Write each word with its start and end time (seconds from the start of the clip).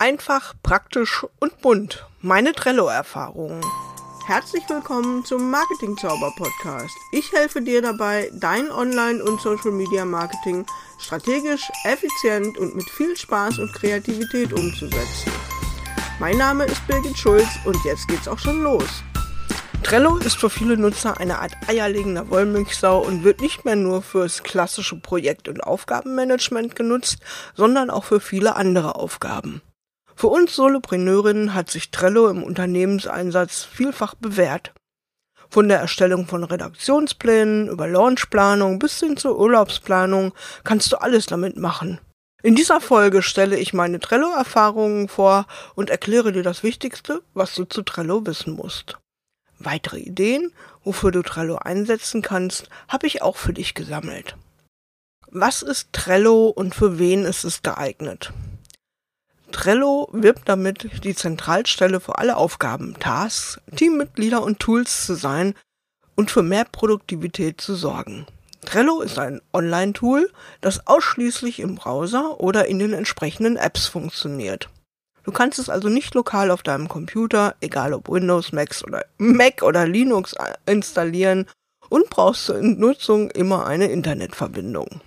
Einfach, 0.00 0.54
praktisch 0.62 1.26
und 1.40 1.60
bunt. 1.60 2.06
Meine 2.20 2.52
Trello-Erfahrungen. 2.52 3.60
Herzlich 4.28 4.62
willkommen 4.68 5.24
zum 5.24 5.50
Marketing 5.50 5.96
Zauber 5.96 6.32
Podcast. 6.36 6.94
Ich 7.10 7.32
helfe 7.32 7.60
dir 7.60 7.82
dabei, 7.82 8.30
dein 8.34 8.70
Online- 8.70 9.20
und 9.24 9.40
Social 9.40 9.72
Media 9.72 10.04
Marketing 10.04 10.64
strategisch, 11.00 11.68
effizient 11.82 12.56
und 12.58 12.76
mit 12.76 12.88
viel 12.90 13.16
Spaß 13.16 13.58
und 13.58 13.72
Kreativität 13.72 14.52
umzusetzen. 14.52 15.32
Mein 16.20 16.36
Name 16.36 16.66
ist 16.66 16.86
Birgit 16.86 17.18
Schulz 17.18 17.48
und 17.64 17.76
jetzt 17.84 18.06
geht's 18.06 18.28
auch 18.28 18.38
schon 18.38 18.62
los. 18.62 19.02
Trello 19.82 20.18
ist 20.18 20.36
für 20.36 20.50
viele 20.50 20.76
Nutzer 20.76 21.18
eine 21.18 21.40
Art 21.40 21.56
eierlegender 21.66 22.30
Wollmilchsau 22.30 23.00
und 23.00 23.24
wird 23.24 23.40
nicht 23.40 23.64
mehr 23.64 23.74
nur 23.74 24.02
fürs 24.02 24.44
klassische 24.44 25.00
Projekt- 25.00 25.48
und 25.48 25.64
Aufgabenmanagement 25.64 26.76
genutzt, 26.76 27.18
sondern 27.56 27.90
auch 27.90 28.04
für 28.04 28.20
viele 28.20 28.54
andere 28.54 28.94
Aufgaben. 28.94 29.60
Für 30.18 30.26
uns 30.26 30.56
Solopreneurinnen 30.56 31.54
hat 31.54 31.70
sich 31.70 31.92
Trello 31.92 32.26
im 32.26 32.42
Unternehmenseinsatz 32.42 33.62
vielfach 33.62 34.16
bewährt. 34.16 34.72
Von 35.48 35.68
der 35.68 35.78
Erstellung 35.78 36.26
von 36.26 36.42
Redaktionsplänen 36.42 37.68
über 37.68 37.86
Launchplanung 37.86 38.80
bis 38.80 38.98
hin 38.98 39.16
zur 39.16 39.38
Urlaubsplanung 39.38 40.34
kannst 40.64 40.90
du 40.90 40.96
alles 40.96 41.26
damit 41.26 41.56
machen. 41.56 42.00
In 42.42 42.56
dieser 42.56 42.80
Folge 42.80 43.22
stelle 43.22 43.60
ich 43.60 43.74
meine 43.74 44.00
Trello-Erfahrungen 44.00 45.06
vor 45.06 45.46
und 45.76 45.88
erkläre 45.88 46.32
dir 46.32 46.42
das 46.42 46.64
Wichtigste, 46.64 47.22
was 47.34 47.54
du 47.54 47.64
zu 47.64 47.82
Trello 47.82 48.26
wissen 48.26 48.54
musst. 48.54 48.98
Weitere 49.60 50.00
Ideen, 50.00 50.52
wofür 50.82 51.12
du 51.12 51.22
Trello 51.22 51.58
einsetzen 51.58 52.22
kannst, 52.22 52.68
habe 52.88 53.06
ich 53.06 53.22
auch 53.22 53.36
für 53.36 53.52
dich 53.52 53.74
gesammelt. 53.74 54.36
Was 55.30 55.62
ist 55.62 55.92
Trello 55.92 56.48
und 56.48 56.74
für 56.74 56.98
wen 56.98 57.24
ist 57.24 57.44
es 57.44 57.62
geeignet? 57.62 58.32
Trello 59.52 60.08
wirbt 60.12 60.48
damit, 60.48 61.04
die 61.04 61.14
Zentralstelle 61.14 62.00
für 62.00 62.18
alle 62.18 62.36
Aufgaben, 62.36 62.94
Tasks, 63.00 63.60
Teammitglieder 63.74 64.42
und 64.42 64.58
Tools 64.58 65.06
zu 65.06 65.14
sein 65.14 65.54
und 66.14 66.30
für 66.30 66.42
mehr 66.42 66.64
Produktivität 66.64 67.60
zu 67.60 67.74
sorgen. 67.74 68.26
Trello 68.64 69.00
ist 69.00 69.18
ein 69.18 69.40
Online-Tool, 69.52 70.30
das 70.60 70.86
ausschließlich 70.86 71.60
im 71.60 71.76
Browser 71.76 72.40
oder 72.40 72.66
in 72.66 72.78
den 72.78 72.92
entsprechenden 72.92 73.56
Apps 73.56 73.86
funktioniert. 73.86 74.68
Du 75.24 75.32
kannst 75.32 75.58
es 75.58 75.68
also 75.68 75.88
nicht 75.88 76.14
lokal 76.14 76.50
auf 76.50 76.62
deinem 76.62 76.88
Computer, 76.88 77.54
egal 77.60 77.94
ob 77.94 78.08
Windows, 78.08 78.52
Mac 78.52 78.74
oder, 78.86 79.04
Mac 79.18 79.62
oder 79.62 79.86
Linux 79.86 80.34
installieren 80.66 81.46
und 81.88 82.10
brauchst 82.10 82.46
zur 82.46 82.60
Nutzung 82.62 83.30
immer 83.30 83.66
eine 83.66 83.90
Internetverbindung. 83.90 85.00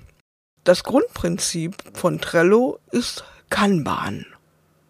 Das 0.64 0.84
Grundprinzip 0.84 1.76
von 1.94 2.22
Trello 2.22 2.80
ist 2.92 3.24
Kanban 3.50 4.26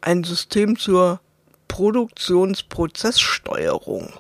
ein 0.02 0.24
System 0.24 0.78
zur 0.78 1.20
Produktionsprozesssteuerung. 1.68 4.14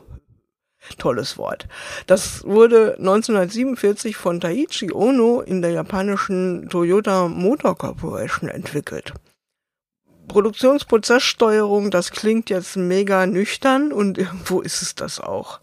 Tolles 0.97 1.37
Wort. 1.37 1.67
Das 2.07 2.43
wurde 2.43 2.95
1947 2.97 4.17
von 4.17 4.39
Taiichi 4.39 4.91
Ono 4.91 5.41
in 5.41 5.61
der 5.61 5.71
japanischen 5.71 6.69
Toyota 6.69 7.27
Motor 7.27 7.77
Corporation 7.77 8.49
entwickelt. 8.49 9.13
Produktionsprozesssteuerung, 10.27 11.91
das 11.91 12.11
klingt 12.11 12.49
jetzt 12.49 12.77
mega 12.77 13.27
nüchtern 13.27 13.91
und 13.91 14.17
irgendwo 14.17 14.61
ist 14.61 14.81
es 14.81 14.95
das 14.95 15.19
auch. 15.19 15.59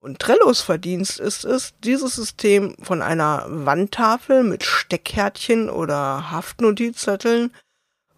Und 0.00 0.18
Trellos 0.18 0.60
Verdienst 0.60 1.18
ist 1.18 1.46
es, 1.46 1.72
dieses 1.82 2.16
System 2.16 2.76
von 2.82 3.00
einer 3.00 3.46
Wandtafel 3.48 4.42
mit 4.42 4.62
Steckkärtchen 4.62 5.70
oder 5.70 6.30
Haftnotizzetteln 6.30 7.50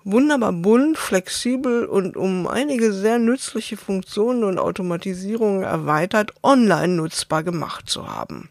wunderbar 0.06 0.52
bunt, 0.52 0.96
flexibel 0.96 1.84
und 1.84 2.16
um 2.16 2.46
einige 2.46 2.92
sehr 2.92 3.18
nützliche 3.18 3.76
Funktionen 3.76 4.44
und 4.44 4.58
Automatisierungen 4.58 5.64
erweitert 5.64 6.32
online 6.42 6.94
nutzbar 6.94 7.42
gemacht 7.42 7.90
zu 7.90 8.08
haben. 8.08 8.48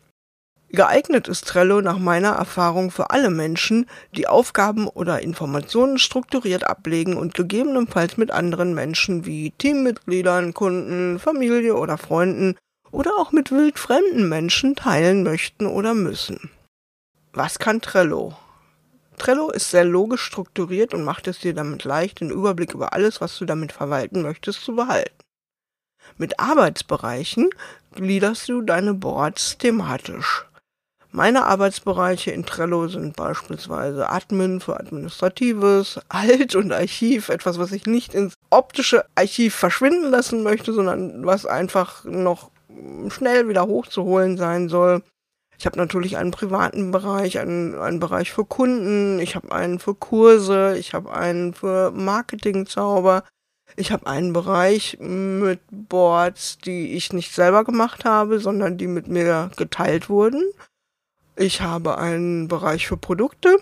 Geeignet 0.70 1.30
ist 1.30 1.48
Trello 1.48 1.80
nach 1.80 1.98
meiner 1.98 2.33
Erfahrung 2.33 2.92
für 2.92 3.10
alle 3.10 3.30
Menschen, 3.30 3.86
die 4.17 4.27
Aufgaben 4.27 4.89
oder 4.89 5.21
Informationen 5.21 5.98
strukturiert 5.98 6.67
ablegen 6.67 7.15
und 7.15 7.33
gegebenenfalls 7.33 8.17
mit 8.17 8.32
anderen 8.32 8.73
Menschen 8.73 9.26
wie 9.26 9.52
Teammitgliedern, 9.52 10.54
Kunden, 10.54 11.20
Familie 11.20 11.76
oder 11.76 11.98
Freunden 11.98 12.58
oder 12.92 13.11
auch 13.17 13.32
mit 13.32 13.52
wildfremden 13.52 14.27
Menschen 14.27 14.76
teilen 14.76 15.23
möchten 15.23 15.65
oder 15.65 15.94
müssen. 15.94 16.49
Was 17.32 17.58
kann 17.58 17.80
Trello? 17.80 18.36
Trello 19.17 19.49
ist 19.49 19.71
sehr 19.71 19.86
logisch 19.86 20.23
strukturiert 20.23 20.93
und 20.93 21.03
macht 21.03 21.27
es 21.27 21.39
dir 21.39 21.53
damit 21.53 21.83
leicht, 21.83 22.21
den 22.21 22.30
Überblick 22.30 22.73
über 22.73 22.93
alles, 22.93 23.21
was 23.21 23.37
du 23.37 23.45
damit 23.45 23.71
verwalten 23.71 24.21
möchtest, 24.21 24.64
zu 24.64 24.76
behalten. 24.76 25.14
Mit 26.17 26.39
Arbeitsbereichen 26.39 27.49
gliederst 27.93 28.48
du 28.49 28.61
deine 28.61 28.93
Boards 28.93 29.58
thematisch. 29.58 30.45
Meine 31.11 31.45
Arbeitsbereiche 31.45 32.31
in 32.31 32.45
Trello 32.45 32.89
sind 32.89 33.15
beispielsweise 33.15 34.09
Admin 34.09 34.59
für 34.59 34.77
Administratives, 34.77 35.99
Alt 36.09 36.55
und 36.55 36.73
Archiv, 36.73 37.30
etwas, 37.30 37.58
was 37.58 37.71
ich 37.71 37.86
nicht 37.86 38.14
ins 38.14 38.33
optische 38.49 39.05
Archiv 39.15 39.55
verschwinden 39.55 40.11
lassen 40.11 40.43
möchte, 40.43 40.73
sondern 40.73 41.26
was 41.26 41.45
einfach 41.45 42.03
noch 42.03 42.52
schnell 43.09 43.47
wieder 43.47 43.65
hochzuholen 43.65 44.36
sein 44.36 44.67
soll. 44.67 45.03
Ich 45.58 45.66
habe 45.66 45.77
natürlich 45.77 46.17
einen 46.17 46.32
privaten 46.32 46.92
Bereich, 46.92 47.39
einen, 47.39 47.76
einen 47.76 47.99
Bereich 47.99 48.32
für 48.32 48.45
Kunden, 48.45 49.20
ich 49.20 49.36
habe 49.36 49.52
einen 49.52 49.80
für 49.80 49.95
Kurse, 49.95 50.77
ich 50.77 50.93
habe 50.93 51.14
einen 51.14 51.54
für 51.54 51.92
Marketingzauber, 51.92 53.23
ich 53.76 53.92
habe 53.92 54.08
einen 54.08 54.33
Bereich 54.33 54.98
mit 54.99 55.60
Boards, 55.70 56.58
die 56.60 56.94
ich 56.94 57.14
nicht 57.14 57.33
selber 57.33 57.64
gemacht 57.64 58.05
habe, 58.05 58.39
sondern 58.39 58.77
die 58.77 58.88
mit 58.88 59.08
mir 59.08 59.52
geteilt 59.58 60.10
wurden. 60.10 60.44
Ich 61.36 61.61
habe 61.61 61.98
einen 61.98 62.48
Bereich 62.48 62.88
für 62.88 62.98
Produkte. 62.98 63.58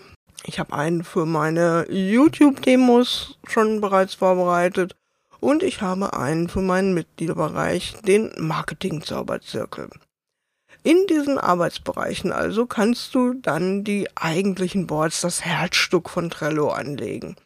Ich 0.46 0.59
habe 0.59 0.74
einen 0.74 1.03
für 1.03 1.26
meine 1.26 1.88
YouTube-Demos 1.90 3.40
schon 3.48 3.82
bereits 3.82 4.16
vorbereitet. 4.16 4.96
Und 5.40 5.64
ich 5.64 5.82
habe 5.82 6.14
einen 6.14 6.48
für 6.48 6.62
meinen 6.62 6.94
Mitgliederbereich, 6.94 7.96
den 8.06 8.32
Marketing-Zauberzirkel. 8.38 9.90
In 10.84 11.08
diesen 11.08 11.38
Arbeitsbereichen 11.38 12.34
also 12.34 12.66
kannst 12.66 13.16
du 13.16 13.34
dann 13.36 13.86
die 13.86 14.10
eigentlichen 14.16 14.86
Boards, 14.86 15.22
das 15.22 15.46
Herzstück 15.46 16.10
von 16.10 16.30
Trello 16.30 16.72
anlegen. 16.72 17.38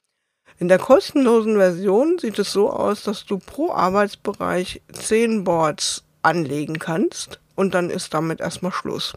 In 0.58 0.68
der 0.68 0.80
kostenlosen 0.80 1.56
Version 1.56 2.18
sieht 2.18 2.40
es 2.40 2.52
so 2.52 2.72
aus, 2.72 3.04
dass 3.04 3.26
du 3.26 3.38
pro 3.38 3.72
Arbeitsbereich 3.72 4.82
zehn 4.92 5.44
Boards 5.44 6.04
anlegen 6.24 6.80
kannst 6.80 7.40
und 7.56 7.76
dann 7.76 7.92
ist 7.92 8.16
damit 8.16 8.40
erstmal 8.40 8.72
Schluss. 8.72 9.14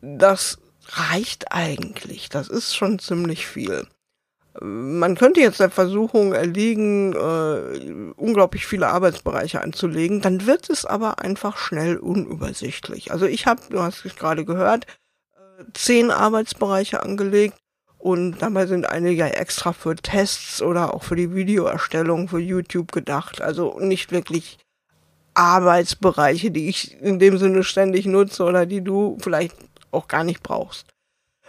Das 0.00 0.58
reicht 0.90 1.50
eigentlich. 1.50 2.28
Das 2.28 2.48
ist 2.48 2.76
schon 2.76 3.00
ziemlich 3.00 3.48
viel 3.48 3.88
man 4.60 5.16
könnte 5.16 5.40
jetzt 5.40 5.60
der 5.60 5.70
Versuchung 5.70 6.32
erliegen, 6.32 7.12
äh, 7.12 8.12
unglaublich 8.16 8.66
viele 8.66 8.88
Arbeitsbereiche 8.88 9.60
anzulegen, 9.60 10.20
dann 10.20 10.46
wird 10.46 10.70
es 10.70 10.84
aber 10.84 11.20
einfach 11.20 11.58
schnell 11.58 11.96
unübersichtlich. 11.96 13.12
Also 13.12 13.26
ich 13.26 13.46
habe, 13.46 13.60
du 13.70 13.80
hast 13.82 14.04
es 14.04 14.16
gerade 14.16 14.44
gehört, 14.44 14.86
äh, 15.34 15.64
zehn 15.74 16.10
Arbeitsbereiche 16.10 17.02
angelegt 17.02 17.56
und 17.98 18.38
dabei 18.40 18.66
sind 18.66 18.88
einige 18.88 19.24
extra 19.34 19.72
für 19.72 19.96
Tests 19.96 20.62
oder 20.62 20.94
auch 20.94 21.02
für 21.02 21.16
die 21.16 21.34
Videoerstellung 21.34 22.28
für 22.28 22.38
YouTube 22.38 22.92
gedacht. 22.92 23.40
Also 23.40 23.78
nicht 23.80 24.12
wirklich 24.12 24.58
Arbeitsbereiche, 25.34 26.50
die 26.50 26.68
ich 26.68 27.00
in 27.00 27.18
dem 27.18 27.36
Sinne 27.36 27.62
ständig 27.62 28.06
nutze 28.06 28.44
oder 28.44 28.64
die 28.64 28.82
du 28.82 29.18
vielleicht 29.20 29.56
auch 29.90 30.08
gar 30.08 30.24
nicht 30.24 30.42
brauchst. 30.42 30.86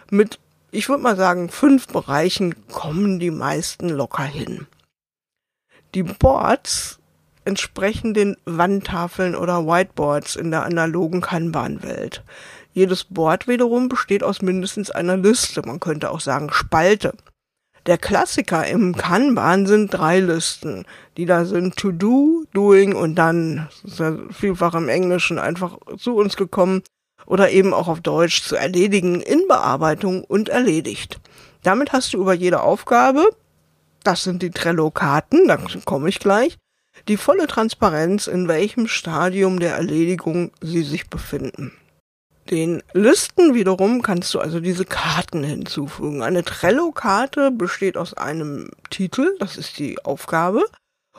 Mit 0.10 0.40
ich 0.72 0.90
würde 0.90 1.04
mal 1.04 1.16
sagen, 1.16 1.50
fünf 1.50 1.88
Bereichen 1.88 2.68
kommen 2.68 3.20
die 3.20 3.32
meisten 3.32 3.90
locker 3.90 4.24
hin. 4.24 4.68
Die 5.96 6.04
Boards 6.04 7.00
entsprechen 7.46 8.14
den 8.14 8.36
Wandtafeln 8.46 9.36
oder 9.36 9.66
Whiteboards 9.66 10.36
in 10.36 10.52
der 10.52 10.64
analogen 10.64 11.22
Kanban-Welt. 11.22 12.24
Jedes 12.74 13.06
Board 13.06 13.48
wiederum 13.48 13.88
besteht 13.90 14.22
aus 14.22 14.42
mindestens 14.42 14.92
einer 14.92 15.18
Liste, 15.18 15.62
man 15.66 15.80
könnte 15.80 16.12
auch 16.12 16.20
sagen 16.20 16.52
Spalte. 16.52 17.14
Der 17.88 17.98
Klassiker 17.98 18.68
im 18.68 18.96
Kanban 18.96 19.66
sind 19.66 19.92
drei 19.92 20.20
Listen, 20.20 20.86
die 21.16 21.26
da 21.26 21.46
sind 21.46 21.78
To 21.78 21.94
Do, 21.94 22.44
Doing 22.54 22.94
und 22.94 23.16
dann, 23.16 23.70
ist 23.86 24.00
ja 24.00 24.18
vielfach 24.30 24.76
im 24.76 24.90
Englischen 24.90 25.40
einfach 25.40 25.78
zu 25.98 26.18
uns 26.18 26.36
gekommen, 26.36 26.84
oder 27.28 27.52
eben 27.52 27.74
auch 27.74 27.88
auf 27.88 28.02
Deutsch 28.02 28.42
zu 28.42 28.56
erledigen 28.56 29.22
in 29.22 29.48
Bearbeitung 29.48 30.24
und 30.24 30.50
erledigt. 30.50 31.20
Damit 31.62 31.92
hast 31.92 32.14
du 32.14 32.20
über 32.20 32.34
jede 32.34 32.62
Aufgabe, 32.62 33.30
das 34.04 34.24
sind 34.24 34.42
die 34.42 34.52
Trello-Karten, 34.52 35.48
da 35.48 35.58
komme 35.86 36.10
ich 36.10 36.20
gleich, 36.20 36.58
die 37.08 37.18
volle 37.18 37.46
Transparenz, 37.48 38.28
in 38.28 38.48
welchem 38.48 38.88
Stadium 38.88 39.60
der 39.60 39.76
Erledigung 39.76 40.52
sie 40.62 40.84
sich 40.84 41.10
befinden. 41.10 41.74
Den 42.50 42.82
Listen 42.94 43.54
wiederum 43.54 44.02
kannst 44.02 44.34
du 44.34 44.40
also 44.40 44.62
diese 44.62 44.86
Karten 44.86 45.44
hinzufügen. 45.44 46.24
Eine 46.24 46.46
Trello-Karte 46.46 47.52
besteht 47.52 47.98
aus 47.98 48.14
einem 48.14 48.72
Titel, 48.90 49.36
das 49.40 49.58
ist 49.58 49.78
die 49.80 50.04
Aufgabe, 50.06 50.64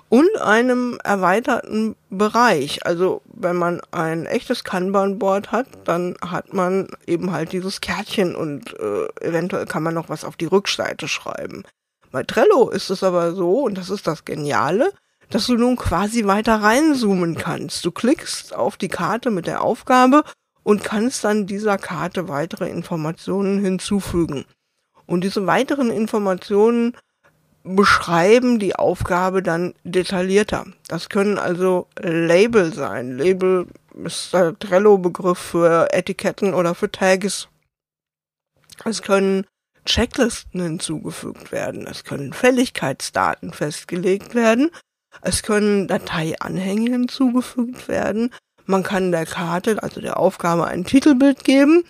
und 0.09 0.41
einem 0.41 0.99
erweiterten 1.05 1.97
Bereich. 2.11 2.87
Also 2.87 3.23
wenn 3.27 3.57
man 3.57 3.81
ein 3.91 4.27
echtes 4.27 4.65
Kanban-Board 4.65 5.53
hat, 5.53 5.67
dann 5.85 6.17
hat 6.21 6.55
man 6.55 6.89
eben 7.07 7.33
halt 7.33 7.53
dieses 7.53 7.81
Kärtchen 7.81 8.35
und 8.35 8.75
äh, 8.79 9.07
eventuell 9.21 9.67
kann 9.67 9.83
man 9.83 9.95
noch 9.95 10.09
was 10.09 10.25
auf 10.25 10.37
die 10.37 10.47
Rückseite 10.47 11.09
schreiben. 11.09 11.65
Bei 12.11 12.23
Trello 12.23 12.71
ist 12.71 12.89
es 12.91 13.03
aber 13.03 13.35
so, 13.35 13.61
und 13.65 13.77
das 13.77 13.91
ist 13.91 14.07
das 14.07 14.25
Geniale, 14.25 14.93
dass 15.31 15.47
du 15.47 15.57
nun 15.57 15.77
quasi 15.77 16.27
weiter 16.27 16.63
reinzoomen 16.63 17.35
kannst. 17.35 17.85
Du 17.85 17.91
klickst 17.91 18.55
auf 18.55 18.79
die 18.79 18.89
Karte 18.89 19.31
mit 19.31 19.47
der 19.47 19.63
Aufgabe 19.63 20.25
und 20.63 20.85
kannst 20.85 21.25
dann 21.25 21.47
dieser 21.47 21.77
Karte 21.77 22.29
weitere 22.29 22.69
Informationen 22.71 23.63
hinzufügen. 23.63 24.47
Und 25.07 25.23
diese 25.23 25.47
weiteren 25.47 25.91
Informationen 25.91 26.97
beschreiben 27.65 28.59
die 28.59 28.75
Aufgabe 28.77 29.43
dann 29.43 29.75
detaillierter. 29.85 30.67
Das 30.89 31.09
können 31.09 31.39
also 31.39 31.87
Label 32.01 32.73
sein. 32.73 33.17
Label 33.17 33.67
ist 34.05 34.33
der 34.33 34.59
Trello-Begriff 34.59 35.39
für 35.39 35.93
Etiketten 35.93 36.55
oder 36.55 36.75
für 36.75 36.91
Tags. 36.91 37.49
Es 38.85 39.03
können 39.03 39.45
Checklisten 39.85 40.63
hinzugefügt 40.63 41.51
werden. 41.51 41.87
Es 41.87 42.05
können 42.05 42.33
Fälligkeitsdaten 42.33 43.53
festgelegt 43.53 44.35
werden. 44.35 44.71
Es 45.23 45.43
können 45.43 45.89
Dateianhänge 45.89 46.91
hinzugefügt 46.91 47.89
werden. 47.89 48.33
Man 48.67 48.83
kann 48.83 49.11
der 49.13 49.27
Karte, 49.27 49.83
also 49.83 50.01
der 50.01 50.19
Aufgabe, 50.19 50.67
ein 50.67 50.85
Titelbild 50.85 51.43
geben 51.43 51.85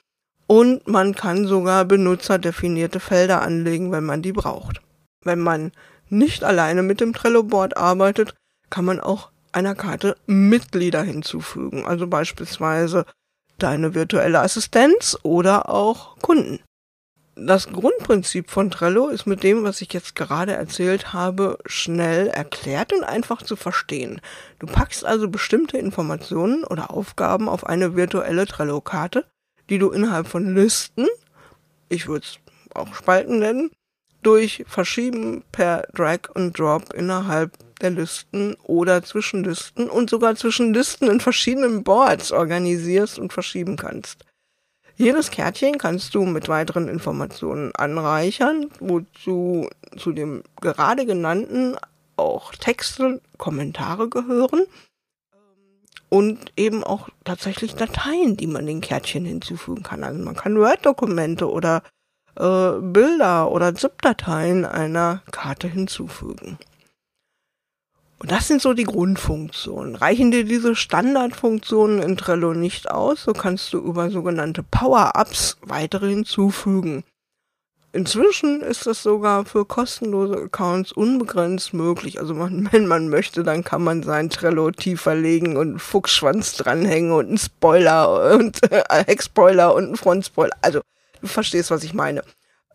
und 0.47 0.87
man 0.87 1.15
kann 1.15 1.47
sogar 1.47 1.85
benutzerdefinierte 1.85 3.01
Felder 3.01 3.43
anlegen, 3.43 3.91
wenn 3.93 4.05
man 4.05 4.23
die 4.23 4.33
braucht. 4.33 4.81
Wenn 5.29 5.41
man 5.41 5.73
nicht 6.09 6.43
alleine 6.43 6.83
mit 6.83 7.03
dem 7.03 7.13
Trello-Board 7.13 7.77
arbeitet, 7.77 8.35
kann 8.71 8.87
man 8.87 8.99
auch 8.99 9.29
einer 9.53 9.75
Karte 9.75 10.17
Mitglieder 10.25 11.03
hinzufügen, 11.03 11.85
also 11.85 12.07
beispielsweise 12.07 13.05
deine 13.59 13.95
virtuelle 13.95 14.41
Assistenz 14.41 15.19
oder 15.25 15.69
auch 15.69 16.17
Kunden. 16.23 16.61
Das 17.37 17.69
Grundprinzip 17.69 18.49
von 18.49 18.71
Trello 18.71 19.09
ist 19.09 19.27
mit 19.27 19.43
dem, 19.43 19.65
was 19.65 19.83
ich 19.83 19.93
jetzt 19.93 20.15
gerade 20.15 20.55
erzählt 20.55 21.13
habe, 21.13 21.59
schnell 21.67 22.29
erklärt 22.29 22.95
und 22.95 23.05
einfach 23.05 23.43
zu 23.43 23.55
verstehen. 23.55 24.23
Du 24.61 24.67
packst 24.67 25.05
also 25.05 25.29
bestimmte 25.29 25.77
Informationen 25.77 26.65
oder 26.65 26.91
Aufgaben 26.91 27.51
auf 27.51 27.67
eine 27.67 27.97
virtuelle 27.97 28.47
Trello-Karte, 28.47 29.27
die 29.69 29.79
du 29.79 29.91
innerhalb 29.91 30.27
von 30.27 30.55
Listen, 30.55 31.07
ich 31.91 32.09
würde 32.09 32.25
es 32.25 32.39
auch 32.75 32.95
Spalten 32.95 33.41
nennen, 33.41 33.71
durch 34.23 34.65
Verschieben 34.67 35.45
per 35.53 35.83
Drag 35.95 36.29
und 36.35 36.59
Drop 36.59 36.93
innerhalb 36.93 37.53
der 37.81 37.91
Listen 37.91 38.57
oder 38.65 39.03
zwischen 39.03 39.45
Listen 39.45 39.89
und 39.89 40.11
sogar 40.11 40.35
zwischen 40.37 40.75
Listen 40.75 41.09
in 41.09 41.21
verschiedenen 41.21 41.85
Boards 41.85 42.33
organisierst 42.33 43.19
und 43.19 43.33
verschieben 43.33 43.77
kannst. 43.77 44.25
Jedes 44.97 45.31
Kärtchen 45.31 45.79
kannst 45.79 46.15
du 46.15 46.25
mit 46.25 46.49
weiteren 46.49 46.89
Informationen 46.89 47.73
anreichern, 47.77 48.69
wozu 48.81 49.69
zu 49.97 50.13
dem 50.13 50.43
gerade 50.61 51.07
genannten 51.07 51.77
auch 52.17 52.53
Texte, 52.57 53.21
Kommentare 53.37 54.09
gehören 54.09 54.67
und 56.09 56.53
eben 56.57 56.83
auch 56.83 57.09
tatsächlich 57.25 57.77
Dateien, 57.77 58.37
die 58.37 58.49
man 58.49 58.67
den 58.67 58.81
Kärtchen 58.81 59.25
hinzufügen 59.25 59.85
kann. 59.85 60.03
Also 60.03 60.23
man 60.23 60.35
kann 60.35 60.59
Word-Dokumente 60.59 61.49
oder 61.49 61.83
äh, 62.39 62.81
Bilder 62.81 63.51
oder 63.51 63.75
ZIP-Dateien 63.75 64.65
einer 64.65 65.23
Karte 65.31 65.69
hinzufügen. 65.69 66.59
Und 68.21 68.33
das 68.33 68.49
sind 68.49 68.61
so 68.61 68.73
die 68.73 68.85
Grundfunktionen. 68.85 69.95
Reichen 69.95 70.31
dir 70.31 70.45
diese 70.45 70.75
Standardfunktionen 70.75 72.03
in 72.03 72.17
Trello 72.17 72.53
nicht 72.53 72.91
aus, 72.91 73.23
so 73.25 73.33
kannst 73.33 73.73
du 73.73 73.79
über 73.79 74.11
sogenannte 74.11 74.65
Power-Ups 74.65 75.59
weitere 75.63 76.09
hinzufügen. 76.09 77.05
Inzwischen 77.93 78.61
ist 78.61 78.87
das 78.87 79.03
sogar 79.03 79.45
für 79.45 79.65
kostenlose 79.65 80.37
Accounts 80.37 80.93
unbegrenzt 80.93 81.73
möglich. 81.73 82.21
Also 82.21 82.35
man, 82.35 82.69
wenn 82.73 82.87
man 82.87 83.09
möchte, 83.09 83.45
dann 83.45 83.65
kann 83.65 83.83
man 83.83 84.03
sein 84.03 84.31
Trello 84.31 84.71
tiefer 84.73 85.15
legen 85.15 85.57
und 85.57 85.69
einen 85.69 85.79
Fuchsschwanz 85.79 86.55
dranhängen 86.57 87.13
und 87.13 87.29
einen 87.29 87.39
Spoiler 87.39 88.35
und 88.35 88.63
äh, 88.73 88.83
Heckspoiler 89.07 89.75
und 89.75 89.85
einen 89.87 89.97
Frontspoiler. 89.97 90.57
Also 90.61 90.81
du 91.21 91.27
verstehst, 91.27 91.71
was 91.71 91.85
ich 91.85 91.95
meine. 91.95 92.23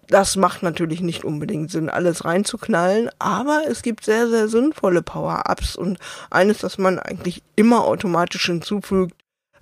Das 0.07 0.35
macht 0.35 0.63
natürlich 0.63 1.01
nicht 1.01 1.23
unbedingt 1.23 1.71
Sinn, 1.71 1.89
alles 1.89 2.25
reinzuknallen, 2.25 3.09
aber 3.19 3.63
es 3.67 3.81
gibt 3.81 4.03
sehr, 4.03 4.27
sehr 4.27 4.49
sinnvolle 4.49 5.01
Power-Ups 5.01 5.75
und 5.75 5.97
eines, 6.29 6.59
das 6.59 6.77
man 6.77 6.99
eigentlich 6.99 7.41
immer 7.55 7.85
automatisch 7.85 8.45
hinzufügt, 8.45 9.15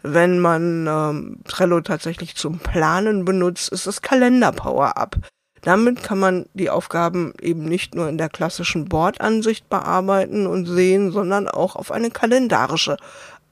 wenn 0.03 0.39
man 0.39 0.87
ähm, 0.87 1.37
Trello 1.47 1.81
tatsächlich 1.81 2.35
zum 2.35 2.57
Planen 2.57 3.23
benutzt, 3.23 3.69
ist 3.69 3.85
das 3.85 4.01
Kalender-Power-Up. 4.01 5.17
Damit 5.61 6.01
kann 6.01 6.17
man 6.17 6.47
die 6.55 6.71
Aufgaben 6.71 7.33
eben 7.39 7.65
nicht 7.65 7.93
nur 7.93 8.09
in 8.09 8.17
der 8.17 8.29
klassischen 8.29 8.85
Bordansicht 8.85 9.69
bearbeiten 9.69 10.47
und 10.47 10.65
sehen, 10.65 11.11
sondern 11.11 11.47
auch 11.47 11.75
auf 11.75 11.91
eine 11.91 12.09
kalendarische 12.09 12.97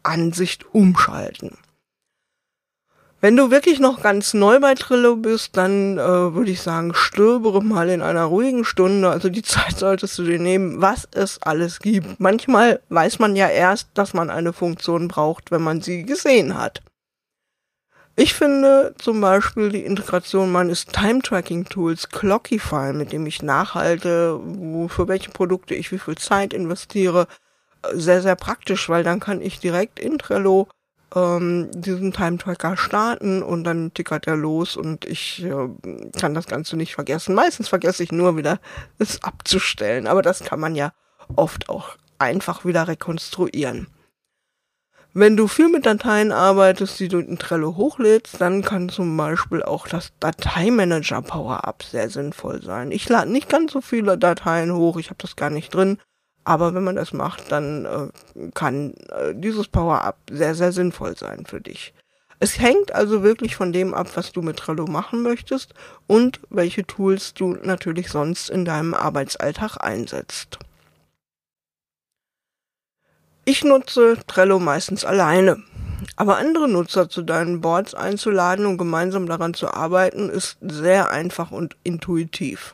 Ansicht 0.01 0.65
umschalten. 0.73 1.57
Wenn 3.21 3.35
du 3.35 3.51
wirklich 3.51 3.81
noch 3.81 4.01
ganz 4.01 4.33
neu 4.33 4.61
bei 4.61 4.75
Trillo 4.75 5.17
bist, 5.17 5.57
dann 5.57 5.97
äh, 5.97 6.33
würde 6.33 6.51
ich 6.51 6.61
sagen, 6.61 6.93
stöbere 6.93 7.61
mal 7.61 7.89
in 7.89 8.01
einer 8.01 8.23
ruhigen 8.23 8.63
Stunde. 8.63 9.09
Also 9.09 9.29
die 9.29 9.41
Zeit 9.43 9.77
solltest 9.77 10.17
du 10.17 10.23
dir 10.23 10.39
nehmen, 10.39 10.81
was 10.81 11.07
es 11.11 11.41
alles 11.41 11.79
gibt. 11.79 12.19
Manchmal 12.19 12.81
weiß 12.89 13.19
man 13.19 13.35
ja 13.35 13.49
erst, 13.49 13.89
dass 13.93 14.13
man 14.13 14.29
eine 14.29 14.53
Funktion 14.53 15.09
braucht, 15.09 15.51
wenn 15.51 15.61
man 15.61 15.81
sie 15.81 16.03
gesehen 16.03 16.57
hat. 16.57 16.81
Ich 18.15 18.33
finde 18.33 18.95
zum 18.97 19.21
Beispiel 19.21 19.69
die 19.69 19.85
Integration 19.85 20.51
meines 20.51 20.85
Time-Tracking-Tools 20.85 22.09
Clockify, 22.09 22.91
mit 22.91 23.13
dem 23.13 23.25
ich 23.25 23.41
nachhalte, 23.41 24.39
für 24.89 25.07
welche 25.07 25.31
Produkte 25.31 25.73
ich 25.73 25.91
wie 25.93 25.99
viel 25.99 26.17
Zeit 26.17 26.53
investiere, 26.53 27.27
sehr, 27.93 28.21
sehr 28.21 28.35
praktisch, 28.35 28.89
weil 28.89 29.05
dann 29.05 29.21
kann 29.21 29.41
ich 29.41 29.59
direkt 29.59 29.99
in 29.99 30.17
Trello 30.17 30.67
ähm, 31.15 31.69
diesen 31.73 32.13
Time-Tracker 32.13 32.77
starten 32.77 33.41
und 33.41 33.63
dann 33.63 33.93
tickert 33.93 34.27
er 34.27 34.35
los 34.35 34.77
und 34.77 35.05
ich 35.05 35.43
äh, 35.43 35.69
kann 36.19 36.33
das 36.33 36.47
Ganze 36.47 36.77
nicht 36.77 36.95
vergessen. 36.95 37.35
Meistens 37.35 37.69
vergesse 37.69 38.03
ich 38.03 38.11
nur 38.11 38.37
wieder, 38.37 38.59
es 38.97 39.23
abzustellen, 39.23 40.07
aber 40.07 40.21
das 40.21 40.43
kann 40.43 40.59
man 40.59 40.75
ja 40.75 40.93
oft 41.35 41.69
auch 41.69 41.97
einfach 42.17 42.65
wieder 42.65 42.87
rekonstruieren. 42.87 43.87
Wenn 45.13 45.35
du 45.35 45.47
viel 45.47 45.69
mit 45.69 45.87
Dateien 45.87 46.31
arbeitest, 46.31 46.99
die 46.99 47.07
du 47.07 47.17
in 47.17 47.39
Trello 47.39 47.75
hochlädst, 47.75 48.39
dann 48.39 48.61
kann 48.61 48.89
zum 48.89 49.17
Beispiel 49.17 49.63
auch 49.63 49.87
das 49.87 50.11
Dateimanager 50.19 51.23
Power-Up 51.23 51.81
sehr 51.81 52.11
sinnvoll 52.11 52.61
sein. 52.61 52.91
Ich 52.91 53.09
lade 53.09 53.31
nicht 53.31 53.49
ganz 53.49 53.71
so 53.71 53.81
viele 53.81 54.19
Dateien 54.19 54.71
hoch, 54.75 54.97
ich 54.97 55.09
habe 55.09 55.17
das 55.17 55.35
gar 55.35 55.49
nicht 55.49 55.73
drin, 55.73 55.97
aber 56.49 56.73
wenn 56.73 56.83
man 56.83 56.95
das 56.95 57.13
macht, 57.13 57.51
dann 57.51 57.85
äh, 57.85 58.49
kann 58.55 58.95
äh, 59.09 59.35
dieses 59.35 59.67
Power-Up 59.67 60.17
sehr, 60.31 60.55
sehr 60.55 60.71
sinnvoll 60.71 61.15
sein 61.15 61.45
für 61.45 61.61
dich. 61.61 61.93
Es 62.39 62.59
hängt 62.59 62.91
also 62.91 63.21
wirklich 63.21 63.55
von 63.55 63.71
dem 63.71 63.93
ab, 63.93 64.07
was 64.15 64.31
du 64.31 64.41
mit 64.41 64.57
Trello 64.57 64.87
machen 64.87 65.21
möchtest 65.21 65.75
und 66.07 66.39
welche 66.49 66.87
Tools 66.87 67.35
du 67.35 67.49
natürlich 67.61 68.09
sonst 68.09 68.49
in 68.49 68.65
deinem 68.65 68.95
Arbeitsalltag 68.95 69.77
einsetzt. 69.77 70.57
Ich 73.45 73.63
nutze 73.63 74.17
Trello 74.25 74.57
meistens 74.57 75.05
alleine. 75.05 75.61
Aber 76.15 76.37
andere 76.37 76.67
Nutzer 76.67 77.09
zu 77.09 77.21
deinen 77.21 77.61
Boards 77.61 77.93
einzuladen 77.93 78.65
und 78.65 78.79
gemeinsam 78.79 79.27
daran 79.27 79.53
zu 79.53 79.71
arbeiten, 79.71 80.29
ist 80.29 80.57
sehr 80.61 81.11
einfach 81.11 81.51
und 81.51 81.75
intuitiv. 81.83 82.73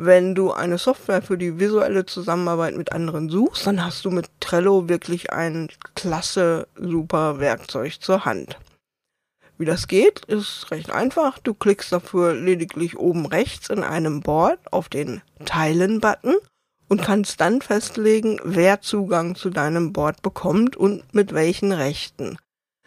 Wenn 0.00 0.36
du 0.36 0.52
eine 0.52 0.78
Software 0.78 1.22
für 1.22 1.36
die 1.36 1.58
visuelle 1.58 2.06
Zusammenarbeit 2.06 2.76
mit 2.76 2.92
anderen 2.92 3.28
suchst, 3.28 3.66
dann 3.66 3.84
hast 3.84 4.04
du 4.04 4.12
mit 4.12 4.30
Trello 4.38 4.88
wirklich 4.88 5.32
ein 5.32 5.68
klasse, 5.96 6.68
super 6.76 7.40
Werkzeug 7.40 8.00
zur 8.00 8.24
Hand. 8.24 8.56
Wie 9.58 9.64
das 9.64 9.88
geht, 9.88 10.24
ist 10.26 10.70
recht 10.70 10.92
einfach. 10.92 11.40
Du 11.40 11.52
klickst 11.52 11.90
dafür 11.90 12.32
lediglich 12.32 12.96
oben 12.96 13.26
rechts 13.26 13.70
in 13.70 13.82
einem 13.82 14.20
Board 14.20 14.60
auf 14.70 14.88
den 14.88 15.20
Teilen-Button 15.44 16.36
und 16.88 17.02
kannst 17.02 17.40
dann 17.40 17.60
festlegen, 17.60 18.38
wer 18.44 18.80
Zugang 18.80 19.34
zu 19.34 19.50
deinem 19.50 19.92
Board 19.92 20.22
bekommt 20.22 20.76
und 20.76 21.12
mit 21.12 21.34
welchen 21.34 21.72
Rechten. 21.72 22.38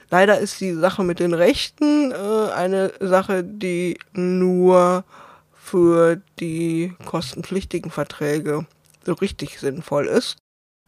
Leider 0.10 0.40
ist 0.40 0.62
die 0.62 0.74
Sache 0.74 1.04
mit 1.04 1.20
den 1.20 1.34
Rechten 1.34 2.14
äh, 2.14 2.52
eine 2.54 2.94
Sache, 3.02 3.44
die 3.44 3.98
nur 4.14 5.04
für 5.72 6.22
die 6.42 6.94
kostenpflichtigen 7.06 7.92
Verträge 7.92 8.66
so 9.06 9.14
richtig 9.14 9.60
sinnvoll 9.60 10.08
ist. 10.08 10.38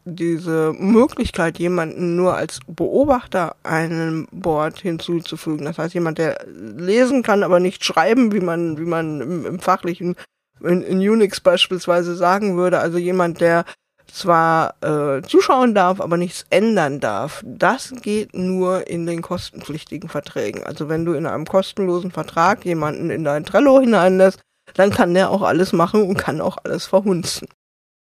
diese 0.06 0.74
Möglichkeit, 0.78 1.60
jemanden 1.60 2.18
nur 2.18 2.36
als 2.36 2.60
Beobachter 2.68 3.56
einem 3.64 4.28
Board 4.34 4.82
hinzuzufügen. 4.82 5.64
Das 5.64 5.78
heißt, 5.78 5.94
jemand, 5.94 6.18
der 6.18 6.46
lesen 6.46 7.24
kann, 7.24 7.42
aber 7.42 7.62
nicht 7.62 7.86
schreiben, 7.86 8.34
wie 8.34 8.42
man, 8.42 8.78
wie 8.78 8.86
man 8.86 9.22
im, 9.22 9.46
im 9.46 9.60
fachlichen, 9.60 10.18
in, 10.62 10.82
in 10.82 10.98
Unix 10.98 11.40
beispielsweise 11.40 12.18
sagen 12.18 12.58
würde. 12.58 12.80
Also 12.80 12.98
jemand, 12.98 13.40
der 13.40 13.64
zwar 14.08 14.76
äh, 14.82 15.22
zuschauen 15.22 15.74
darf, 15.74 16.02
aber 16.02 16.18
nichts 16.18 16.46
ändern 16.50 17.00
darf. 17.00 17.42
Das 17.46 17.94
geht 18.02 18.34
nur 18.34 18.88
in 18.88 19.06
den 19.06 19.22
kostenpflichtigen 19.22 20.10
Verträgen. 20.10 20.66
Also 20.66 20.90
wenn 20.90 21.06
du 21.06 21.14
in 21.14 21.26
einem 21.26 21.46
kostenlosen 21.46 22.12
Vertrag 22.12 22.66
jemanden 22.66 23.10
in 23.10 23.24
dein 23.24 23.46
Trello 23.46 23.80
hineinlässt, 23.80 24.42
dann 24.74 24.92
kann 24.92 25.14
der 25.14 25.30
auch 25.30 25.42
alles 25.42 25.74
machen 25.74 26.08
und 26.08 26.18
kann 26.18 26.42
auch 26.42 26.58
alles 26.64 26.86
verhunzen. 26.86 27.48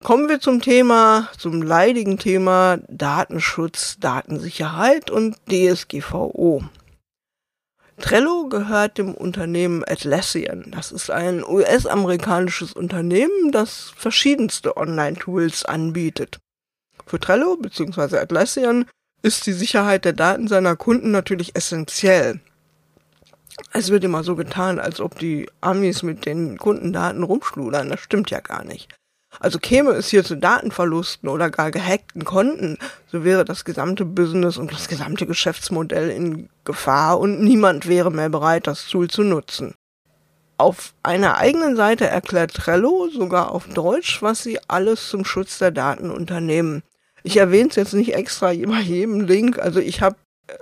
Kommen 0.05 0.29
wir 0.29 0.41
zum 0.41 0.61
Thema, 0.61 1.29
zum 1.39 1.63
leidigen 1.63 2.19
Thema 2.19 2.79
Datenschutz, 2.89 3.97
Datensicherheit 3.99 5.11
und 5.11 5.37
DSGVO. 5.51 6.63
Trello 7.99 8.49
gehört 8.49 8.99
dem 8.99 9.15
Unternehmen 9.15 9.83
Atlassian. 9.87 10.71
Das 10.71 10.93
ist 10.93 11.11
ein 11.11 11.43
US-amerikanisches 11.43 12.75
Unternehmen, 12.75 13.53
das 13.53 13.93
verschiedenste 13.97 14.77
Online-Tools 14.77 15.65
anbietet. 15.65 16.39
Für 17.07 17.19
Trello 17.19 17.57
bzw. 17.57 18.19
Atlassian 18.19 18.85
ist 19.23 19.47
die 19.47 19.53
Sicherheit 19.53 20.05
der 20.05 20.13
Daten 20.13 20.47
seiner 20.47 20.77
Kunden 20.77 21.11
natürlich 21.11 21.57
essentiell. 21.57 22.41
Es 23.73 23.91
wird 23.91 24.05
immer 24.05 24.23
so 24.23 24.37
getan, 24.37 24.79
als 24.79 25.01
ob 25.01 25.19
die 25.19 25.49
Amis 25.61 26.03
mit 26.03 26.27
den 26.27 26.59
Kundendaten 26.59 27.23
rumschludern. 27.23 27.91
Das 27.91 28.01
stimmt 28.01 28.31
ja 28.31 28.41
gar 28.41 28.65
nicht. 28.65 28.89
Also 29.39 29.59
käme 29.59 29.91
es 29.91 30.09
hier 30.09 30.25
zu 30.25 30.37
Datenverlusten 30.37 31.29
oder 31.29 31.51
gar 31.51 31.71
gehackten 31.71 32.25
Konten, 32.25 32.79
so 33.07 33.25
wäre 33.25 33.45
das 33.45 33.65
gesamte 33.65 34.05
Business 34.05 34.57
und 34.57 34.73
das 34.73 34.89
gesamte 34.89 35.27
Geschäftsmodell 35.27 36.11
in 36.11 36.49
Gefahr 36.65 37.21
und 37.21 37.43
niemand 37.43 37.87
wäre 37.87 38.11
mehr 38.11 38.31
bereit, 38.31 38.67
das 38.67 38.87
Tool 38.87 39.09
zu 39.09 39.23
nutzen. 39.23 39.75
Auf 40.59 40.95
einer 41.03 41.37
eigenen 41.37 41.77
Seite 41.77 42.07
erklärt 42.07 42.55
Trello 42.55 43.09
sogar 43.09 43.53
auf 43.53 43.69
Deutsch, 43.69 44.23
was 44.23 44.43
sie 44.43 44.59
alles 44.69 45.11
zum 45.11 45.27
Schutz 45.27 45.59
der 45.59 45.71
Daten 45.71 46.11
unternehmen. 46.11 46.83
Ich 47.23 47.37
erwähne 47.37 47.69
es 47.69 47.77
jetzt 47.77 47.93
nicht 47.93 48.15
extra 48.15 48.47
bei 48.47 48.81
jedem 48.81 49.21
Link, 49.21 49.59
also 49.59 49.81
ich 49.81 50.01
habe 50.01 50.17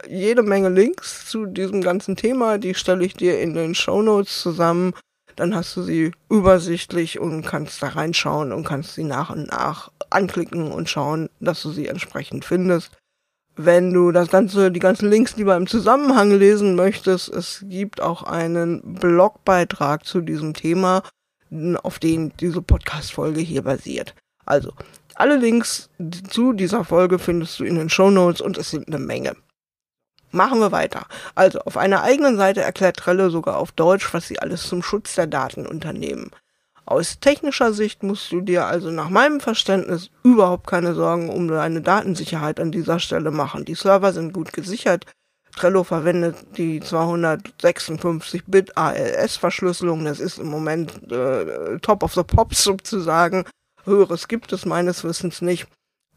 jede 0.08 0.42
Menge 0.42 0.68
Links 0.68 1.26
zu 1.26 1.46
diesem 1.46 1.82
ganzen 1.82 2.16
Thema, 2.16 2.58
die 2.58 2.74
stelle 2.74 3.04
ich 3.04 3.14
dir 3.14 3.40
in 3.40 3.54
den 3.54 3.74
Show 3.74 4.02
Notes 4.02 4.40
zusammen 4.40 4.94
dann 5.36 5.54
hast 5.54 5.76
du 5.76 5.82
sie 5.82 6.12
übersichtlich 6.30 7.18
und 7.18 7.42
kannst 7.42 7.82
da 7.82 7.88
reinschauen 7.88 8.52
und 8.52 8.64
kannst 8.64 8.94
sie 8.94 9.04
nach 9.04 9.30
und 9.30 9.48
nach 9.48 9.90
anklicken 10.10 10.70
und 10.70 10.88
schauen, 10.88 11.28
dass 11.40 11.62
du 11.62 11.70
sie 11.70 11.88
entsprechend 11.88 12.44
findest. 12.44 12.96
Wenn 13.56 13.92
du 13.92 14.10
das 14.10 14.30
ganze, 14.30 14.72
die 14.72 14.80
ganzen 14.80 15.08
Links 15.10 15.36
lieber 15.36 15.56
im 15.56 15.66
Zusammenhang 15.66 16.32
lesen 16.32 16.74
möchtest, 16.74 17.28
es 17.28 17.64
gibt 17.68 18.00
auch 18.00 18.24
einen 18.24 18.82
Blogbeitrag 18.94 20.04
zu 20.04 20.20
diesem 20.20 20.54
Thema, 20.54 21.02
auf 21.82 22.00
den 22.00 22.32
diese 22.40 22.62
Podcast-Folge 22.62 23.40
hier 23.40 23.62
basiert. 23.62 24.14
Also, 24.44 24.72
alle 25.14 25.36
Links 25.36 25.88
zu 26.28 26.52
dieser 26.52 26.84
Folge 26.84 27.20
findest 27.20 27.60
du 27.60 27.64
in 27.64 27.76
den 27.76 27.88
Show 27.88 28.10
Notes 28.10 28.40
und 28.40 28.58
es 28.58 28.70
sind 28.70 28.88
eine 28.88 28.98
Menge. 28.98 29.36
Machen 30.34 30.58
wir 30.58 30.72
weiter. 30.72 31.06
Also, 31.36 31.60
auf 31.60 31.76
einer 31.76 32.02
eigenen 32.02 32.36
Seite 32.36 32.60
erklärt 32.60 32.96
Trello 32.96 33.30
sogar 33.30 33.56
auf 33.56 33.70
Deutsch, 33.70 34.12
was 34.12 34.26
sie 34.26 34.40
alles 34.40 34.66
zum 34.66 34.82
Schutz 34.82 35.14
der 35.14 35.28
Daten 35.28 35.64
unternehmen. 35.64 36.32
Aus 36.86 37.20
technischer 37.20 37.72
Sicht 37.72 38.02
musst 38.02 38.32
du 38.32 38.40
dir 38.40 38.66
also 38.66 38.90
nach 38.90 39.10
meinem 39.10 39.38
Verständnis 39.38 40.10
überhaupt 40.24 40.66
keine 40.66 40.94
Sorgen 40.94 41.30
um 41.30 41.46
deine 41.46 41.82
Datensicherheit 41.82 42.58
an 42.58 42.72
dieser 42.72 42.98
Stelle 42.98 43.30
machen. 43.30 43.64
Die 43.64 43.76
Server 43.76 44.12
sind 44.12 44.32
gut 44.32 44.52
gesichert. 44.52 45.06
Trello 45.54 45.84
verwendet 45.84 46.34
die 46.56 46.82
256-Bit 46.82 48.76
ALS-Verschlüsselung. 48.76 50.04
Das 50.04 50.18
ist 50.18 50.40
im 50.40 50.48
Moment 50.48 51.12
äh, 51.12 51.78
Top 51.78 52.02
of 52.02 52.12
the 52.14 52.24
Pops 52.24 52.64
sozusagen. 52.64 53.44
Höheres 53.84 54.26
gibt 54.26 54.52
es 54.52 54.66
meines 54.66 55.04
Wissens 55.04 55.42
nicht. 55.42 55.68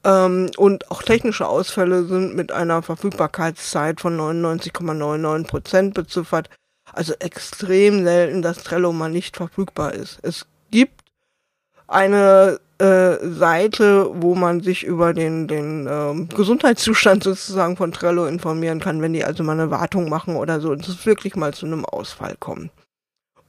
Ähm, 0.07 0.49
und 0.55 0.89
auch 0.89 1.03
technische 1.03 1.47
Ausfälle 1.47 2.05
sind 2.05 2.33
mit 2.33 2.53
einer 2.53 2.81
Verfügbarkeitszeit 2.81 3.99
von 3.99 4.17
99,99 4.17 5.47
Prozent 5.47 5.93
beziffert. 5.93 6.49
Also 6.93 7.13
extrem 7.19 8.05
selten, 8.05 8.41
dass 8.41 8.63
Trello 8.63 8.93
mal 8.93 9.09
nicht 9.09 9.35
verfügbar 9.35 9.93
ist. 9.93 10.19
Es 10.23 10.45
gibt 10.71 11.03
eine 11.87 12.59
äh, 12.77 13.17
Seite, 13.21 14.09
wo 14.13 14.35
man 14.35 14.61
sich 14.61 14.83
über 14.83 15.13
den, 15.13 15.47
den 15.47 15.87
ähm, 15.89 16.29
Gesundheitszustand 16.29 17.23
sozusagen 17.23 17.75
von 17.75 17.91
Trello 17.91 18.27
informieren 18.27 18.79
kann, 18.79 19.01
wenn 19.01 19.13
die 19.13 19.25
also 19.25 19.43
mal 19.43 19.53
eine 19.53 19.71
Wartung 19.71 20.07
machen 20.07 20.37
oder 20.37 20.61
so 20.61 20.71
und 20.71 20.87
es 20.87 21.05
wirklich 21.05 21.35
mal 21.35 21.53
zu 21.53 21.65
einem 21.65 21.83
Ausfall 21.83 22.35
kommt. 22.39 22.71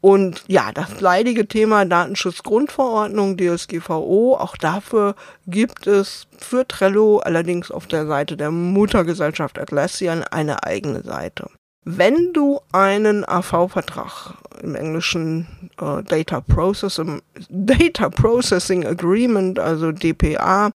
Und 0.00 0.44
ja, 0.46 0.70
das 0.72 1.00
leidige 1.00 1.48
Thema 1.48 1.84
Datenschutzgrundverordnung, 1.84 3.36
DSGVO, 3.36 4.36
auch 4.36 4.56
dafür 4.56 5.16
gibt 5.46 5.86
es 5.88 6.28
für 6.38 6.66
Trello 6.68 7.18
allerdings 7.18 7.70
auf 7.70 7.86
der 7.88 8.06
Seite 8.06 8.36
der 8.36 8.52
Muttergesellschaft 8.52 9.58
Atlassian 9.58 10.22
eine 10.22 10.62
eigene 10.62 11.02
Seite. 11.02 11.50
Wenn 11.84 12.32
du 12.32 12.60
einen 12.70 13.24
AV-Vertrag 13.26 14.34
im 14.62 14.74
Englischen 14.74 15.70
äh, 15.80 16.02
Data, 16.02 16.42
Processing, 16.42 17.22
Data 17.48 18.10
Processing 18.10 18.86
Agreement, 18.86 19.58
also 19.58 19.90
DPA, 19.90 20.70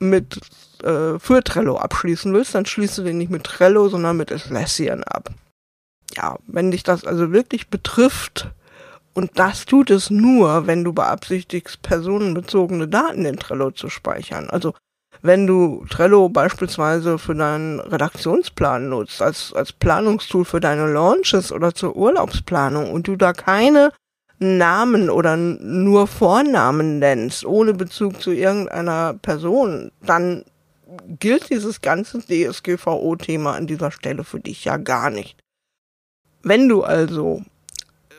mit 0.00 0.40
äh, 0.82 1.18
für 1.18 1.44
Trello 1.44 1.76
abschließen 1.76 2.32
willst, 2.32 2.54
dann 2.54 2.64
schließt 2.64 2.98
du 2.98 3.02
den 3.02 3.18
nicht 3.18 3.30
mit 3.30 3.44
Trello, 3.44 3.88
sondern 3.88 4.16
mit 4.16 4.32
Atlassian 4.32 5.04
ab 5.04 5.30
ja, 6.16 6.38
wenn 6.46 6.70
dich 6.70 6.82
das 6.82 7.04
also 7.04 7.32
wirklich 7.32 7.68
betrifft, 7.68 8.50
und 9.12 9.38
das 9.38 9.66
tut 9.66 9.90
es 9.90 10.10
nur, 10.10 10.66
wenn 10.66 10.84
du 10.84 10.92
beabsichtigst, 10.92 11.82
personenbezogene 11.82 12.86
Daten 12.86 13.24
in 13.24 13.38
Trello 13.38 13.72
zu 13.72 13.88
speichern. 13.88 14.48
Also 14.50 14.72
wenn 15.22 15.46
du 15.46 15.84
Trello 15.90 16.28
beispielsweise 16.28 17.18
für 17.18 17.34
deinen 17.34 17.80
Redaktionsplan 17.80 18.88
nutzt, 18.88 19.20
als, 19.20 19.52
als 19.52 19.72
Planungstool 19.72 20.44
für 20.44 20.60
deine 20.60 20.90
Launches 20.90 21.52
oder 21.52 21.74
zur 21.74 21.96
Urlaubsplanung 21.96 22.90
und 22.90 23.08
du 23.08 23.16
da 23.16 23.32
keine 23.32 23.92
Namen 24.38 25.10
oder 25.10 25.36
nur 25.36 26.06
Vornamen 26.06 26.98
nennst, 26.98 27.44
ohne 27.44 27.74
Bezug 27.74 28.22
zu 28.22 28.30
irgendeiner 28.30 29.14
Person, 29.14 29.90
dann 30.00 30.44
gilt 31.18 31.50
dieses 31.50 31.82
ganze 31.82 32.20
DSGVO-Thema 32.20 33.54
an 33.54 33.66
dieser 33.66 33.90
Stelle 33.90 34.24
für 34.24 34.40
dich 34.40 34.64
ja 34.64 34.78
gar 34.78 35.10
nicht. 35.10 35.39
Wenn 36.42 36.68
du 36.68 36.82
also 36.82 37.42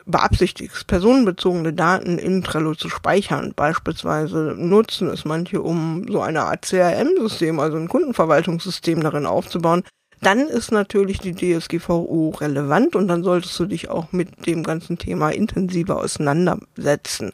beabsichtigst, 0.06 0.86
personenbezogene 0.86 1.72
Daten 1.72 2.18
in 2.18 2.42
Trello 2.42 2.74
zu 2.74 2.88
speichern, 2.88 3.52
beispielsweise 3.54 4.54
nutzen 4.56 5.08
es 5.08 5.24
manche, 5.24 5.62
um 5.62 6.06
so 6.08 6.20
eine 6.20 6.42
Art 6.42 6.66
CRM-System, 6.66 7.60
also 7.60 7.76
ein 7.76 7.88
Kundenverwaltungssystem 7.88 9.00
darin 9.00 9.26
aufzubauen, 9.26 9.82
dann 10.20 10.40
ist 10.40 10.70
natürlich 10.70 11.18
die 11.18 11.34
DSGVO 11.34 12.30
relevant 12.40 12.94
und 12.94 13.08
dann 13.08 13.24
solltest 13.24 13.58
du 13.58 13.66
dich 13.66 13.90
auch 13.90 14.12
mit 14.12 14.46
dem 14.46 14.62
ganzen 14.62 14.98
Thema 14.98 15.30
intensiver 15.30 15.98
auseinandersetzen. 15.98 17.32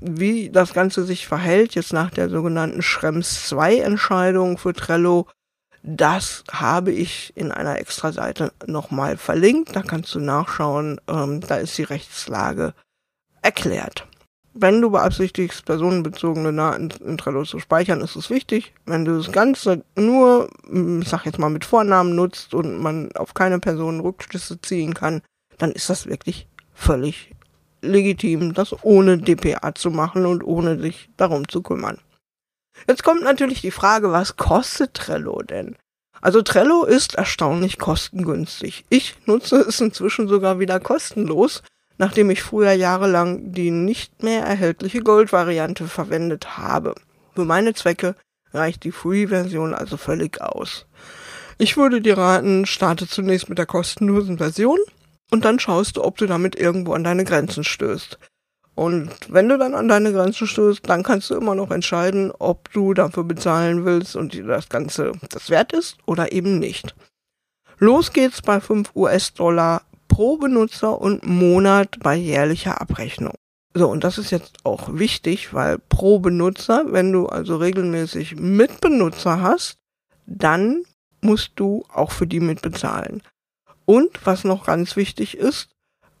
Wie 0.00 0.50
das 0.50 0.74
Ganze 0.74 1.04
sich 1.04 1.26
verhält, 1.26 1.74
jetzt 1.74 1.92
nach 1.92 2.10
der 2.10 2.28
sogenannten 2.28 2.82
Schrems 2.82 3.48
2 3.48 3.78
Entscheidung 3.78 4.58
für 4.58 4.74
Trello, 4.74 5.26
das 5.82 6.44
habe 6.50 6.92
ich 6.92 7.32
in 7.36 7.52
einer 7.52 7.78
Extra-Seite 7.78 8.52
nochmal 8.66 9.16
verlinkt. 9.16 9.74
Da 9.74 9.82
kannst 9.82 10.14
du 10.14 10.20
nachschauen. 10.20 11.00
Ähm, 11.08 11.40
da 11.40 11.56
ist 11.56 11.78
die 11.78 11.84
Rechtslage 11.84 12.74
erklärt. 13.42 14.06
Wenn 14.54 14.80
du 14.80 14.90
beabsichtigst, 14.90 15.64
personenbezogene 15.64 16.52
Daten 16.52 16.90
in 17.06 17.16
Trello 17.16 17.44
zu 17.44 17.60
speichern, 17.60 18.00
ist 18.00 18.16
es 18.16 18.28
wichtig. 18.28 18.74
Wenn 18.86 19.04
du 19.04 19.16
das 19.16 19.30
Ganze 19.30 19.84
nur, 19.94 20.48
ich 20.64 21.08
sag 21.08 21.26
jetzt 21.26 21.38
mal, 21.38 21.50
mit 21.50 21.64
Vornamen 21.64 22.16
nutzt 22.16 22.54
und 22.54 22.78
man 22.78 23.12
auf 23.12 23.34
keine 23.34 23.60
Personen 23.60 24.00
Rückschlüsse 24.00 24.60
ziehen 24.60 24.94
kann, 24.94 25.22
dann 25.58 25.70
ist 25.70 25.90
das 25.90 26.06
wirklich 26.06 26.48
völlig 26.74 27.34
legitim, 27.82 28.52
das 28.52 28.74
ohne 28.82 29.18
DPA 29.18 29.74
zu 29.74 29.90
machen 29.90 30.26
und 30.26 30.42
ohne 30.42 30.80
sich 30.80 31.08
darum 31.16 31.48
zu 31.48 31.62
kümmern. 31.62 31.98
Jetzt 32.86 33.02
kommt 33.02 33.22
natürlich 33.22 33.60
die 33.60 33.70
Frage, 33.70 34.12
was 34.12 34.36
kostet 34.36 34.94
Trello 34.94 35.42
denn? 35.42 35.76
Also 36.20 36.42
Trello 36.42 36.84
ist 36.84 37.14
erstaunlich 37.14 37.78
kostengünstig. 37.78 38.84
Ich 38.88 39.16
nutze 39.26 39.60
es 39.60 39.80
inzwischen 39.80 40.28
sogar 40.28 40.58
wieder 40.58 40.80
kostenlos, 40.80 41.62
nachdem 41.96 42.30
ich 42.30 42.42
früher 42.42 42.72
jahrelang 42.72 43.52
die 43.52 43.70
nicht 43.70 44.22
mehr 44.22 44.42
erhältliche 44.42 45.00
Gold-Variante 45.00 45.86
verwendet 45.86 46.58
habe. 46.58 46.94
Für 47.34 47.44
meine 47.44 47.74
Zwecke 47.74 48.14
reicht 48.52 48.84
die 48.84 48.92
Free-Version 48.92 49.74
also 49.74 49.96
völlig 49.96 50.40
aus. 50.40 50.86
Ich 51.58 51.76
würde 51.76 52.00
dir 52.00 52.16
raten, 52.16 52.66
starte 52.66 53.06
zunächst 53.06 53.48
mit 53.48 53.58
der 53.58 53.66
kostenlosen 53.66 54.38
Version 54.38 54.78
und 55.30 55.44
dann 55.44 55.58
schaust 55.58 55.96
du, 55.96 56.04
ob 56.04 56.16
du 56.16 56.26
damit 56.26 56.56
irgendwo 56.56 56.94
an 56.94 57.04
deine 57.04 57.24
Grenzen 57.24 57.64
stößt. 57.64 58.18
Und 58.78 59.10
wenn 59.28 59.48
du 59.48 59.58
dann 59.58 59.74
an 59.74 59.88
deine 59.88 60.12
Grenzen 60.12 60.46
stößt, 60.46 60.88
dann 60.88 61.02
kannst 61.02 61.30
du 61.30 61.34
immer 61.34 61.56
noch 61.56 61.72
entscheiden, 61.72 62.30
ob 62.38 62.72
du 62.72 62.94
dafür 62.94 63.24
bezahlen 63.24 63.84
willst 63.84 64.14
und 64.14 64.34
dir 64.34 64.46
das 64.46 64.68
Ganze 64.68 65.14
das 65.30 65.50
wert 65.50 65.72
ist 65.72 65.96
oder 66.06 66.30
eben 66.30 66.60
nicht. 66.60 66.94
Los 67.78 68.12
geht's 68.12 68.40
bei 68.40 68.60
5 68.60 68.94
US-Dollar 68.94 69.82
pro 70.06 70.36
Benutzer 70.36 71.00
und 71.00 71.26
Monat 71.26 71.98
bei 71.98 72.14
jährlicher 72.14 72.80
Abrechnung. 72.80 73.34
So, 73.74 73.88
und 73.88 74.04
das 74.04 74.16
ist 74.16 74.30
jetzt 74.30 74.64
auch 74.64 74.90
wichtig, 74.92 75.52
weil 75.52 75.78
pro 75.80 76.20
Benutzer, 76.20 76.84
wenn 76.92 77.10
du 77.10 77.26
also 77.26 77.56
regelmäßig 77.56 78.36
Mitbenutzer 78.36 79.42
hast, 79.42 79.78
dann 80.24 80.84
musst 81.20 81.50
du 81.56 81.84
auch 81.92 82.12
für 82.12 82.28
die 82.28 82.38
mitbezahlen. 82.38 83.24
Und 83.86 84.24
was 84.24 84.44
noch 84.44 84.66
ganz 84.66 84.94
wichtig 84.94 85.36
ist, 85.36 85.68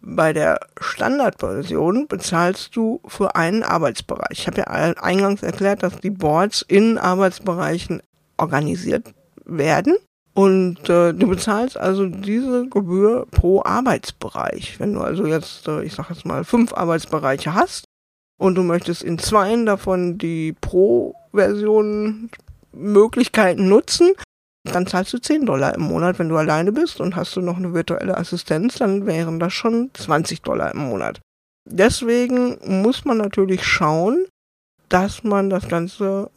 bei 0.00 0.32
der 0.32 0.60
Standardversion 0.80 2.06
bezahlst 2.06 2.76
du 2.76 3.00
für 3.06 3.36
einen 3.36 3.62
Arbeitsbereich. 3.62 4.30
Ich 4.32 4.46
habe 4.46 4.58
ja 4.58 4.66
eingangs 4.66 5.42
erklärt, 5.42 5.82
dass 5.82 6.00
die 6.00 6.10
Boards 6.10 6.62
in 6.62 6.98
Arbeitsbereichen 6.98 8.02
organisiert 8.36 9.12
werden. 9.44 9.96
Und 10.34 10.88
äh, 10.88 11.12
du 11.12 11.26
bezahlst 11.26 11.76
also 11.76 12.06
diese 12.06 12.68
Gebühr 12.68 13.26
pro 13.32 13.62
Arbeitsbereich. 13.64 14.78
Wenn 14.78 14.94
du 14.94 15.00
also 15.00 15.26
jetzt, 15.26 15.66
äh, 15.66 15.82
ich 15.82 15.94
sag 15.94 16.10
jetzt 16.10 16.24
mal, 16.24 16.44
fünf 16.44 16.72
Arbeitsbereiche 16.72 17.54
hast 17.54 17.84
und 18.38 18.54
du 18.54 18.62
möchtest 18.62 19.02
in 19.02 19.18
zweien 19.18 19.66
davon 19.66 20.16
die 20.16 20.52
Pro-Version 20.60 22.30
Möglichkeiten 22.72 23.68
nutzen, 23.68 24.12
dann 24.74 24.86
zahlst 24.86 25.12
du 25.12 25.18
10 25.18 25.46
Dollar 25.46 25.74
im 25.74 25.82
Monat, 25.82 26.18
wenn 26.18 26.28
du 26.28 26.36
alleine 26.36 26.72
bist 26.72 27.00
und 27.00 27.16
hast 27.16 27.36
du 27.36 27.40
noch 27.40 27.56
eine 27.56 27.74
virtuelle 27.74 28.16
Assistenz, 28.16 28.76
dann 28.76 29.06
wären 29.06 29.40
das 29.40 29.52
schon 29.52 29.90
20 29.94 30.42
Dollar 30.42 30.72
im 30.72 30.80
Monat. 30.80 31.20
Deswegen 31.64 32.58
muss 32.82 33.04
man 33.04 33.18
natürlich 33.18 33.64
schauen, 33.64 34.26
dass 34.88 35.22
man 35.24 35.50
das 35.50 35.68
Ganze 35.68 36.30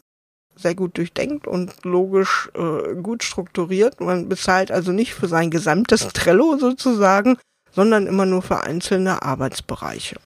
sehr 0.54 0.74
gut 0.74 0.98
durchdenkt 0.98 1.46
und 1.46 1.84
logisch 1.84 2.50
äh, 2.54 2.94
gut 3.00 3.22
strukturiert. 3.22 4.00
Man 4.00 4.28
bezahlt 4.28 4.70
also 4.70 4.92
nicht 4.92 5.14
für 5.14 5.26
sein 5.26 5.50
gesamtes 5.50 6.08
Trello 6.08 6.58
sozusagen, 6.58 7.38
sondern 7.70 8.06
immer 8.06 8.26
nur 8.26 8.42
für 8.42 8.60
einzelne 8.62 9.22
Arbeitsbereiche. 9.22 10.16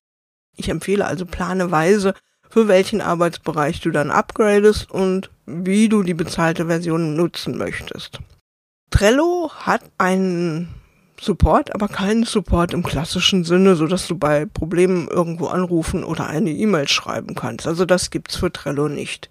Ich 0.57 0.69
empfehle 0.69 1.07
also 1.07 1.27
planeweise, 1.27 2.15
für 2.51 2.69
welchen 2.69 3.01
Arbeitsbereich 3.01 3.81
du 3.81 3.91
dann 3.91 4.11
upgradest 4.11 4.91
und 4.91 5.31
wie 5.47 5.89
du 5.89 6.03
die 6.03 6.15
bezahlte 6.15 6.67
Version 6.67 7.17
nutzen 7.17 7.57
möchtest. 7.57 8.21
Trello 8.91 9.51
hat 9.55 9.83
einen 9.99 10.75
Support, 11.21 11.75
aber 11.75 11.89
keinen 11.89 12.25
Support 12.25 12.75
im 12.75 12.83
klassischen 12.83 13.45
Sinne, 13.45 13.75
so 13.77 13.87
dass 13.87 14.07
du 14.07 14.17
bei 14.17 14.47
Problemen 14.47 15.09
irgendwo 15.09 15.47
anrufen 15.47 16.05
oder 16.05 16.27
eine 16.27 16.51
E-Mail 16.51 16.89
schreiben 16.89 17.35
kannst. 17.35 17.67
Also 17.67 17.85
das 17.85 18.11
gibt's 18.11 18.37
für 18.37 18.53
Trello 18.53 18.89
nicht. 18.89 19.31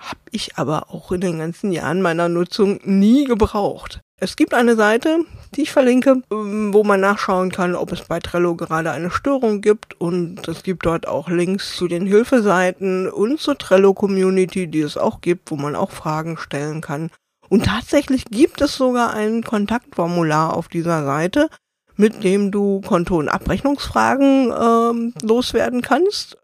Hab 0.00 0.18
ich 0.30 0.56
aber 0.56 0.90
auch 0.90 1.12
in 1.12 1.20
den 1.20 1.38
ganzen 1.38 1.72
Jahren 1.72 2.00
meiner 2.00 2.30
Nutzung 2.30 2.80
nie 2.84 3.24
gebraucht. 3.24 4.00
Es 4.22 4.36
gibt 4.36 4.54
eine 4.54 4.76
Seite, 4.76 5.20
die 5.54 5.62
ich 5.62 5.72
verlinke, 5.72 6.22
ähm, 6.32 6.72
wo 6.72 6.84
man 6.84 7.00
nachschauen 7.00 7.50
kann, 7.50 7.74
ob 7.74 7.92
es 7.92 8.02
bei 8.02 8.18
Trello 8.18 8.54
gerade 8.54 8.90
eine 8.90 9.10
Störung 9.10 9.60
gibt. 9.60 10.00
Und 10.00 10.46
es 10.48 10.62
gibt 10.62 10.86
dort 10.86 11.06
auch 11.06 11.28
Links 11.28 11.76
zu 11.76 11.86
den 11.86 12.06
Hilfeseiten 12.06 13.10
und 13.10 13.40
zur 13.40 13.58
Trello-Community, 13.58 14.68
die 14.68 14.80
es 14.80 14.96
auch 14.96 15.20
gibt, 15.20 15.50
wo 15.50 15.56
man 15.56 15.76
auch 15.76 15.90
Fragen 15.90 16.36
stellen 16.38 16.80
kann. 16.80 17.10
Und 17.50 17.66
tatsächlich 17.66 18.24
gibt 18.26 18.60
es 18.60 18.76
sogar 18.76 19.12
ein 19.12 19.42
Kontaktformular 19.42 20.56
auf 20.56 20.68
dieser 20.68 21.04
Seite, 21.04 21.50
mit 21.96 22.24
dem 22.24 22.50
du 22.50 22.80
Konto- 22.80 23.18
und 23.18 23.28
Abrechnungsfragen 23.28 24.52
ähm, 24.52 25.14
loswerden 25.22 25.82
kannst. 25.82 26.38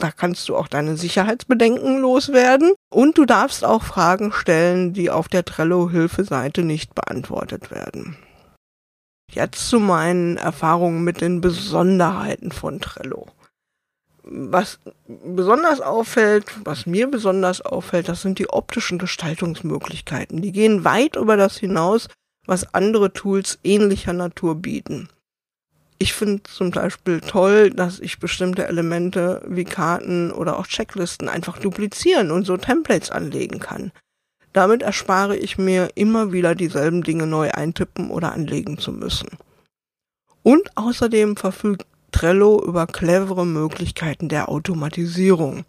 Da 0.00 0.10
kannst 0.10 0.48
du 0.48 0.56
auch 0.56 0.66
deine 0.66 0.96
Sicherheitsbedenken 0.96 1.98
loswerden 1.98 2.72
und 2.90 3.18
du 3.18 3.26
darfst 3.26 3.64
auch 3.64 3.82
Fragen 3.82 4.32
stellen, 4.32 4.94
die 4.94 5.10
auf 5.10 5.28
der 5.28 5.44
Trello-Hilfeseite 5.44 6.62
nicht 6.62 6.94
beantwortet 6.94 7.70
werden. 7.70 8.16
Jetzt 9.30 9.68
zu 9.68 9.78
meinen 9.78 10.38
Erfahrungen 10.38 11.04
mit 11.04 11.20
den 11.20 11.42
Besonderheiten 11.42 12.50
von 12.50 12.80
Trello. 12.80 13.28
Was 14.22 14.78
besonders 15.06 15.80
auffällt, 15.80 16.46
was 16.64 16.86
mir 16.86 17.10
besonders 17.10 17.60
auffällt, 17.60 18.08
das 18.08 18.22
sind 18.22 18.38
die 18.38 18.48
optischen 18.48 18.98
Gestaltungsmöglichkeiten. 18.98 20.40
Die 20.40 20.52
gehen 20.52 20.84
weit 20.84 21.16
über 21.16 21.36
das 21.36 21.58
hinaus, 21.58 22.08
was 22.46 22.74
andere 22.74 23.12
Tools 23.12 23.58
ähnlicher 23.62 24.14
Natur 24.14 24.54
bieten. 24.56 25.08
Ich 26.02 26.14
finde 26.14 26.42
zum 26.44 26.70
Beispiel 26.70 27.20
toll, 27.20 27.68
dass 27.68 28.00
ich 28.00 28.18
bestimmte 28.18 28.66
Elemente 28.66 29.42
wie 29.46 29.66
Karten 29.66 30.32
oder 30.32 30.58
auch 30.58 30.66
Checklisten 30.66 31.28
einfach 31.28 31.58
duplizieren 31.58 32.30
und 32.30 32.46
so 32.46 32.56
Templates 32.56 33.10
anlegen 33.10 33.60
kann. 33.60 33.92
Damit 34.54 34.80
erspare 34.80 35.36
ich 35.36 35.58
mir 35.58 35.90
immer 35.96 36.32
wieder 36.32 36.54
dieselben 36.54 37.02
Dinge 37.02 37.26
neu 37.26 37.50
eintippen 37.50 38.10
oder 38.10 38.32
anlegen 38.32 38.78
zu 38.78 38.92
müssen. 38.92 39.28
Und 40.42 40.74
außerdem 40.74 41.36
verfügt 41.36 41.84
Trello 42.12 42.64
über 42.64 42.86
clevere 42.86 43.44
Möglichkeiten 43.44 44.30
der 44.30 44.48
Automatisierung. 44.48 45.66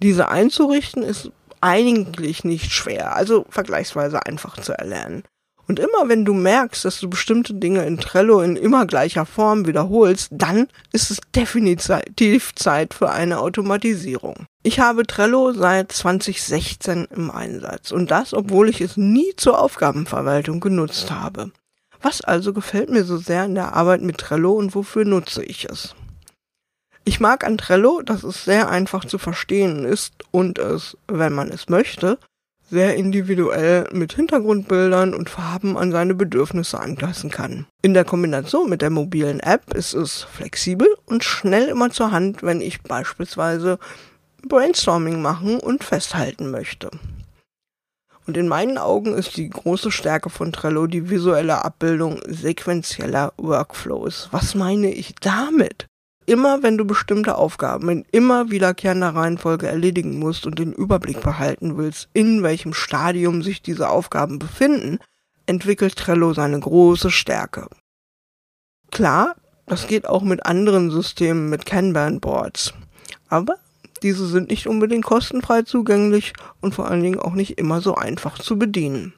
Diese 0.00 0.28
einzurichten 0.28 1.02
ist 1.02 1.32
eigentlich 1.60 2.44
nicht 2.44 2.70
schwer, 2.70 3.16
also 3.16 3.46
vergleichsweise 3.48 4.24
einfach 4.26 4.60
zu 4.60 4.78
erlernen. 4.78 5.24
Und 5.68 5.80
immer 5.80 6.08
wenn 6.08 6.24
du 6.24 6.32
merkst, 6.32 6.84
dass 6.84 7.00
du 7.00 7.10
bestimmte 7.10 7.54
Dinge 7.54 7.84
in 7.86 7.98
Trello 7.98 8.40
in 8.40 8.56
immer 8.56 8.86
gleicher 8.86 9.26
Form 9.26 9.66
wiederholst, 9.66 10.28
dann 10.30 10.68
ist 10.92 11.10
es 11.10 11.20
definitiv 11.34 12.54
Zeit 12.54 12.94
für 12.94 13.10
eine 13.10 13.40
Automatisierung. 13.40 14.46
Ich 14.62 14.78
habe 14.78 15.06
Trello 15.06 15.52
seit 15.52 15.90
2016 15.90 17.08
im 17.14 17.30
Einsatz 17.30 17.90
und 17.90 18.10
das, 18.10 18.32
obwohl 18.32 18.68
ich 18.68 18.80
es 18.80 18.96
nie 18.96 19.34
zur 19.36 19.60
Aufgabenverwaltung 19.60 20.60
genutzt 20.60 21.10
habe. 21.10 21.50
Was 22.00 22.20
also 22.20 22.52
gefällt 22.52 22.90
mir 22.90 23.04
so 23.04 23.16
sehr 23.16 23.44
in 23.46 23.54
der 23.54 23.72
Arbeit 23.72 24.02
mit 24.02 24.18
Trello 24.18 24.52
und 24.52 24.74
wofür 24.74 25.04
nutze 25.04 25.42
ich 25.42 25.64
es? 25.64 25.94
Ich 27.04 27.20
mag 27.20 27.44
an 27.44 27.58
Trello, 27.58 28.02
dass 28.02 28.24
es 28.24 28.44
sehr 28.44 28.68
einfach 28.68 29.04
zu 29.04 29.18
verstehen 29.18 29.84
ist 29.84 30.14
und 30.32 30.58
es, 30.58 30.96
wenn 31.06 31.32
man 31.32 31.50
es 31.50 31.68
möchte, 31.68 32.18
sehr 32.68 32.96
individuell 32.96 33.88
mit 33.92 34.14
Hintergrundbildern 34.14 35.14
und 35.14 35.30
Farben 35.30 35.76
an 35.76 35.92
seine 35.92 36.14
Bedürfnisse 36.14 36.80
anpassen 36.80 37.30
kann. 37.30 37.66
In 37.82 37.94
der 37.94 38.04
Kombination 38.04 38.68
mit 38.68 38.82
der 38.82 38.90
mobilen 38.90 39.40
App 39.40 39.74
ist 39.74 39.94
es 39.94 40.22
flexibel 40.22 40.88
und 41.06 41.24
schnell 41.24 41.68
immer 41.68 41.90
zur 41.90 42.10
Hand, 42.10 42.42
wenn 42.42 42.60
ich 42.60 42.82
beispielsweise 42.82 43.78
Brainstorming 44.46 45.22
machen 45.22 45.60
und 45.60 45.84
festhalten 45.84 46.50
möchte. 46.50 46.90
Und 48.26 48.36
in 48.36 48.48
meinen 48.48 48.76
Augen 48.76 49.14
ist 49.14 49.36
die 49.36 49.48
große 49.48 49.92
Stärke 49.92 50.30
von 50.30 50.52
Trello 50.52 50.88
die 50.88 51.10
visuelle 51.10 51.64
Abbildung 51.64 52.20
sequenzieller 52.26 53.32
Workflows. 53.36 54.28
Was 54.32 54.56
meine 54.56 54.90
ich 54.90 55.14
damit? 55.20 55.86
Immer 56.26 56.62
wenn 56.62 56.76
du 56.76 56.84
bestimmte 56.84 57.36
Aufgaben 57.36 57.88
in 57.88 58.04
immer 58.12 58.50
wiederkehrender 58.50 59.14
Reihenfolge 59.14 59.66
erledigen 59.66 60.18
musst 60.18 60.46
und 60.46 60.58
den 60.58 60.72
Überblick 60.72 61.20
behalten 61.22 61.76
willst, 61.76 62.08
in 62.12 62.42
welchem 62.42 62.74
Stadium 62.74 63.42
sich 63.42 63.62
diese 63.62 63.88
Aufgaben 63.88 64.38
befinden, 64.38 64.98
entwickelt 65.46 65.96
Trello 65.96 66.34
seine 66.34 66.60
große 66.60 67.10
Stärke. 67.10 67.68
Klar, 68.90 69.36
das 69.66 69.86
geht 69.86 70.08
auch 70.08 70.22
mit 70.22 70.44
anderen 70.46 70.90
Systemen 70.90 71.48
mit 71.48 71.66
Kanban-Boards. 71.66 72.74
Aber 73.28 73.56
diese 74.02 74.26
sind 74.26 74.50
nicht 74.50 74.66
unbedingt 74.66 75.04
kostenfrei 75.04 75.62
zugänglich 75.62 76.32
und 76.60 76.74
vor 76.74 76.88
allen 76.88 77.02
Dingen 77.02 77.18
auch 77.18 77.34
nicht 77.34 77.58
immer 77.58 77.80
so 77.80 77.94
einfach 77.94 78.38
zu 78.38 78.58
bedienen. 78.58 79.14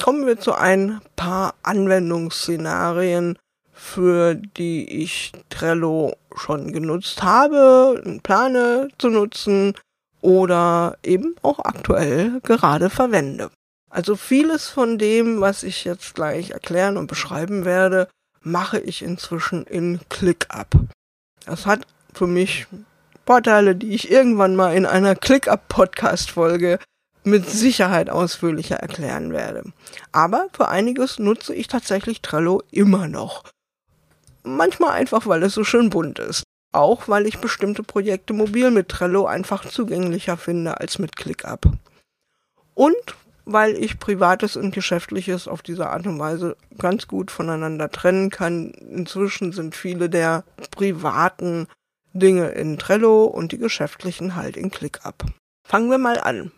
Kommen 0.00 0.26
wir 0.26 0.38
zu 0.38 0.54
ein 0.54 1.00
paar 1.16 1.54
Anwendungsszenarien, 1.62 3.38
für 3.80 4.34
die 4.34 5.02
ich 5.02 5.32
Trello 5.48 6.14
schon 6.36 6.72
genutzt 6.72 7.22
habe, 7.22 8.20
plane 8.22 8.88
zu 8.98 9.08
nutzen 9.08 9.74
oder 10.20 10.98
eben 11.02 11.34
auch 11.42 11.58
aktuell 11.60 12.40
gerade 12.42 12.90
verwende. 12.90 13.50
Also 13.88 14.14
vieles 14.14 14.68
von 14.68 14.98
dem, 14.98 15.40
was 15.40 15.62
ich 15.64 15.84
jetzt 15.84 16.14
gleich 16.14 16.50
erklären 16.50 16.98
und 16.98 17.08
beschreiben 17.08 17.64
werde, 17.64 18.06
mache 18.42 18.78
ich 18.78 19.02
inzwischen 19.02 19.64
in 19.64 19.98
ClickUp. 20.08 20.68
Das 21.46 21.66
hat 21.66 21.86
für 22.12 22.28
mich 22.28 22.66
Vorteile, 23.26 23.74
die 23.74 23.94
ich 23.94 24.10
irgendwann 24.10 24.54
mal 24.54 24.76
in 24.76 24.86
einer 24.86 25.16
ClickUp-Podcast-Folge 25.16 26.78
mit 27.24 27.48
Sicherheit 27.48 28.10
ausführlicher 28.10 28.76
erklären 28.76 29.32
werde. 29.32 29.64
Aber 30.12 30.48
für 30.52 30.68
einiges 30.68 31.18
nutze 31.18 31.54
ich 31.54 31.66
tatsächlich 31.66 32.22
Trello 32.22 32.62
immer 32.70 33.08
noch. 33.08 33.44
Manchmal 34.56 34.92
einfach, 34.92 35.26
weil 35.26 35.42
es 35.42 35.54
so 35.54 35.64
schön 35.64 35.90
bunt 35.90 36.18
ist. 36.18 36.42
Auch 36.72 37.08
weil 37.08 37.26
ich 37.26 37.38
bestimmte 37.38 37.82
Projekte 37.82 38.32
mobil 38.32 38.70
mit 38.70 38.88
Trello 38.88 39.26
einfach 39.26 39.64
zugänglicher 39.64 40.36
finde 40.36 40.80
als 40.80 40.98
mit 40.98 41.16
ClickUp. 41.16 41.66
Und 42.74 42.94
weil 43.44 43.76
ich 43.76 43.98
Privates 43.98 44.56
und 44.56 44.72
Geschäftliches 44.72 45.48
auf 45.48 45.62
diese 45.62 45.88
Art 45.88 46.06
und 46.06 46.18
Weise 46.18 46.56
ganz 46.78 47.08
gut 47.08 47.30
voneinander 47.30 47.90
trennen 47.90 48.30
kann. 48.30 48.70
Inzwischen 48.70 49.52
sind 49.52 49.74
viele 49.74 50.08
der 50.08 50.44
privaten 50.70 51.66
Dinge 52.12 52.48
in 52.50 52.78
Trello 52.78 53.24
und 53.24 53.52
die 53.52 53.58
geschäftlichen 53.58 54.36
halt 54.36 54.56
in 54.56 54.70
ClickUp. 54.70 55.24
Fangen 55.66 55.90
wir 55.90 55.98
mal 55.98 56.20
an. 56.20 56.52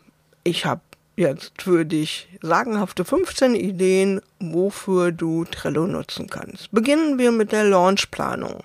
Ich 0.45 0.67
habe 0.67 0.83
jetzt 1.17 1.63
für 1.63 1.85
dich 1.85 2.29
sagenhafte 2.41 3.05
15 3.05 3.55
Ideen, 3.55 4.21
wofür 4.41 5.13
du 5.13 5.45
Trello 5.45 5.87
nutzen 5.87 6.29
kannst. 6.29 6.71
Beginnen 6.73 7.19
wir 7.19 7.33
mit 7.33 7.53
der 7.53 7.65
Launchplanung. 7.65 8.63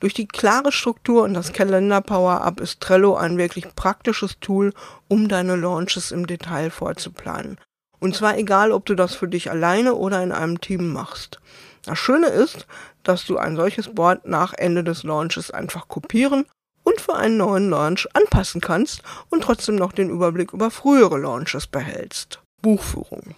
Durch 0.00 0.14
die 0.14 0.26
klare 0.26 0.72
Struktur 0.72 1.22
und 1.22 1.34
das 1.34 1.52
Kalender 1.52 2.00
Power-Up 2.00 2.60
ist 2.60 2.80
Trello 2.80 3.14
ein 3.14 3.38
wirklich 3.38 3.74
praktisches 3.76 4.40
Tool, 4.40 4.72
um 5.08 5.28
deine 5.28 5.54
Launches 5.54 6.10
im 6.10 6.26
Detail 6.26 6.70
vorzuplanen. 6.70 7.58
Und 8.00 8.16
zwar 8.16 8.36
egal, 8.36 8.72
ob 8.72 8.84
du 8.84 8.96
das 8.96 9.14
für 9.14 9.28
dich 9.28 9.50
alleine 9.50 9.94
oder 9.94 10.22
in 10.22 10.32
einem 10.32 10.60
Team 10.60 10.92
machst. 10.92 11.40
Das 11.84 11.98
Schöne 11.98 12.26
ist, 12.26 12.66
dass 13.04 13.24
du 13.26 13.36
ein 13.38 13.54
solches 13.54 13.94
Board 13.94 14.26
nach 14.26 14.54
Ende 14.54 14.82
des 14.82 15.04
Launches 15.04 15.52
einfach 15.52 15.86
kopieren 15.86 16.46
und 16.84 17.00
für 17.00 17.14
einen 17.14 17.36
neuen 17.36 17.70
Launch 17.70 18.08
anpassen 18.14 18.60
kannst 18.60 19.02
und 19.30 19.42
trotzdem 19.42 19.76
noch 19.76 19.92
den 19.92 20.10
Überblick 20.10 20.52
über 20.52 20.70
frühere 20.70 21.18
Launches 21.18 21.66
behältst. 21.66 22.40
Buchführung. 22.60 23.34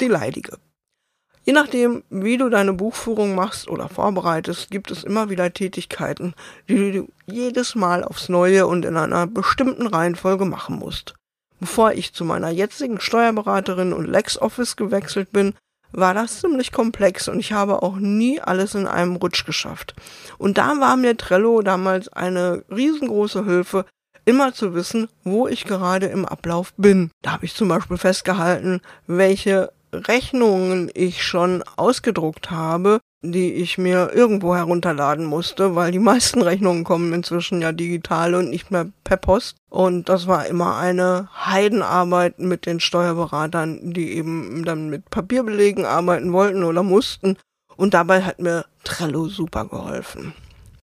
Die 0.00 0.08
leidige. 0.08 0.58
Je 1.44 1.52
nachdem, 1.52 2.02
wie 2.08 2.38
du 2.38 2.48
deine 2.48 2.72
Buchführung 2.72 3.34
machst 3.34 3.68
oder 3.68 3.90
vorbereitest, 3.90 4.70
gibt 4.70 4.90
es 4.90 5.04
immer 5.04 5.28
wieder 5.28 5.52
Tätigkeiten, 5.52 6.34
die 6.68 6.92
du 6.92 7.08
jedes 7.26 7.74
Mal 7.74 8.02
aufs 8.02 8.30
Neue 8.30 8.66
und 8.66 8.86
in 8.86 8.96
einer 8.96 9.26
bestimmten 9.26 9.86
Reihenfolge 9.86 10.46
machen 10.46 10.78
musst. 10.78 11.14
Bevor 11.60 11.92
ich 11.92 12.14
zu 12.14 12.24
meiner 12.24 12.48
jetzigen 12.48 12.98
Steuerberaterin 12.98 13.92
und 13.92 14.06
LexOffice 14.06 14.76
gewechselt 14.76 15.32
bin, 15.32 15.54
war 15.96 16.14
das 16.14 16.40
ziemlich 16.40 16.72
komplex 16.72 17.28
und 17.28 17.38
ich 17.38 17.52
habe 17.52 17.82
auch 17.82 17.96
nie 17.96 18.40
alles 18.40 18.74
in 18.74 18.86
einem 18.86 19.16
Rutsch 19.16 19.44
geschafft. 19.46 19.94
Und 20.38 20.58
da 20.58 20.80
war 20.80 20.96
mir 20.96 21.16
Trello 21.16 21.62
damals 21.62 22.08
eine 22.08 22.64
riesengroße 22.70 23.44
Hilfe, 23.44 23.86
immer 24.24 24.52
zu 24.52 24.74
wissen, 24.74 25.08
wo 25.22 25.46
ich 25.46 25.64
gerade 25.64 26.06
im 26.06 26.24
Ablauf 26.24 26.72
bin. 26.76 27.10
Da 27.22 27.32
habe 27.32 27.44
ich 27.44 27.54
zum 27.54 27.68
Beispiel 27.68 27.98
festgehalten, 27.98 28.80
welche 29.06 29.72
Rechnungen 30.08 30.90
ich 30.94 31.22
schon 31.24 31.62
ausgedruckt 31.76 32.50
habe, 32.50 33.00
die 33.22 33.54
ich 33.54 33.78
mir 33.78 34.12
irgendwo 34.12 34.54
herunterladen 34.54 35.24
musste, 35.24 35.74
weil 35.74 35.92
die 35.92 35.98
meisten 35.98 36.42
Rechnungen 36.42 36.84
kommen 36.84 37.12
inzwischen 37.12 37.62
ja 37.62 37.72
digital 37.72 38.34
und 38.34 38.50
nicht 38.50 38.70
mehr 38.70 38.86
per 39.02 39.16
Post. 39.16 39.56
Und 39.70 40.08
das 40.08 40.26
war 40.26 40.46
immer 40.46 40.76
eine 40.76 41.28
Heidenarbeit 41.46 42.38
mit 42.38 42.66
den 42.66 42.80
Steuerberatern, 42.80 43.92
die 43.92 44.12
eben 44.12 44.64
dann 44.64 44.90
mit 44.90 45.10
Papierbelegen 45.10 45.84
arbeiten 45.86 46.32
wollten 46.32 46.64
oder 46.64 46.82
mussten. 46.82 47.36
Und 47.76 47.94
dabei 47.94 48.22
hat 48.22 48.38
mir 48.38 48.66
Trello 48.84 49.26
super 49.26 49.64
geholfen. 49.64 50.34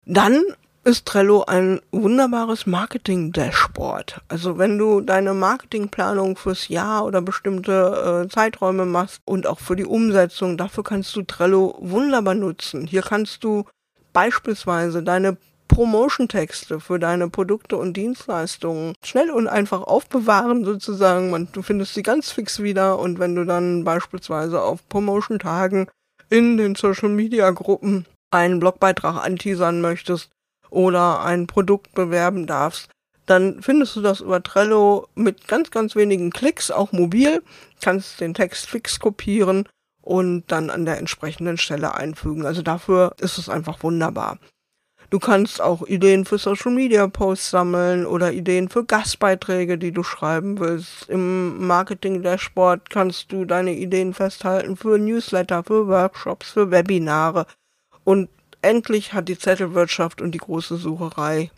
Dann 0.05 0.43
ist 0.85 1.07
Trello 1.07 1.45
ein 1.45 1.81
wunderbares 1.93 2.67
Marketing-Dashboard. 2.67 4.21
Also 4.29 4.59
wenn 4.59 4.79
du 4.79 5.01
deine 5.01 5.33
Marketingplanung 5.33 6.37
fürs 6.37 6.69
Jahr 6.69 7.05
oder 7.05 7.23
bestimmte 7.23 8.25
äh, 8.25 8.29
Zeiträume 8.29 8.85
machst 8.85 9.21
und 9.25 9.47
auch 9.47 9.61
für 9.61 9.77
die 9.77 9.87
Umsetzung, 9.87 10.57
dafür 10.57 10.83
kannst 10.83 11.15
du 11.15 11.23
Trello 11.23 11.77
wunderbar 11.81 12.35
nutzen. 12.35 12.87
Hier 12.87 13.03
kannst 13.03 13.45
du 13.45 13.65
beispielsweise 14.13 15.03
deine 15.05 15.37
Promotion-Texte 15.69 16.81
für 16.81 16.99
deine 16.99 17.31
Produkte 17.31 17.77
und 17.77 17.97
Dienstleistungen 17.97 18.95
schnell 19.05 19.31
und 19.31 19.47
einfach 19.47 19.83
aufbewahren 19.83 20.65
sozusagen. 20.65 21.31
Man, 21.31 21.49
du 21.53 21.63
findest 21.63 21.95
sie 21.95 22.03
ganz 22.03 22.31
fix 22.31 22.63
wieder 22.63 22.99
und 22.99 23.19
wenn 23.21 23.35
du 23.35 23.45
dann 23.45 23.85
beispielsweise 23.85 24.61
auf 24.61 24.87
Promotion-Tagen 24.89 25.87
in 26.29 26.57
den 26.57 26.75
Social-Media-Gruppen 26.75 28.05
einen 28.31 28.61
Blogbeitrag 28.61 29.25
anteasern 29.25 29.81
möchtest, 29.81 30.31
oder 30.73 31.23
ein 31.23 31.47
Produkt 31.47 31.95
bewerben 31.95 32.47
darfst, 32.47 32.89
dann 33.27 33.63
findest 33.63 33.95
du 33.95 34.01
das 34.01 34.21
über 34.21 34.43
Trello 34.43 35.07
mit 35.15 35.47
ganz, 35.47 35.71
ganz 35.71 35.95
wenigen 35.95 36.31
Klicks, 36.31 36.71
auch 36.71 36.93
mobil, 36.93 37.43
kannst 37.81 38.21
den 38.21 38.35
Text 38.35 38.69
fix 38.69 38.99
kopieren 38.99 39.69
und 40.01 40.45
dann 40.49 40.71
an 40.71 40.85
der 40.85 40.99
entsprechenden 40.99 41.59
Stelle 41.59 41.95
einfügen. 41.95 42.45
Also 42.47 42.63
dafür 42.63 43.15
ist 43.21 43.39
es 43.39 43.49
einfach 43.49 43.83
wunderbar. 43.83 44.39
Du 45.11 45.19
kannst 45.19 45.61
auch 45.61 45.87
Ideen 45.87 46.25
für 46.25 46.39
Social 46.39 46.73
Media 46.73 47.07
Posts 47.07 47.51
sammeln 47.51 48.07
oder 48.07 48.33
Ideen 48.33 48.71
für 48.71 48.85
Gastbeiträge, 48.85 49.77
die 49.77 49.93
du 49.93 50.03
schreiben 50.03 50.59
willst. 50.59 51.09
Im 51.11 51.67
Marketing 51.67 52.23
Dashboard 52.23 52.89
kannst 52.89 53.31
du 53.31 53.45
deine 53.45 53.75
Ideen 53.75 54.15
festhalten 54.15 54.75
für 54.75 54.99
Newsletter, 54.99 55.65
für 55.65 55.87
Workshops, 55.87 56.53
für 56.53 56.71
Webinare. 56.71 57.47
Und 58.05 58.31
Endlich 58.63 59.13
hat 59.13 59.29
die 59.29 59.39
Zettelwirtschaft 59.39 60.21
und 60.21 60.33
die 60.33 60.39
große 60.39 60.77
Sucherei 60.77 61.51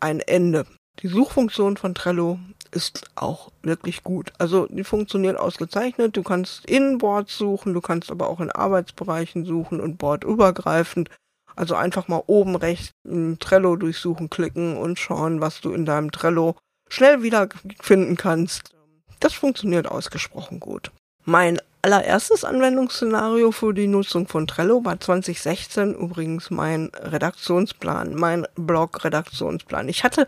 ein 0.00 0.20
Ende. 0.20 0.66
Die 1.00 1.08
Suchfunktion 1.08 1.76
von 1.76 1.94
Trello 1.94 2.40
ist 2.72 3.08
auch 3.14 3.50
wirklich 3.62 4.02
gut. 4.02 4.32
Also 4.38 4.66
die 4.66 4.84
funktioniert 4.84 5.38
ausgezeichnet. 5.38 6.16
Du 6.16 6.22
kannst 6.22 6.66
in 6.66 6.98
Boards 6.98 7.38
suchen, 7.38 7.74
du 7.74 7.80
kannst 7.80 8.10
aber 8.10 8.28
auch 8.28 8.40
in 8.40 8.50
Arbeitsbereichen 8.50 9.44
suchen 9.44 9.80
und 9.80 9.98
bordübergreifend. 9.98 11.08
Also 11.54 11.76
einfach 11.76 12.08
mal 12.08 12.22
oben 12.26 12.56
rechts 12.56 12.92
Trello 13.38 13.76
durchsuchen, 13.76 14.28
klicken 14.28 14.76
und 14.76 14.98
schauen, 14.98 15.40
was 15.40 15.60
du 15.60 15.72
in 15.72 15.84
deinem 15.84 16.12
Trello 16.12 16.56
schnell 16.88 17.22
wiederfinden 17.22 18.16
kannst. 18.16 18.74
Das 19.20 19.32
funktioniert 19.32 19.86
ausgesprochen 19.86 20.60
gut. 20.60 20.90
Mein 21.24 21.58
allererstes 21.92 22.44
Anwendungsszenario 22.44 23.50
für 23.50 23.72
die 23.72 23.86
Nutzung 23.86 24.28
von 24.28 24.46
Trello 24.46 24.84
war 24.84 25.00
2016 25.00 25.94
übrigens 25.94 26.50
mein 26.50 26.90
Redaktionsplan, 26.94 28.14
mein 28.14 28.46
Blog-Redaktionsplan. 28.56 29.88
Ich 29.88 30.04
hatte 30.04 30.26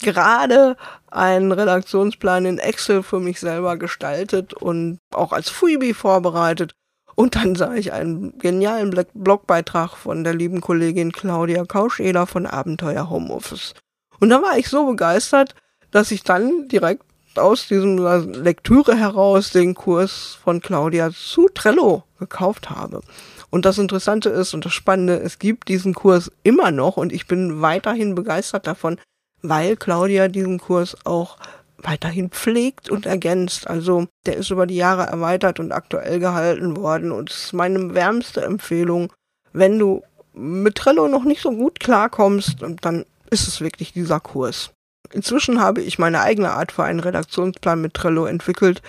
gerade 0.00 0.76
einen 1.08 1.52
Redaktionsplan 1.52 2.44
in 2.46 2.58
Excel 2.58 3.04
für 3.04 3.20
mich 3.20 3.38
selber 3.38 3.76
gestaltet 3.76 4.52
und 4.52 4.98
auch 5.14 5.32
als 5.32 5.48
Freebie 5.48 5.94
vorbereitet. 5.94 6.74
Und 7.14 7.36
dann 7.36 7.54
sah 7.54 7.74
ich 7.74 7.92
einen 7.92 8.36
genialen 8.38 8.92
Blogbeitrag 9.14 9.96
von 9.96 10.24
der 10.24 10.34
lieben 10.34 10.60
Kollegin 10.60 11.12
Claudia 11.12 11.64
Kauscheder 11.66 12.26
von 12.26 12.46
Abenteuer 12.46 13.08
Homeoffice. 13.08 13.74
Und 14.18 14.30
da 14.30 14.42
war 14.42 14.58
ich 14.58 14.68
so 14.68 14.84
begeistert, 14.86 15.54
dass 15.92 16.10
ich 16.10 16.24
dann 16.24 16.66
direkt 16.66 17.04
aus 17.38 17.68
diesem 17.68 17.98
Lektüre 17.98 18.96
heraus 18.96 19.50
den 19.50 19.74
Kurs 19.74 20.38
von 20.42 20.60
Claudia 20.60 21.10
zu 21.10 21.48
Trello 21.48 22.04
gekauft 22.18 22.70
habe. 22.70 23.00
Und 23.50 23.64
das 23.64 23.78
Interessante 23.78 24.28
ist 24.28 24.54
und 24.54 24.64
das 24.64 24.72
Spannende, 24.72 25.18
es 25.20 25.38
gibt 25.38 25.68
diesen 25.68 25.94
Kurs 25.94 26.30
immer 26.42 26.70
noch 26.70 26.96
und 26.96 27.12
ich 27.12 27.26
bin 27.26 27.62
weiterhin 27.62 28.14
begeistert 28.14 28.66
davon, 28.66 28.98
weil 29.42 29.76
Claudia 29.76 30.28
diesen 30.28 30.58
Kurs 30.58 30.96
auch 31.04 31.36
weiterhin 31.78 32.30
pflegt 32.30 32.90
und 32.90 33.06
ergänzt. 33.06 33.68
Also 33.68 34.06
der 34.26 34.36
ist 34.36 34.50
über 34.50 34.66
die 34.66 34.76
Jahre 34.76 35.06
erweitert 35.06 35.60
und 35.60 35.72
aktuell 35.72 36.18
gehalten 36.18 36.76
worden 36.76 37.12
und 37.12 37.30
es 37.30 37.44
ist 37.44 37.52
meine 37.52 37.94
wärmste 37.94 38.42
Empfehlung, 38.42 39.12
wenn 39.52 39.78
du 39.78 40.02
mit 40.34 40.76
Trello 40.76 41.08
noch 41.08 41.24
nicht 41.24 41.40
so 41.40 41.50
gut 41.50 41.80
klarkommst, 41.80 42.56
dann 42.60 43.04
ist 43.30 43.48
es 43.48 43.60
wirklich 43.60 43.92
dieser 43.92 44.20
Kurs. 44.20 44.70
Inzwischen 45.12 45.60
habe 45.60 45.80
ich 45.80 45.98
meine 45.98 46.20
eigene 46.20 46.50
Art 46.50 46.72
für 46.72 46.84
einen 46.84 47.00
Redaktionsplan 47.00 47.80
mit 47.80 47.94
Trello 47.94 48.26
entwickelt, 48.26 48.82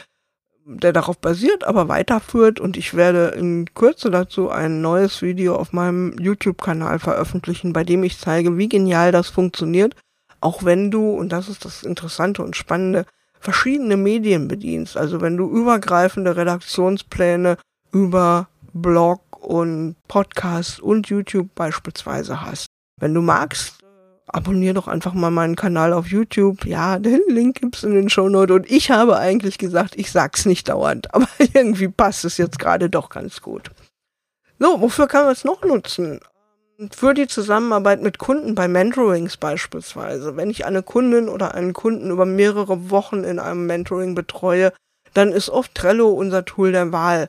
der 0.65 0.91
darauf 0.91 1.17
basiert, 1.17 1.63
aber 1.63 1.88
weiterführt 1.88 2.60
und 2.60 2.75
ich 2.75 2.93
werde 2.93 3.30
in 3.30 3.73
Kürze 3.73 4.12
dazu 4.12 4.49
ein 4.49 4.82
neues 4.82 5.21
Video 5.21 5.56
auf 5.56 5.71
meinem 5.71 6.17
YouTube-Kanal 6.19 6.99
veröffentlichen, 6.99 7.71
bei 7.71 7.86
dem 7.86 8.03
ich 8.03 8.19
zeige, 8.19 8.58
wie 8.58 8.67
genial 8.67 9.12
das 9.13 9.30
funktioniert, 9.30 9.95
auch 10.41 10.63
wenn 10.63 10.91
du, 10.91 11.12
und 11.12 11.32
das 11.32 11.47
ist 11.47 11.63
das 11.63 11.84
Interessante 11.84 12.43
und 12.43 12.58
Spannende, 12.58 13.06
verschiedene 13.39 13.95
Medien 13.95 14.47
bedienst. 14.47 14.97
Also 14.97 15.21
wenn 15.21 15.38
du 15.38 15.49
übergreifende 15.49 16.36
Redaktionspläne 16.36 17.58
über 17.91 18.49
Blog 18.73 19.21
und 19.39 19.95
Podcast 20.08 20.80
und 20.80 21.08
YouTube 21.08 21.53
beispielsweise 21.56 22.41
hast. 22.41 22.67
Wenn 22.99 23.13
du 23.13 23.21
magst, 23.21 23.76
abonnier 24.27 24.73
doch 24.73 24.87
einfach 24.87 25.13
mal 25.13 25.31
meinen 25.31 25.55
Kanal 25.55 25.93
auf 25.93 26.07
YouTube. 26.07 26.65
Ja, 26.65 26.99
den 26.99 27.21
Link 27.27 27.61
gibt's 27.61 27.83
in 27.83 27.93
den 27.93 28.09
Shownotes. 28.09 28.55
Und 28.55 28.71
ich 28.71 28.91
habe 28.91 29.17
eigentlich 29.17 29.57
gesagt, 29.57 29.95
ich 29.95 30.11
sag's 30.11 30.45
nicht 30.45 30.69
dauernd, 30.69 31.13
aber 31.13 31.27
irgendwie 31.39 31.87
passt 31.87 32.25
es 32.25 32.37
jetzt 32.37 32.59
gerade 32.59 32.89
doch 32.89 33.09
ganz 33.09 33.41
gut. 33.41 33.71
So, 34.59 34.81
wofür 34.81 35.07
kann 35.07 35.23
man 35.23 35.33
es 35.33 35.43
noch 35.43 35.63
nutzen? 35.63 36.19
Für 36.91 37.15
die 37.15 37.27
Zusammenarbeit 37.27 38.03
mit 38.03 38.19
Kunden 38.19 38.53
bei 38.53 38.67
Mentorings 38.67 39.37
beispielsweise. 39.37 40.35
Wenn 40.35 40.51
ich 40.51 40.65
eine 40.65 40.83
Kundin 40.83 41.27
oder 41.27 41.55
einen 41.55 41.73
Kunden 41.73 42.11
über 42.11 42.25
mehrere 42.25 42.91
Wochen 42.91 43.23
in 43.23 43.39
einem 43.39 43.65
Mentoring 43.65 44.13
betreue, 44.13 44.71
dann 45.13 45.31
ist 45.31 45.49
oft 45.49 45.73
Trello 45.73 46.09
unser 46.09 46.45
Tool 46.45 46.71
der 46.71 46.91
Wahl. 46.91 47.27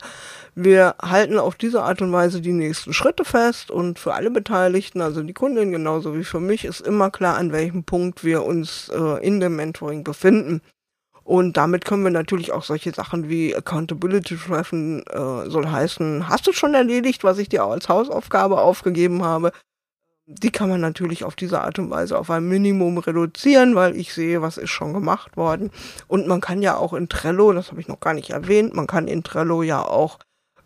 Wir 0.61 0.95
halten 1.01 1.39
auf 1.39 1.55
diese 1.55 1.83
Art 1.83 2.01
und 2.01 2.11
Weise 2.11 2.41
die 2.41 2.51
nächsten 2.51 2.91
Schritte 2.91 3.23
fest 3.23 3.71
und 3.71 3.97
für 3.97 4.13
alle 4.13 4.29
Beteiligten, 4.29 4.99
also 4.99 5.23
die 5.23 5.31
Kundin 5.31 5.71
genauso 5.71 6.17
wie 6.17 6.25
für 6.25 6.41
mich, 6.41 6.65
ist 6.65 6.81
immer 6.81 7.11
klar, 7.11 7.37
an 7.37 7.53
welchem 7.53 7.85
Punkt 7.85 8.25
wir 8.25 8.43
uns 8.43 8.89
äh, 8.89 9.25
in 9.25 9.39
dem 9.39 9.55
Mentoring 9.55 10.03
befinden. 10.03 10.59
Und 11.23 11.55
damit 11.55 11.85
können 11.85 12.03
wir 12.03 12.11
natürlich 12.11 12.51
auch 12.51 12.65
solche 12.65 12.91
Sachen 12.91 13.29
wie 13.29 13.55
Accountability 13.55 14.35
treffen, 14.35 15.01
äh, 15.07 15.49
soll 15.49 15.69
heißen, 15.69 16.27
hast 16.27 16.45
du 16.45 16.51
schon 16.51 16.73
erledigt, 16.73 17.23
was 17.23 17.37
ich 17.37 17.47
dir 17.47 17.63
als 17.63 17.87
Hausaufgabe 17.87 18.59
aufgegeben 18.59 19.23
habe? 19.23 19.53
Die 20.25 20.51
kann 20.51 20.67
man 20.67 20.81
natürlich 20.81 21.23
auf 21.23 21.37
diese 21.37 21.61
Art 21.61 21.79
und 21.79 21.89
Weise 21.89 22.19
auf 22.19 22.29
ein 22.29 22.49
Minimum 22.49 22.97
reduzieren, 22.97 23.75
weil 23.75 23.95
ich 23.95 24.13
sehe, 24.13 24.41
was 24.41 24.57
ist 24.57 24.71
schon 24.71 24.91
gemacht 24.91 25.37
worden. 25.37 25.71
Und 26.09 26.27
man 26.27 26.41
kann 26.41 26.61
ja 26.61 26.75
auch 26.75 26.91
in 26.91 27.07
Trello, 27.07 27.53
das 27.53 27.71
habe 27.71 27.79
ich 27.79 27.87
noch 27.87 28.01
gar 28.01 28.13
nicht 28.13 28.31
erwähnt, 28.31 28.73
man 28.73 28.87
kann 28.87 29.07
in 29.07 29.23
Trello 29.23 29.63
ja 29.63 29.81
auch 29.81 30.19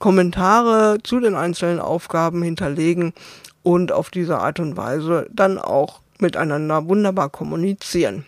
Kommentare 0.04 0.98
zu 1.02 1.22
den 1.22 1.34
einzelnen 1.34 1.80
Aufgaben 1.80 2.44
hinterlegen 2.44 3.14
und 3.62 3.94
auf 3.94 4.10
diese 4.10 4.38
Art 4.38 4.60
und 4.60 4.76
Weise 4.76 5.30
dann 5.32 5.58
auch 5.58 6.02
miteinander 6.20 6.90
wunderbar 6.90 7.30
kommunizieren. 7.30 8.26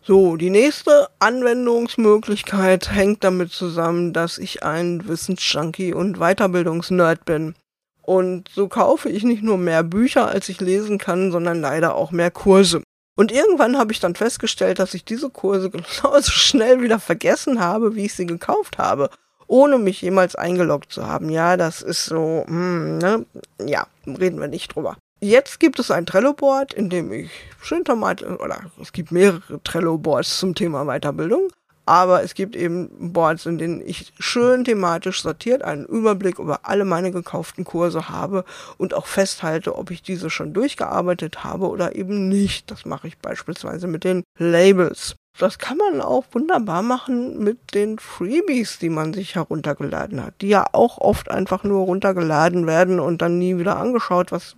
So, 0.00 0.36
die 0.36 0.50
nächste 0.50 1.08
Anwendungsmöglichkeit 1.18 2.92
hängt 2.92 3.24
damit 3.24 3.50
zusammen, 3.50 4.12
dass 4.12 4.38
ich 4.38 4.62
ein 4.62 5.08
Wissensjunkie 5.08 5.94
und 5.94 6.20
Weiterbildungsnerd 6.20 7.24
bin. 7.24 7.56
Und 8.02 8.48
so 8.48 8.68
kaufe 8.68 9.08
ich 9.08 9.24
nicht 9.24 9.42
nur 9.42 9.58
mehr 9.58 9.82
Bücher, 9.82 10.28
als 10.28 10.48
ich 10.48 10.60
lesen 10.60 10.98
kann, 10.98 11.32
sondern 11.32 11.60
leider 11.60 11.96
auch 11.96 12.12
mehr 12.12 12.30
Kurse. 12.30 12.84
Und 13.16 13.32
irgendwann 13.32 13.76
habe 13.76 13.90
ich 13.90 13.98
dann 13.98 14.14
festgestellt, 14.14 14.78
dass 14.78 14.94
ich 14.94 15.04
diese 15.04 15.28
Kurse 15.28 15.70
genauso 15.72 16.30
schnell 16.30 16.82
wieder 16.82 17.00
vergessen 17.00 17.58
habe, 17.58 17.96
wie 17.96 18.04
ich 18.04 18.14
sie 18.14 18.26
gekauft 18.26 18.78
habe, 18.78 19.10
ohne 19.50 19.78
mich 19.78 20.00
jemals 20.00 20.36
eingeloggt 20.36 20.92
zu 20.92 21.06
haben. 21.06 21.28
Ja, 21.28 21.56
das 21.56 21.82
ist 21.82 22.06
so, 22.06 22.44
hm, 22.46 22.98
ne? 22.98 23.26
Ja, 23.64 23.86
reden 24.06 24.40
wir 24.40 24.48
nicht 24.48 24.74
drüber. 24.74 24.96
Jetzt 25.20 25.60
gibt 25.60 25.78
es 25.78 25.90
ein 25.90 26.06
Trello-Board, 26.06 26.72
in 26.72 26.88
dem 26.88 27.12
ich 27.12 27.30
schön 27.60 27.84
Tomate, 27.84 28.38
oder 28.38 28.70
es 28.80 28.92
gibt 28.92 29.12
mehrere 29.12 29.62
Trello-Boards 29.62 30.38
zum 30.38 30.54
Thema 30.54 30.84
Weiterbildung, 30.86 31.50
aber 31.84 32.22
es 32.22 32.34
gibt 32.34 32.54
eben 32.54 33.12
Boards, 33.12 33.44
in 33.44 33.58
denen 33.58 33.82
ich 33.84 34.12
schön 34.18 34.64
thematisch 34.64 35.20
sortiert 35.20 35.62
einen 35.62 35.84
Überblick 35.84 36.38
über 36.38 36.60
alle 36.62 36.84
meine 36.84 37.10
gekauften 37.10 37.64
Kurse 37.64 38.08
habe 38.08 38.44
und 38.78 38.94
auch 38.94 39.06
festhalte, 39.06 39.76
ob 39.76 39.90
ich 39.90 40.00
diese 40.00 40.30
schon 40.30 40.54
durchgearbeitet 40.54 41.42
habe 41.42 41.68
oder 41.68 41.96
eben 41.96 42.28
nicht. 42.28 42.70
Das 42.70 42.86
mache 42.86 43.08
ich 43.08 43.18
beispielsweise 43.18 43.88
mit 43.88 44.04
den 44.04 44.22
Labels. 44.38 45.16
Das 45.40 45.58
kann 45.58 45.78
man 45.78 46.02
auch 46.02 46.26
wunderbar 46.32 46.82
machen 46.82 47.42
mit 47.42 47.72
den 47.72 47.98
Freebies, 47.98 48.78
die 48.78 48.90
man 48.90 49.14
sich 49.14 49.36
heruntergeladen 49.36 50.22
hat, 50.22 50.34
die 50.42 50.48
ja 50.48 50.66
auch 50.72 50.98
oft 50.98 51.30
einfach 51.30 51.64
nur 51.64 51.86
runtergeladen 51.86 52.66
werden 52.66 53.00
und 53.00 53.22
dann 53.22 53.38
nie 53.38 53.56
wieder 53.56 53.78
angeschaut, 53.78 54.32
was 54.32 54.56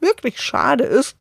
wirklich 0.00 0.40
schade 0.40 0.82
ist, 0.82 1.14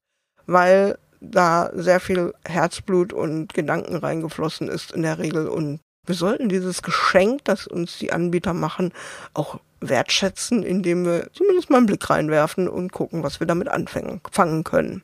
weil 0.47 0.97
da 1.21 1.69
sehr 1.75 1.99
viel 1.99 2.33
Herzblut 2.43 3.13
und 3.13 3.53
Gedanken 3.53 3.97
reingeflossen 3.97 4.67
ist 4.67 4.91
in 4.93 5.03
der 5.03 5.19
Regel. 5.19 5.47
Und 5.47 5.79
wir 6.07 6.15
sollten 6.15 6.49
dieses 6.49 6.81
Geschenk, 6.81 7.45
das 7.45 7.67
uns 7.67 7.99
die 7.99 8.11
Anbieter 8.11 8.55
machen, 8.55 8.93
auch 9.35 9.59
wertschätzen, 9.79 10.63
indem 10.63 11.05
wir 11.05 11.29
zumindest 11.33 11.69
mal 11.69 11.77
einen 11.77 11.85
Blick 11.85 12.09
reinwerfen 12.09 12.67
und 12.67 12.91
gucken, 12.91 13.21
was 13.21 13.39
wir 13.39 13.45
damit 13.45 13.67
anfangen 13.67 14.21
fangen 14.31 14.63
können. 14.63 15.03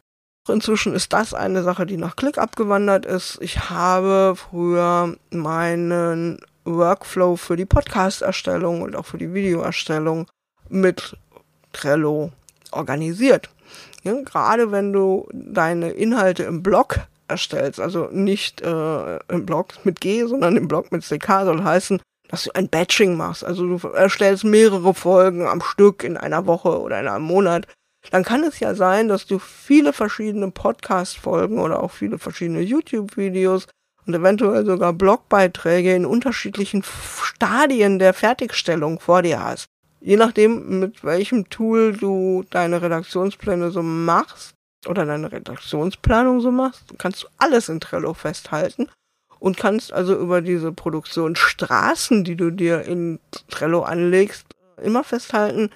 Inzwischen 0.50 0.94
ist 0.94 1.14
das 1.14 1.34
eine 1.34 1.64
Sache, 1.64 1.86
die 1.86 1.98
nach 1.98 2.16
Klick 2.16 2.38
abgewandert 2.38 3.06
ist. 3.06 3.38
Ich 3.42 3.70
habe 3.70 4.36
früher 4.36 5.16
meinen 5.32 6.40
Workflow 6.66 7.36
für 7.36 7.56
die 7.56 7.66
Podcast-Erstellung 7.66 8.82
und 8.82 8.96
auch 8.96 9.06
für 9.06 9.18
die 9.18 9.34
Videoerstellung 9.34 10.28
mit 10.70 11.18
Trello 11.74 12.32
organisiert. 12.72 13.50
Ja, 14.04 14.14
gerade 14.22 14.72
wenn 14.72 14.94
du 14.94 15.28
deine 15.34 15.92
Inhalte 15.92 16.44
im 16.44 16.64
Blog 16.64 17.00
erstellst, 17.28 17.80
also 17.80 18.10
nicht 18.12 18.62
äh, 18.62 19.18
im 19.28 19.46
Blog 19.46 19.74
mit 19.84 20.02
G, 20.02 20.26
sondern 20.26 20.58
im 20.58 20.68
Blog 20.68 20.92
mit 20.92 21.04
CK 21.04 21.44
soll 21.44 21.64
heißen, 21.64 22.02
dass 22.30 22.44
du 22.44 22.52
ein 22.54 22.70
Batching 22.70 23.18
machst. 23.18 23.44
Also 23.44 23.78
du 23.78 23.88
erstellst 23.90 24.44
mehrere 24.44 24.94
Folgen 24.94 25.48
am 25.48 25.62
Stück 25.62 26.04
in 26.04 26.18
einer 26.18 26.46
Woche 26.46 26.80
oder 26.80 27.00
in 27.00 27.08
einem 27.08 27.26
Monat. 27.26 27.68
Dann 28.12 28.24
kann 28.24 28.44
es 28.44 28.60
ja 28.60 28.76
sein, 28.76 29.08
dass 29.08 29.26
du 29.26 29.40
viele 29.40 29.94
verschiedene 29.94 30.52
Podcast-Folgen 30.52 31.60
oder 31.60 31.84
auch 31.84 31.92
viele 31.92 32.18
verschiedene 32.18 32.62
YouTube-Videos 32.62 33.68
und 34.06 34.16
eventuell 34.16 34.66
sogar 34.66 34.94
Blogbeiträge 34.94 35.96
in 35.96 36.06
unterschiedlichen 36.06 36.84
Stadien 36.84 38.00
der 38.00 38.14
Fertigstellung 38.14 39.00
vor 39.00 39.22
dir 39.22 39.44
hast. 39.44 39.66
Je 40.02 40.18
nachdem, 40.18 40.80
mit 40.80 41.04
welchem 41.04 41.50
Tool 41.50 41.94
du 41.94 42.46
deine 42.50 42.82
Redaktionspläne 42.82 43.70
so 43.70 43.84
machst 43.84 44.56
oder 44.88 45.06
deine 45.06 45.32
Redaktionsplanung 45.32 46.40
so 46.42 46.52
machst, 46.52 46.86
kannst 46.98 47.24
du 47.24 47.28
alles 47.38 47.70
in 47.70 47.82
Trello 47.82 48.14
festhalten 48.14 48.88
und 49.40 49.58
kannst 49.58 49.92
also 49.92 50.18
über 50.18 50.42
diese 50.42 50.72
Produktionsstraßen, 50.72 52.24
die 52.24 52.36
du 52.36 52.50
dir 52.50 52.82
in 52.84 53.20
Trello 53.50 53.84
anlegst, 53.84 54.46
immer 54.82 55.04
festhalten, 55.04 55.70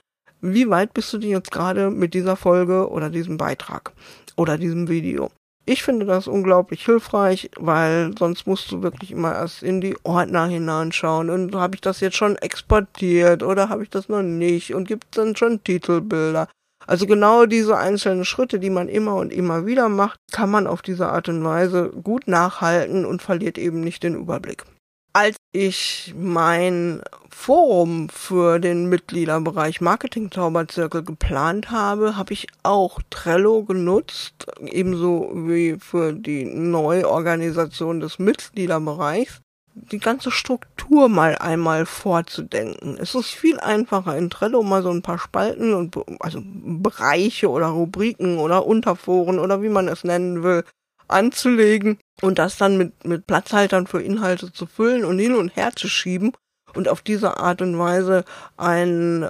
wie 0.43 0.69
weit 0.69 0.93
bist 0.93 1.13
du 1.13 1.17
denn 1.17 1.29
jetzt 1.29 1.51
gerade 1.51 1.89
mit 1.89 2.13
dieser 2.13 2.35
Folge 2.35 2.89
oder 2.89 3.09
diesem 3.09 3.37
Beitrag 3.37 3.93
oder 4.35 4.57
diesem 4.57 4.89
Video. 4.89 5.31
Ich 5.65 5.83
finde 5.83 6.05
das 6.05 6.27
unglaublich 6.27 6.83
hilfreich, 6.83 7.49
weil 7.55 8.11
sonst 8.19 8.45
musst 8.45 8.69
du 8.69 8.83
wirklich 8.83 9.11
immer 9.11 9.33
erst 9.33 9.63
in 9.63 9.79
die 9.79 9.95
Ordner 10.03 10.47
hineinschauen 10.47 11.29
und 11.29 11.55
habe 11.55 11.75
ich 11.75 11.81
das 11.81 12.01
jetzt 12.01 12.17
schon 12.17 12.35
exportiert 12.35 13.41
oder 13.41 13.69
habe 13.69 13.83
ich 13.83 13.89
das 13.89 14.09
noch 14.09 14.21
nicht 14.21 14.75
und 14.75 14.85
gibt 14.85 15.05
es 15.05 15.11
dann 15.11 15.37
schon 15.37 15.63
Titelbilder. 15.63 16.49
Also 16.85 17.07
genau 17.07 17.45
diese 17.45 17.77
einzelnen 17.77 18.25
Schritte, 18.25 18.59
die 18.59 18.69
man 18.69 18.89
immer 18.89 19.15
und 19.15 19.31
immer 19.31 19.65
wieder 19.65 19.87
macht, 19.87 20.19
kann 20.33 20.51
man 20.51 20.67
auf 20.67 20.81
diese 20.81 21.07
Art 21.07 21.29
und 21.29 21.41
Weise 21.45 21.89
gut 22.03 22.27
nachhalten 22.27 23.05
und 23.05 23.21
verliert 23.21 23.57
eben 23.57 23.79
nicht 23.79 24.03
den 24.03 24.15
Überblick 24.15 24.65
als 25.13 25.37
ich 25.51 26.13
mein 26.17 27.01
Forum 27.29 28.09
für 28.09 28.59
den 28.59 28.89
Mitgliederbereich 28.89 29.79
Marketing 29.79 30.31
Zauberzirkel 30.31 31.03
geplant 31.03 31.69
habe, 31.69 32.17
habe 32.17 32.33
ich 32.33 32.47
auch 32.63 32.99
Trello 33.11 33.63
genutzt, 33.63 34.47
ebenso 34.59 35.31
wie 35.33 35.77
für 35.79 36.13
die 36.13 36.45
Neuorganisation 36.45 37.99
des 37.99 38.17
Mitgliederbereichs, 38.17 39.41
die 39.75 39.99
ganze 39.99 40.31
Struktur 40.31 41.09
mal 41.09 41.37
einmal 41.37 41.85
vorzudenken. 41.85 42.97
Es 42.99 43.13
ist 43.15 43.29
viel 43.29 43.59
einfacher 43.59 44.17
in 44.17 44.29
Trello 44.29 44.63
mal 44.63 44.83
so 44.83 44.89
ein 44.89 45.01
paar 45.01 45.19
Spalten 45.19 45.73
und 45.73 45.95
also 46.19 46.41
Bereiche 46.43 47.49
oder 47.49 47.67
Rubriken 47.67 48.37
oder 48.37 48.65
Unterforen 48.65 49.39
oder 49.39 49.61
wie 49.61 49.69
man 49.69 49.87
es 49.87 50.03
nennen 50.03 50.43
will, 50.43 50.63
anzulegen 51.07 51.97
und 52.21 52.39
das 52.39 52.57
dann 52.57 52.77
mit, 52.77 53.05
mit 53.05 53.27
Platzhaltern 53.27 53.87
für 53.87 54.01
Inhalte 54.01 54.51
zu 54.51 54.65
füllen 54.65 55.05
und 55.05 55.19
hin 55.19 55.35
und 55.35 55.55
her 55.55 55.71
zu 55.75 55.87
schieben 55.87 56.33
und 56.73 56.87
auf 56.87 57.01
diese 57.01 57.37
Art 57.37 57.61
und 57.61 57.77
Weise 57.77 58.25
ein, 58.57 59.29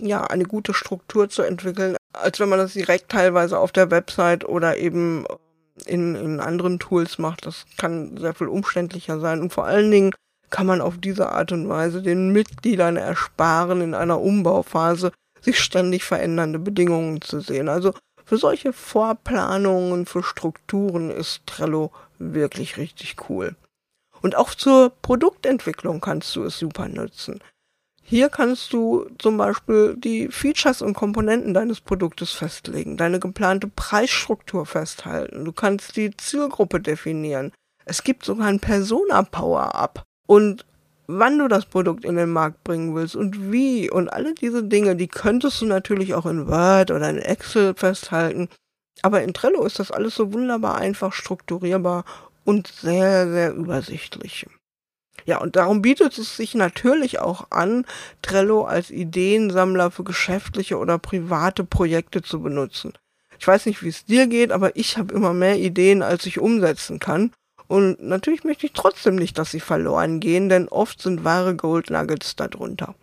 ja, 0.00 0.24
eine 0.24 0.44
gute 0.44 0.74
Struktur 0.74 1.28
zu 1.28 1.42
entwickeln, 1.42 1.96
als 2.12 2.40
wenn 2.40 2.48
man 2.48 2.58
das 2.58 2.74
direkt 2.74 3.10
teilweise 3.10 3.58
auf 3.58 3.72
der 3.72 3.90
Website 3.90 4.44
oder 4.44 4.76
eben 4.76 5.24
in, 5.86 6.14
in 6.14 6.40
anderen 6.40 6.78
Tools 6.78 7.18
macht. 7.18 7.46
Das 7.46 7.66
kann 7.76 8.16
sehr 8.16 8.34
viel 8.34 8.48
umständlicher 8.48 9.18
sein 9.20 9.40
und 9.40 9.52
vor 9.52 9.64
allen 9.64 9.90
Dingen 9.90 10.12
kann 10.50 10.66
man 10.66 10.80
auf 10.80 10.98
diese 10.98 11.30
Art 11.30 11.50
und 11.50 11.68
Weise 11.68 12.00
den 12.00 12.30
Mitgliedern 12.30 12.96
ersparen, 12.96 13.80
in 13.80 13.94
einer 13.94 14.20
Umbauphase 14.20 15.10
sich 15.40 15.58
ständig 15.58 16.04
verändernde 16.04 16.58
Bedingungen 16.58 17.20
zu 17.20 17.40
sehen. 17.40 17.68
Also 17.68 17.92
für 18.24 18.36
solche 18.36 18.72
Vorplanungen, 18.72 20.06
für 20.06 20.22
Strukturen 20.22 21.10
ist 21.10 21.46
Trello 21.46 21.92
wirklich 22.18 22.76
richtig 22.76 23.16
cool. 23.28 23.56
Und 24.22 24.36
auch 24.36 24.54
zur 24.54 24.90
Produktentwicklung 25.02 26.00
kannst 26.00 26.34
du 26.34 26.44
es 26.44 26.58
super 26.58 26.88
nutzen. 26.88 27.40
Hier 28.06 28.28
kannst 28.28 28.72
du 28.72 29.06
zum 29.18 29.38
Beispiel 29.38 29.96
die 29.96 30.28
Features 30.28 30.82
und 30.82 30.92
Komponenten 30.92 31.54
deines 31.54 31.80
Produktes 31.80 32.32
festlegen, 32.32 32.98
deine 32.98 33.18
geplante 33.18 33.66
Preisstruktur 33.66 34.66
festhalten. 34.66 35.44
Du 35.44 35.52
kannst 35.52 35.96
die 35.96 36.14
Zielgruppe 36.14 36.80
definieren. 36.80 37.52
Es 37.86 38.02
gibt 38.02 38.24
sogar 38.24 38.46
ein 38.46 38.60
Persona 38.60 39.22
Power-Up. 39.22 40.02
Und 40.26 40.66
wann 41.06 41.38
du 41.38 41.48
das 41.48 41.66
Produkt 41.66 42.04
in 42.04 42.16
den 42.16 42.30
Markt 42.30 42.64
bringen 42.64 42.94
willst 42.94 43.16
und 43.16 43.52
wie 43.52 43.90
und 43.90 44.08
alle 44.12 44.34
diese 44.34 44.64
Dinge, 44.64 44.96
die 44.96 45.08
könntest 45.08 45.60
du 45.60 45.66
natürlich 45.66 46.14
auch 46.14 46.26
in 46.26 46.48
Word 46.48 46.90
oder 46.90 47.10
in 47.10 47.18
Excel 47.18 47.74
festhalten. 47.74 48.48
Aber 49.02 49.22
in 49.22 49.34
Trello 49.34 49.64
ist 49.64 49.78
das 49.78 49.90
alles 49.90 50.14
so 50.14 50.32
wunderbar 50.32 50.76
einfach 50.76 51.12
strukturierbar 51.12 52.04
und 52.44 52.68
sehr, 52.68 53.30
sehr 53.30 53.54
übersichtlich. 53.54 54.46
Ja, 55.26 55.38
und 55.38 55.56
darum 55.56 55.80
bietet 55.80 56.18
es 56.18 56.36
sich 56.36 56.54
natürlich 56.54 57.18
auch 57.18 57.50
an, 57.50 57.86
Trello 58.20 58.64
als 58.64 58.90
Ideensammler 58.90 59.90
für 59.90 60.04
geschäftliche 60.04 60.78
oder 60.78 60.98
private 60.98 61.64
Projekte 61.64 62.20
zu 62.22 62.42
benutzen. 62.42 62.92
Ich 63.38 63.46
weiß 63.46 63.66
nicht, 63.66 63.82
wie 63.82 63.88
es 63.88 64.04
dir 64.04 64.26
geht, 64.26 64.52
aber 64.52 64.76
ich 64.76 64.96
habe 64.96 65.14
immer 65.14 65.32
mehr 65.32 65.58
Ideen, 65.58 66.02
als 66.02 66.26
ich 66.26 66.40
umsetzen 66.40 66.98
kann. 66.98 67.32
Und 67.66 68.02
natürlich 68.02 68.44
möchte 68.44 68.66
ich 68.66 68.72
trotzdem 68.72 69.16
nicht, 69.16 69.38
dass 69.38 69.50
sie 69.50 69.60
verloren 69.60 70.20
gehen, 70.20 70.48
denn 70.48 70.68
oft 70.68 71.00
sind 71.00 71.24
wahre 71.24 71.56
Gold 71.56 71.90
Nuggets 71.90 72.36
darunter. 72.36 72.94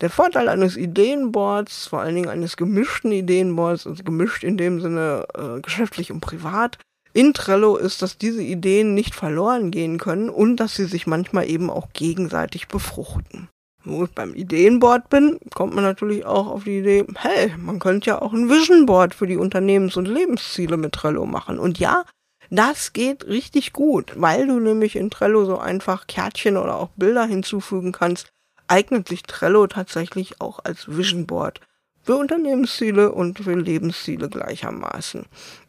Der 0.00 0.10
Vorteil 0.10 0.48
eines 0.48 0.76
Ideenboards, 0.76 1.86
vor 1.86 2.00
allen 2.00 2.16
Dingen 2.16 2.28
eines 2.28 2.56
gemischten 2.56 3.12
Ideenboards, 3.12 3.86
also 3.86 4.02
gemischt 4.02 4.44
in 4.44 4.56
dem 4.56 4.80
Sinne 4.80 5.26
äh, 5.34 5.60
geschäftlich 5.60 6.10
und 6.12 6.20
privat, 6.20 6.78
in 7.12 7.32
Trello 7.32 7.76
ist, 7.76 8.02
dass 8.02 8.18
diese 8.18 8.42
Ideen 8.42 8.92
nicht 8.94 9.14
verloren 9.14 9.70
gehen 9.70 9.98
können 9.98 10.28
und 10.28 10.56
dass 10.56 10.74
sie 10.74 10.86
sich 10.86 11.06
manchmal 11.06 11.48
eben 11.48 11.70
auch 11.70 11.88
gegenseitig 11.92 12.66
befruchten. 12.68 13.48
wo 13.84 14.04
ich 14.04 14.10
beim 14.10 14.34
Ideenboard 14.34 15.10
bin, 15.10 15.38
kommt 15.54 15.74
man 15.74 15.84
natürlich 15.84 16.24
auch 16.24 16.48
auf 16.48 16.64
die 16.64 16.78
Idee, 16.78 17.04
hey, 17.16 17.52
man 17.58 17.78
könnte 17.78 18.10
ja 18.10 18.22
auch 18.22 18.32
ein 18.32 18.48
Vision 18.48 18.86
Board 18.86 19.14
für 19.14 19.26
die 19.26 19.36
Unternehmens- 19.36 19.96
und 19.96 20.08
Lebensziele 20.08 20.76
mit 20.76 20.92
Trello 20.92 21.26
machen. 21.26 21.58
Und 21.58 21.78
ja, 21.78 22.04
das 22.50 22.92
geht 22.92 23.26
richtig 23.26 23.72
gut, 23.72 24.12
weil 24.16 24.46
du 24.46 24.60
nämlich 24.60 24.96
in 24.96 25.10
Trello 25.10 25.44
so 25.44 25.58
einfach 25.58 26.06
Kärtchen 26.06 26.56
oder 26.56 26.76
auch 26.76 26.90
Bilder 26.96 27.24
hinzufügen 27.24 27.92
kannst, 27.92 28.28
eignet 28.68 29.08
sich 29.08 29.22
Trello 29.22 29.66
tatsächlich 29.66 30.40
auch 30.40 30.60
als 30.64 30.88
Vision 30.88 31.26
Board 31.26 31.60
für 32.02 32.16
Unternehmensziele 32.16 33.12
und 33.12 33.38
für 33.38 33.54
Lebensziele 33.54 34.28
gleichermaßen. 34.28 35.24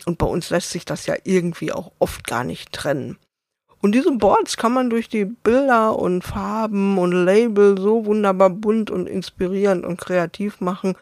Und 0.06 0.18
bei 0.18 0.26
uns 0.26 0.50
lässt 0.50 0.70
sich 0.70 0.86
das 0.86 1.06
ja 1.06 1.16
irgendwie 1.24 1.72
auch 1.72 1.92
oft 2.00 2.28
gar 2.28 2.44
nicht 2.44 2.74
trennen. 2.74 3.18
Und 3.82 3.94
diese 3.94 4.12
Boards 4.12 4.58
kann 4.58 4.74
man 4.74 4.90
durch 4.90 5.10
die 5.10 5.26
Bilder 5.26 5.98
und 5.98 6.24
Farben 6.24 6.98
und 6.98 7.12
Label 7.12 7.80
so 7.80 8.06
wunderbar 8.06 8.50
bunt 8.50 8.90
und 8.90 9.08
inspirierend 9.08 9.86
und 9.86 10.00
kreativ 10.00 10.60
machen, 10.60 10.96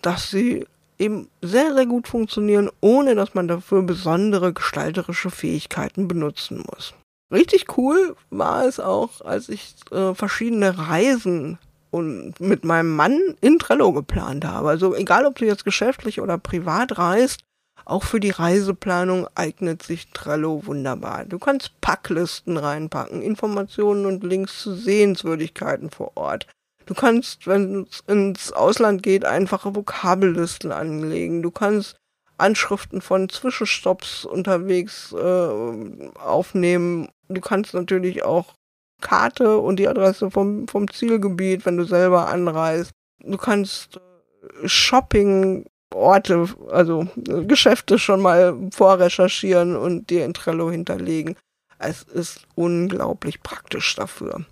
dass 0.00 0.30
sie 0.30 0.66
eben 1.02 1.28
sehr, 1.42 1.74
sehr 1.74 1.86
gut 1.86 2.08
funktionieren, 2.08 2.70
ohne 2.80 3.14
dass 3.14 3.34
man 3.34 3.48
dafür 3.48 3.82
besondere 3.82 4.52
gestalterische 4.52 5.30
Fähigkeiten 5.30 6.08
benutzen 6.08 6.64
muss. 6.70 6.94
Richtig 7.32 7.76
cool 7.76 8.14
war 8.30 8.66
es 8.66 8.78
auch, 8.78 9.20
als 9.22 9.48
ich 9.48 9.74
äh, 9.90 10.14
verschiedene 10.14 10.78
Reisen 10.78 11.58
und 11.90 12.40
mit 12.40 12.64
meinem 12.64 12.94
Mann 12.94 13.20
in 13.40 13.58
Trello 13.58 13.92
geplant 13.92 14.44
habe. 14.44 14.68
Also 14.68 14.94
egal, 14.94 15.26
ob 15.26 15.36
du 15.36 15.44
jetzt 15.44 15.64
geschäftlich 15.64 16.20
oder 16.20 16.38
privat 16.38 16.98
reist, 16.98 17.40
auch 17.84 18.04
für 18.04 18.20
die 18.20 18.30
Reiseplanung 18.30 19.26
eignet 19.34 19.82
sich 19.82 20.08
Trello 20.12 20.62
wunderbar. 20.66 21.24
Du 21.24 21.38
kannst 21.38 21.80
Packlisten 21.80 22.56
reinpacken, 22.56 23.22
Informationen 23.22 24.06
und 24.06 24.22
Links 24.22 24.62
zu 24.62 24.74
Sehenswürdigkeiten 24.74 25.90
vor 25.90 26.12
Ort. 26.14 26.46
Du 26.92 27.00
kannst, 27.00 27.46
wenn 27.46 27.86
es 27.90 28.00
ins 28.06 28.52
Ausland 28.52 29.02
geht, 29.02 29.24
einfache 29.24 29.74
Vokabellisten 29.74 30.72
anlegen. 30.72 31.40
Du 31.40 31.50
kannst 31.50 31.96
Anschriften 32.36 33.00
von 33.00 33.30
Zwischenstopps 33.30 34.26
unterwegs 34.26 35.10
äh, 35.14 36.10
aufnehmen. 36.18 37.08
Du 37.30 37.40
kannst 37.40 37.72
natürlich 37.72 38.24
auch 38.24 38.56
Karte 39.00 39.56
und 39.56 39.76
die 39.76 39.88
Adresse 39.88 40.30
vom, 40.30 40.68
vom 40.68 40.90
Zielgebiet, 40.90 41.64
wenn 41.64 41.78
du 41.78 41.84
selber 41.84 42.28
anreist. 42.28 42.90
Du 43.20 43.38
kannst 43.38 43.96
äh, 43.96 44.68
Shopping 44.68 45.64
Orte, 45.94 46.46
also 46.70 47.06
Geschäfte 47.16 47.98
schon 47.98 48.20
mal 48.20 48.54
vorrecherchieren 48.70 49.76
und 49.76 50.10
dir 50.10 50.26
in 50.26 50.34
Trello 50.34 50.70
hinterlegen. 50.70 51.36
Es 51.78 52.02
ist 52.02 52.46
unglaublich 52.54 53.42
praktisch 53.42 53.94
dafür. 53.94 54.44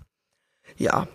Ja. 0.75 1.07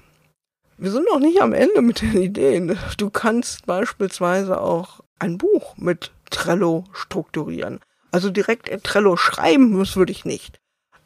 Wir 0.78 0.90
sind 0.90 1.06
noch 1.10 1.20
nicht 1.20 1.40
am 1.40 1.54
Ende 1.54 1.80
mit 1.80 2.02
den 2.02 2.20
Ideen. 2.20 2.78
Du 2.98 3.08
kannst 3.08 3.64
beispielsweise 3.64 4.60
auch 4.60 5.00
ein 5.18 5.38
Buch 5.38 5.76
mit 5.78 6.12
Trello 6.30 6.84
strukturieren. 6.92 7.80
Also 8.10 8.30
direkt 8.30 8.68
in 8.68 8.82
Trello 8.82 9.16
schreiben, 9.16 9.78
das 9.78 9.96
würde 9.96 10.12
ich 10.12 10.26
nicht. 10.26 10.60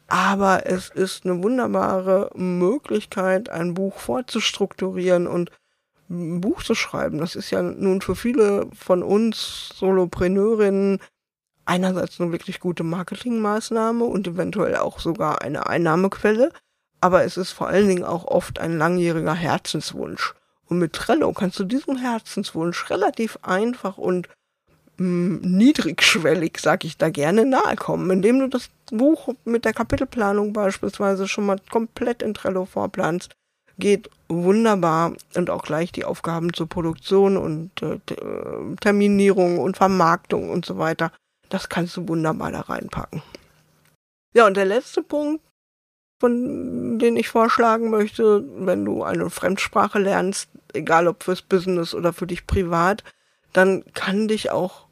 Aber 0.07 0.65
es 0.65 0.89
ist 0.89 1.25
eine 1.25 1.41
wunderbare 1.41 2.31
Möglichkeit, 2.35 3.49
ein 3.49 3.73
Buch 3.73 3.97
vorzustrukturieren 3.97 5.25
und 5.25 5.51
ein 6.09 6.41
Buch 6.41 6.63
zu 6.63 6.75
schreiben. 6.75 7.19
Das 7.19 7.35
ist 7.35 7.49
ja 7.49 7.61
nun 7.61 8.01
für 8.01 8.17
viele 8.17 8.67
von 8.77 9.03
uns 9.03 9.69
Solopreneurinnen 9.75 10.99
einerseits 11.63 12.19
eine 12.19 12.33
wirklich 12.33 12.59
gute 12.59 12.83
Marketingmaßnahme 12.83 14.03
und 14.03 14.27
eventuell 14.27 14.75
auch 14.75 14.99
sogar 14.99 15.41
eine 15.41 15.67
Einnahmequelle. 15.67 16.51
Aber 17.01 17.23
es 17.23 17.37
ist 17.37 17.51
vor 17.51 17.67
allen 17.67 17.87
Dingen 17.87 18.03
auch 18.03 18.25
oft 18.25 18.59
ein 18.59 18.77
langjähriger 18.77 19.33
Herzenswunsch. 19.33 20.33
Und 20.67 20.79
mit 20.79 20.93
Trello 20.93 21.33
kannst 21.33 21.59
du 21.59 21.63
diesem 21.63 21.97
Herzenswunsch 21.97 22.89
relativ 22.89 23.37
einfach 23.41 23.97
und 23.97 24.29
mh, 24.97 25.05
hm, 25.05 25.41
niedrigschwellig, 25.41 26.59
sag 26.61 26.85
ich 26.85 26.97
da 26.97 27.09
gerne, 27.09 27.45
nahe 27.45 27.75
kommen, 27.75 28.09
indem 28.09 28.39
du 28.39 28.47
das 28.47 28.69
Buch 28.91 29.29
mit 29.43 29.65
der 29.65 29.73
Kapitelplanung 29.73 30.53
beispielsweise 30.53 31.27
schon 31.27 31.45
mal 31.45 31.59
komplett 31.69 32.21
in 32.21 32.33
Trello 32.33 32.65
vorplanst 32.65 33.31
geht 33.81 34.09
wunderbar 34.29 35.13
und 35.35 35.49
auch 35.49 35.63
gleich 35.63 35.91
die 35.91 36.05
Aufgaben 36.05 36.53
zur 36.53 36.69
Produktion 36.69 37.35
und 37.35 37.81
äh, 37.81 37.99
Terminierung 38.79 39.59
und 39.59 39.75
Vermarktung 39.75 40.49
und 40.49 40.65
so 40.65 40.77
weiter. 40.77 41.11
Das 41.49 41.67
kannst 41.67 41.97
du 41.97 42.07
wunderbar 42.07 42.51
da 42.51 42.61
reinpacken. 42.61 43.21
Ja, 44.33 44.47
und 44.47 44.55
der 44.55 44.65
letzte 44.65 45.03
Punkt, 45.03 45.43
von 46.21 46.99
den 46.99 47.15
ich 47.15 47.29
vorschlagen 47.29 47.89
möchte, 47.89 48.45
wenn 48.57 48.85
du 48.85 49.01
eine 49.01 49.31
Fremdsprache 49.31 49.97
lernst, 49.97 50.49
egal 50.71 51.07
ob 51.07 51.23
fürs 51.23 51.41
Business 51.41 51.95
oder 51.95 52.13
für 52.13 52.27
dich 52.27 52.45
privat, 52.45 53.03
dann 53.53 53.83
kann 53.95 54.27
dich 54.27 54.51
auch 54.51 54.85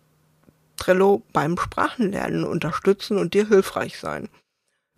Trello 0.76 1.22
beim 1.32 1.56
Sprachenlernen 1.56 2.44
unterstützen 2.46 3.20
und 3.20 3.36
dir 3.36 3.48
hilfreich 3.48 4.00
sein. 4.00 4.28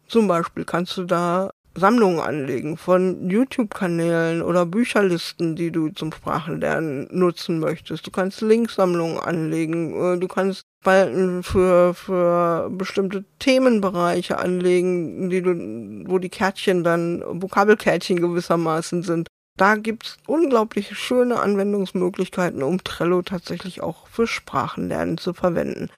Zum 0.07 0.29
Beispiel 0.29 0.63
kannst 0.63 0.95
du 0.95 1.03
da 1.03 1.51
Sammlungen 1.75 2.21
anlegen 2.21 2.77
von 2.77 3.29
YouTube-Kanälen 3.29 4.41
oder 4.41 4.65
Bücherlisten, 4.65 5.57
die 5.57 5.69
du 5.69 5.89
zum 5.89 6.13
Sprachenlernen 6.13 7.09
nutzen 7.11 7.59
möchtest. 7.59 8.07
Du 8.07 8.11
kannst 8.11 8.39
Linksammlungen 8.39 9.19
anlegen, 9.19 9.93
äh, 10.01 10.17
du 10.17 10.29
kannst 10.29 10.63
Spalten 10.81 11.43
für, 11.43 11.93
für 11.93 12.69
bestimmte 12.71 13.23
Themenbereiche 13.39 14.39
anlegen, 14.39 15.29
die 15.29 15.41
du, 15.41 16.09
wo 16.09 16.17
die 16.17 16.29
Kärtchen 16.29 16.83
dann 16.83 17.23
Vokabelkärtchen 17.25 18.19
gewissermaßen 18.19 19.03
sind. 19.03 19.27
Da 19.57 19.75
gibt's 19.75 20.17
unglaublich 20.27 20.97
schöne 20.97 21.39
Anwendungsmöglichkeiten, 21.39 22.63
um 22.63 22.83
Trello 22.83 23.21
tatsächlich 23.21 23.81
auch 23.81 24.07
für 24.07 24.25
Sprachenlernen 24.25 25.17
zu 25.17 25.33
verwenden 25.33 25.89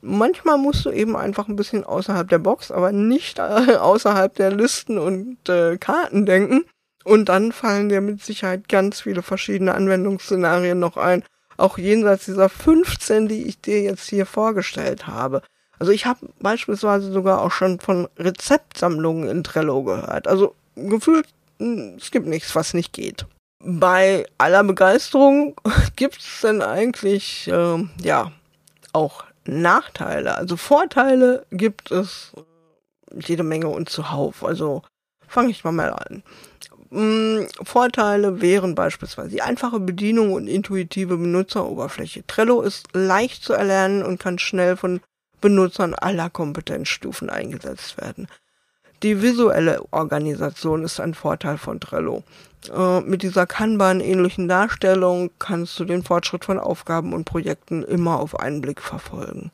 manchmal 0.00 0.58
musst 0.58 0.84
du 0.84 0.90
eben 0.90 1.16
einfach 1.16 1.48
ein 1.48 1.56
bisschen 1.56 1.84
außerhalb 1.84 2.28
der 2.28 2.38
Box, 2.38 2.70
aber 2.70 2.92
nicht 2.92 3.38
äh, 3.38 3.42
außerhalb 3.76 4.34
der 4.34 4.50
Listen 4.50 4.98
und 4.98 5.48
äh, 5.48 5.76
Karten 5.78 6.26
denken. 6.26 6.64
Und 7.04 7.28
dann 7.28 7.52
fallen 7.52 7.88
dir 7.88 8.00
mit 8.00 8.22
Sicherheit 8.22 8.68
ganz 8.68 9.02
viele 9.02 9.22
verschiedene 9.22 9.74
Anwendungsszenarien 9.74 10.78
noch 10.78 10.96
ein. 10.96 11.24
Auch 11.58 11.76
jenseits 11.76 12.24
dieser 12.24 12.48
15, 12.48 13.28
die 13.28 13.42
ich 13.42 13.60
dir 13.60 13.82
jetzt 13.82 14.08
hier 14.08 14.24
vorgestellt 14.24 15.06
habe. 15.06 15.42
Also 15.78 15.92
ich 15.92 16.06
habe 16.06 16.28
beispielsweise 16.40 17.12
sogar 17.12 17.42
auch 17.42 17.52
schon 17.52 17.78
von 17.80 18.08
Rezeptsammlungen 18.18 19.28
in 19.28 19.44
Trello 19.44 19.82
gehört. 19.82 20.26
Also 20.26 20.54
gefühlt, 20.76 21.26
hm, 21.58 21.96
es 21.98 22.10
gibt 22.10 22.26
nichts, 22.26 22.54
was 22.54 22.74
nicht 22.74 22.92
geht. 22.92 23.26
Bei 23.60 24.24
aller 24.38 24.64
Begeisterung 24.64 25.56
gibt's 25.96 26.40
denn 26.42 26.62
eigentlich, 26.62 27.48
äh, 27.48 27.84
ja, 28.02 28.32
auch 28.92 29.24
Nachteile. 29.44 30.36
Also 30.36 30.56
Vorteile 30.56 31.44
gibt 31.50 31.90
es 31.90 32.32
jede 33.14 33.42
Menge 33.42 33.68
und 33.68 33.88
zuhauf. 33.88 34.44
Also 34.44 34.82
fange 35.26 35.50
ich 35.50 35.64
mal 35.64 35.72
mal 35.72 35.90
an. 35.90 36.22
Hm, 36.90 37.46
Vorteile 37.62 38.40
wären 38.40 38.74
beispielsweise 38.74 39.28
die 39.30 39.42
einfache 39.42 39.78
Bedienung 39.78 40.32
und 40.32 40.46
intuitive 40.46 41.18
Benutzeroberfläche. 41.18 42.26
Trello 42.26 42.62
ist 42.62 42.88
leicht 42.94 43.42
zu 43.42 43.52
erlernen 43.52 44.02
und 44.02 44.18
kann 44.18 44.38
schnell 44.38 44.76
von 44.76 45.00
Benutzern 45.40 45.94
aller 45.94 46.30
Kompetenzstufen 46.30 47.30
eingesetzt 47.30 47.98
werden. 47.98 48.26
Die 49.04 49.22
visuelle 49.22 49.80
Organisation 49.92 50.82
ist 50.82 50.98
ein 50.98 51.14
Vorteil 51.14 51.56
von 51.56 51.78
Trello. 51.78 52.24
Äh, 52.74 53.00
mit 53.02 53.22
dieser 53.22 53.46
Kanban-ähnlichen 53.46 54.48
Darstellung 54.48 55.30
kannst 55.38 55.78
du 55.78 55.84
den 55.84 56.02
Fortschritt 56.02 56.44
von 56.44 56.58
Aufgaben 56.58 57.12
und 57.12 57.24
Projekten 57.24 57.84
immer 57.84 58.18
auf 58.18 58.40
einen 58.40 58.60
Blick 58.60 58.80
verfolgen. 58.80 59.52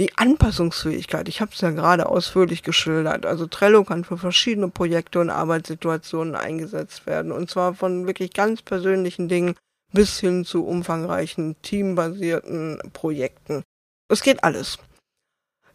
Die 0.00 0.16
Anpassungsfähigkeit, 0.16 1.28
ich 1.28 1.42
habe 1.42 1.50
es 1.54 1.60
ja 1.60 1.72
gerade 1.72 2.08
ausführlich 2.08 2.62
geschildert. 2.62 3.26
Also 3.26 3.46
Trello 3.46 3.84
kann 3.84 4.02
für 4.02 4.16
verschiedene 4.16 4.68
Projekte 4.68 5.20
und 5.20 5.28
Arbeitssituationen 5.28 6.34
eingesetzt 6.34 7.04
werden. 7.04 7.30
Und 7.30 7.50
zwar 7.50 7.74
von 7.74 8.06
wirklich 8.06 8.32
ganz 8.32 8.62
persönlichen 8.62 9.28
Dingen 9.28 9.56
bis 9.92 10.18
hin 10.18 10.46
zu 10.46 10.64
umfangreichen 10.64 11.54
teambasierten 11.60 12.80
Projekten. 12.94 13.62
Es 14.08 14.22
geht 14.22 14.42
alles. 14.42 14.78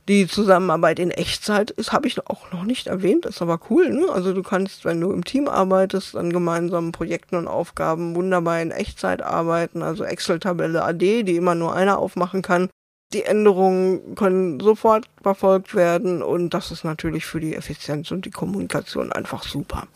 Die 0.08 0.28
Zusammenarbeit 0.28 0.98
in 0.98 1.12
Echtzeit 1.12 1.70
ist, 1.70 1.92
habe 1.92 2.08
ich 2.08 2.26
auch 2.26 2.52
noch 2.52 2.64
nicht 2.64 2.88
erwähnt, 2.88 3.28
ist 3.28 3.44
aber 3.44 3.60
cool. 3.70 3.90
Ne? 3.90 4.08
Also 4.12 4.34
du 4.34 4.42
kannst, 4.42 4.86
wenn 4.86 5.02
du 5.02 5.12
im 5.12 5.24
Team 5.24 5.48
arbeitest, 5.48 6.16
an 6.16 6.34
gemeinsamen 6.34 6.92
Projekten 6.92 7.36
und 7.36 7.48
Aufgaben 7.48 8.16
wunderbar 8.16 8.60
in 8.60 8.72
Echtzeit 8.72 9.22
arbeiten. 9.22 9.84
Also 9.84 10.04
Excel-Tabelle 10.04 10.84
AD, 10.84 11.22
die 11.22 11.36
immer 11.36 11.54
nur 11.54 11.76
einer 11.76 12.00
aufmachen 12.00 12.42
kann. 12.42 12.70
Die 13.16 13.24
Änderungen 13.24 14.14
können 14.16 14.60
sofort 14.60 15.06
verfolgt 15.24 15.74
werden 15.74 16.22
und 16.22 16.50
das 16.50 16.70
ist 16.72 16.84
natürlich 16.84 17.26
für 17.26 17.40
die 17.40 17.56
Effizienz 17.56 18.12
und 18.12 18.26
die 18.26 18.30
Kommunikation 18.30 19.14
einfach 19.14 19.44
super. 19.44 19.88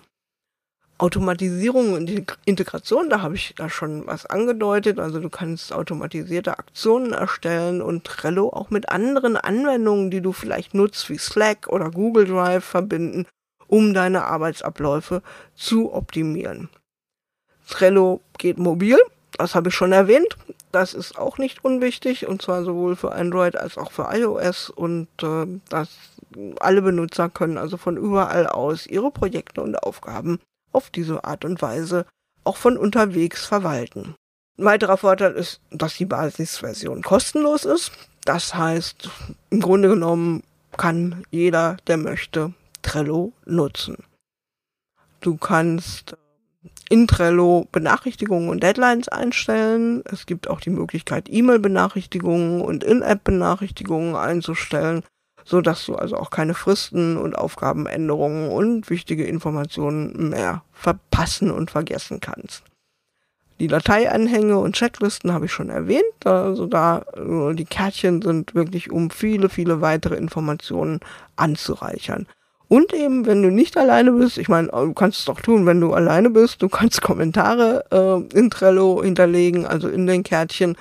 Automatisierung 0.97 1.91
und 1.91 2.09
Integration, 2.45 3.09
da 3.09 3.21
habe 3.21 3.35
ich 3.35 3.55
da 3.57 3.69
schon 3.69 4.07
was 4.07 4.25
angedeutet. 4.25 4.99
Also 4.99 5.19
du 5.19 5.29
kannst 5.29 5.73
automatisierte 5.73 6.59
Aktionen 6.59 7.11
erstellen 7.11 7.81
und 7.81 8.05
Trello 8.05 8.53
auch 8.53 8.69
mit 8.69 8.87
anderen 8.87 9.35
Anwendungen, 9.35 10.11
die 10.11 10.21
du 10.21 10.31
vielleicht 10.31 10.73
nutzt, 10.73 11.09
wie 11.09 11.17
Slack 11.17 11.67
oder 11.67 11.91
Google 11.91 12.25
Drive 12.25 12.63
verbinden, 12.63 13.25
um 13.67 13.93
deine 13.93 14.23
Arbeitsabläufe 14.23 15.23
zu 15.55 15.93
optimieren. 15.93 16.69
Trello 17.67 18.21
geht 18.37 18.59
mobil, 18.59 18.97
das 19.37 19.55
habe 19.55 19.69
ich 19.69 19.75
schon 19.75 19.91
erwähnt. 19.91 20.37
Das 20.71 20.93
ist 20.93 21.17
auch 21.17 21.37
nicht 21.37 21.63
unwichtig 21.63 22.27
und 22.27 22.41
zwar 22.41 22.63
sowohl 22.63 22.95
für 22.95 23.11
Android 23.11 23.55
als 23.55 23.77
auch 23.77 23.91
für 23.91 24.09
iOS 24.11 24.69
und 24.69 25.07
äh, 25.23 25.45
das 25.69 25.89
alle 26.59 26.81
Benutzer 26.81 27.29
können 27.29 27.57
also 27.57 27.77
von 27.77 27.97
überall 27.97 28.47
aus 28.47 28.85
ihre 28.85 29.11
Projekte 29.11 29.61
und 29.61 29.81
Aufgaben 29.81 30.39
auf 30.71 30.89
diese 30.89 31.23
Art 31.23 31.43
und 31.43 31.61
Weise 31.61 32.05
auch 32.43 32.57
von 32.57 32.77
unterwegs 32.77 33.45
verwalten. 33.45 34.15
Ein 34.57 34.65
weiterer 34.65 34.97
Vorteil 34.97 35.33
ist, 35.33 35.61
dass 35.71 35.95
die 35.95 36.05
Basisversion 36.05 37.01
kostenlos 37.01 37.65
ist. 37.65 37.91
Das 38.25 38.53
heißt, 38.53 39.09
im 39.49 39.61
Grunde 39.61 39.89
genommen 39.89 40.43
kann 40.77 41.23
jeder, 41.31 41.77
der 41.87 41.97
möchte, 41.97 42.53
Trello 42.81 43.33
nutzen. 43.45 44.03
Du 45.21 45.37
kannst 45.37 46.15
in 46.89 47.07
Trello 47.07 47.67
Benachrichtigungen 47.71 48.49
und 48.49 48.63
Deadlines 48.63 49.07
einstellen. 49.07 50.03
Es 50.05 50.25
gibt 50.25 50.49
auch 50.49 50.59
die 50.59 50.71
Möglichkeit, 50.71 51.29
E-Mail-Benachrichtigungen 51.29 52.61
und 52.61 52.83
In-App-Benachrichtigungen 52.83 54.15
einzustellen, 54.15 55.03
so 55.45 55.61
dass 55.61 55.85
du 55.85 55.95
also 55.95 56.17
auch 56.17 56.31
keine 56.31 56.53
Fristen 56.53 57.17
und 57.17 57.37
Aufgabenänderungen 57.37 58.49
und 58.49 58.89
wichtige 58.89 59.25
Informationen 59.25 60.29
mehr 60.29 60.63
verpassen 60.73 61.51
und 61.51 61.71
vergessen 61.71 62.19
kannst. 62.19 62.63
Die 63.59 63.67
Dateianhänge 63.67 64.57
und 64.57 64.75
Checklisten 64.75 65.33
habe 65.33 65.45
ich 65.45 65.51
schon 65.51 65.69
erwähnt. 65.69 66.25
Also 66.25 66.65
da 66.65 67.03
äh, 67.15 67.53
die 67.53 67.65
Kärtchen 67.65 68.21
sind 68.21 68.55
wirklich, 68.55 68.89
um 68.89 69.09
viele, 69.09 69.49
viele 69.49 69.81
weitere 69.81 70.15
Informationen 70.15 71.01
anzureichern. 71.35 72.25
Und 72.69 72.93
eben, 72.93 73.25
wenn 73.25 73.41
du 73.41 73.49
nicht 73.49 73.77
alleine 73.77 74.11
bist, 74.11 74.37
ich 74.37 74.47
meine, 74.47 74.67
du 74.67 74.93
kannst 74.93 75.19
es 75.19 75.25
doch 75.25 75.41
tun, 75.41 75.65
wenn 75.65 75.81
du 75.81 75.93
alleine 75.93 76.29
bist, 76.29 76.61
du 76.61 76.69
kannst 76.69 77.01
Kommentare 77.01 77.83
äh, 77.91 78.37
in 78.37 78.51
Trello 78.51 79.01
hinterlegen, 79.03 79.65
also 79.65 79.89
in 79.89 80.07
den 80.07 80.23
Kärtchen. 80.23 80.77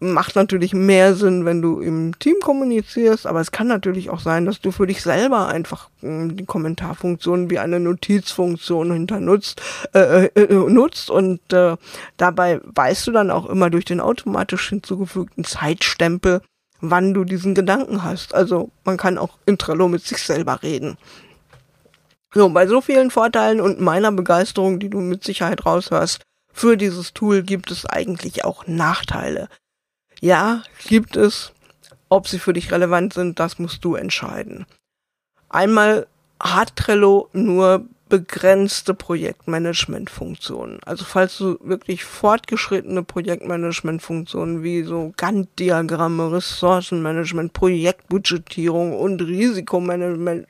Macht 0.00 0.36
natürlich 0.36 0.74
mehr 0.74 1.14
Sinn, 1.14 1.46
wenn 1.46 1.62
du 1.62 1.80
im 1.80 2.18
Team 2.18 2.34
kommunizierst, 2.42 3.26
aber 3.26 3.40
es 3.40 3.52
kann 3.52 3.68
natürlich 3.68 4.10
auch 4.10 4.20
sein, 4.20 4.44
dass 4.44 4.60
du 4.60 4.70
für 4.70 4.86
dich 4.86 5.00
selber 5.00 5.48
einfach 5.48 5.88
äh, 6.02 6.28
die 6.28 6.44
Kommentarfunktion 6.44 7.48
wie 7.48 7.58
eine 7.58 7.80
Notizfunktion 7.80 8.92
hinter 8.92 9.20
nutzt, 9.20 9.62
äh, 9.94 10.26
äh, 10.26 10.42
äh, 10.42 10.54
nutzt 10.70 11.08
und 11.08 11.40
äh, 11.54 11.76
dabei 12.18 12.60
weißt 12.64 13.06
du 13.06 13.12
dann 13.12 13.30
auch 13.30 13.48
immer 13.48 13.70
durch 13.70 13.86
den 13.86 14.00
automatisch 14.00 14.68
hinzugefügten 14.68 15.44
Zeitstempel, 15.44 16.42
wann 16.90 17.14
du 17.14 17.24
diesen 17.24 17.54
Gedanken 17.54 18.02
hast. 18.02 18.34
Also 18.34 18.70
man 18.84 18.96
kann 18.96 19.18
auch 19.18 19.38
in 19.46 19.58
Trello 19.58 19.88
mit 19.88 20.04
sich 20.04 20.18
selber 20.18 20.62
reden. 20.62 20.96
So, 22.32 22.48
bei 22.48 22.66
so 22.66 22.80
vielen 22.80 23.10
Vorteilen 23.10 23.60
und 23.60 23.80
meiner 23.80 24.10
Begeisterung, 24.10 24.80
die 24.80 24.90
du 24.90 25.00
mit 25.00 25.22
Sicherheit 25.22 25.64
raushörst, 25.64 26.20
für 26.52 26.76
dieses 26.76 27.12
Tool 27.12 27.42
gibt 27.42 27.70
es 27.70 27.86
eigentlich 27.86 28.44
auch 28.44 28.66
Nachteile. 28.66 29.48
Ja, 30.20 30.62
gibt 30.86 31.16
es. 31.16 31.52
Ob 32.08 32.28
sie 32.28 32.38
für 32.38 32.52
dich 32.52 32.70
relevant 32.70 33.12
sind, 33.12 33.40
das 33.40 33.58
musst 33.58 33.84
du 33.84 33.94
entscheiden. 33.94 34.66
Einmal 35.48 36.06
hat 36.40 36.76
Trello 36.76 37.28
nur 37.32 37.86
begrenzte 38.14 38.94
Projektmanagement-Funktionen. 38.94 40.78
Also 40.86 41.04
falls 41.04 41.36
du 41.36 41.58
wirklich 41.60 42.04
fortgeschrittene 42.04 43.02
Projektmanagement-Funktionen 43.02 44.62
wie 44.62 44.84
so 44.84 45.12
Gantt-Diagramme, 45.16 46.30
Ressourcenmanagement, 46.30 47.52
Projektbudgetierung 47.52 48.96
und 48.96 49.20
Risikomanagement 49.20 50.46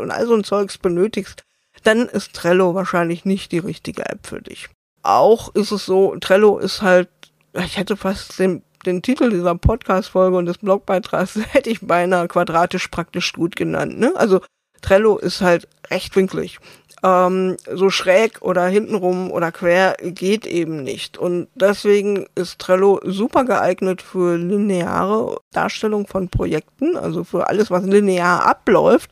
und 0.00 0.10
all 0.10 0.26
so 0.26 0.34
ein 0.34 0.42
Zeugs 0.42 0.76
benötigst, 0.76 1.44
dann 1.84 2.08
ist 2.08 2.32
Trello 2.32 2.74
wahrscheinlich 2.74 3.24
nicht 3.24 3.52
die 3.52 3.58
richtige 3.58 4.04
App 4.06 4.26
für 4.26 4.42
dich. 4.42 4.68
Auch 5.04 5.54
ist 5.54 5.70
es 5.70 5.86
so, 5.86 6.16
Trello 6.16 6.58
ist 6.58 6.82
halt, 6.82 7.08
ich 7.52 7.76
hätte 7.76 7.96
fast 7.96 8.40
den 8.40 8.62
den 8.86 9.02
Titel 9.02 9.28
dieser 9.30 9.56
Podcast-Folge 9.56 10.36
und 10.36 10.46
des 10.46 10.58
Blogbeitrags 10.58 11.36
hätte 11.52 11.68
ich 11.68 11.80
beinahe 11.80 12.28
quadratisch 12.28 12.88
praktisch 12.88 13.32
gut 13.32 13.56
genannt. 13.56 13.98
Ne? 13.98 14.12
Also 14.16 14.40
Trello 14.80 15.18
ist 15.18 15.40
halt 15.40 15.68
rechtwinklig. 15.90 16.58
Ähm, 17.02 17.56
so 17.72 17.90
schräg 17.90 18.42
oder 18.42 18.66
hintenrum 18.66 19.30
oder 19.30 19.52
quer 19.52 19.96
geht 20.00 20.46
eben 20.46 20.82
nicht. 20.82 21.16
Und 21.16 21.48
deswegen 21.54 22.26
ist 22.34 22.58
Trello 22.58 23.00
super 23.04 23.44
geeignet 23.44 24.02
für 24.02 24.36
lineare 24.36 25.38
Darstellung 25.52 26.06
von 26.06 26.28
Projekten, 26.28 26.96
also 26.96 27.22
für 27.22 27.48
alles, 27.48 27.70
was 27.70 27.84
linear 27.84 28.44
abläuft, 28.44 29.10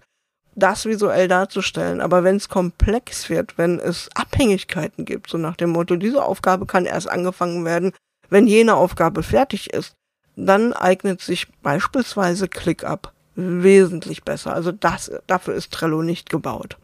das 0.57 0.87
visuell 0.87 1.28
darzustellen. 1.28 2.01
Aber 2.01 2.24
wenn 2.24 2.37
es 2.37 2.49
komplex 2.49 3.30
wird, 3.30 3.57
wenn 3.57 3.78
es 3.78 4.09
Abhängigkeiten 4.14 5.05
gibt, 5.05 5.30
so 5.30 5.39
nach 5.39 5.57
dem 5.57 5.70
Motto, 5.70 5.97
diese 5.97 6.24
Aufgabe 6.24 6.66
kann 6.66 6.87
erst 6.87 7.09
angefangen 7.09 7.64
werden, 7.64 7.93
wenn 8.28 8.49
jene 8.49 8.74
Aufgabe 8.74 9.22
fertig 9.22 9.72
ist, 9.72 9.95
dann 10.34 10.72
eignet 10.72 11.20
sich 11.20 11.47
beispielsweise 11.62 12.49
ClickUp 12.49 13.12
wesentlich 13.37 14.24
besser. 14.24 14.53
Also 14.53 14.72
das, 14.72 15.12
dafür 15.26 15.55
ist 15.55 15.72
Trello 15.72 16.03
nicht 16.03 16.30
gebaut. 16.30 16.76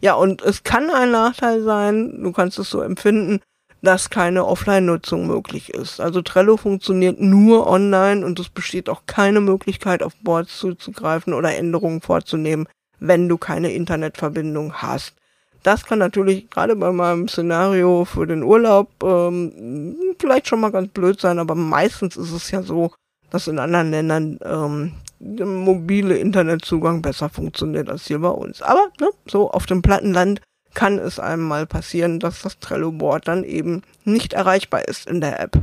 Ja, 0.00 0.14
und 0.14 0.42
es 0.42 0.62
kann 0.62 0.90
ein 0.90 1.10
Nachteil 1.10 1.62
sein, 1.62 2.22
du 2.22 2.32
kannst 2.32 2.58
es 2.58 2.70
so 2.70 2.80
empfinden, 2.80 3.40
dass 3.82 4.10
keine 4.10 4.44
Offline-Nutzung 4.44 5.26
möglich 5.26 5.72
ist. 5.72 6.00
Also 6.00 6.22
Trello 6.22 6.56
funktioniert 6.56 7.20
nur 7.20 7.66
online 7.66 8.24
und 8.24 8.38
es 8.40 8.48
besteht 8.48 8.88
auch 8.88 9.02
keine 9.06 9.40
Möglichkeit, 9.40 10.02
auf 10.02 10.16
Boards 10.16 10.58
zuzugreifen 10.58 11.32
oder 11.32 11.56
Änderungen 11.56 12.00
vorzunehmen, 12.00 12.68
wenn 12.98 13.28
du 13.28 13.38
keine 13.38 13.72
Internetverbindung 13.72 14.74
hast. 14.74 15.14
Das 15.62 15.84
kann 15.84 15.98
natürlich 15.98 16.50
gerade 16.50 16.76
bei 16.76 16.92
meinem 16.92 17.28
Szenario 17.28 18.04
für 18.04 18.26
den 18.26 18.42
Urlaub 18.42 18.90
ähm, 19.02 19.96
vielleicht 20.18 20.48
schon 20.48 20.60
mal 20.60 20.70
ganz 20.70 20.88
blöd 20.88 21.20
sein, 21.20 21.38
aber 21.38 21.54
meistens 21.54 22.16
ist 22.16 22.32
es 22.32 22.50
ja 22.50 22.62
so, 22.62 22.92
dass 23.30 23.48
in 23.48 23.58
anderen 23.58 23.90
Ländern 23.90 24.38
ähm, 24.44 24.92
mobile 25.20 26.16
Internetzugang 26.16 27.02
besser 27.02 27.28
funktioniert 27.28 27.88
als 27.88 28.06
hier 28.06 28.20
bei 28.20 28.28
uns. 28.28 28.62
Aber 28.62 28.88
ne, 29.00 29.10
so 29.26 29.50
auf 29.50 29.66
dem 29.66 29.82
Plattenland 29.82 30.40
kann 30.74 30.98
es 30.98 31.18
einem 31.18 31.42
mal 31.42 31.66
passieren, 31.66 32.20
dass 32.20 32.42
das 32.42 32.58
Trello-Board 32.58 33.26
dann 33.26 33.44
eben 33.44 33.82
nicht 34.04 34.32
erreichbar 34.32 34.86
ist 34.86 35.08
in 35.08 35.20
der 35.20 35.40
App. 35.40 35.60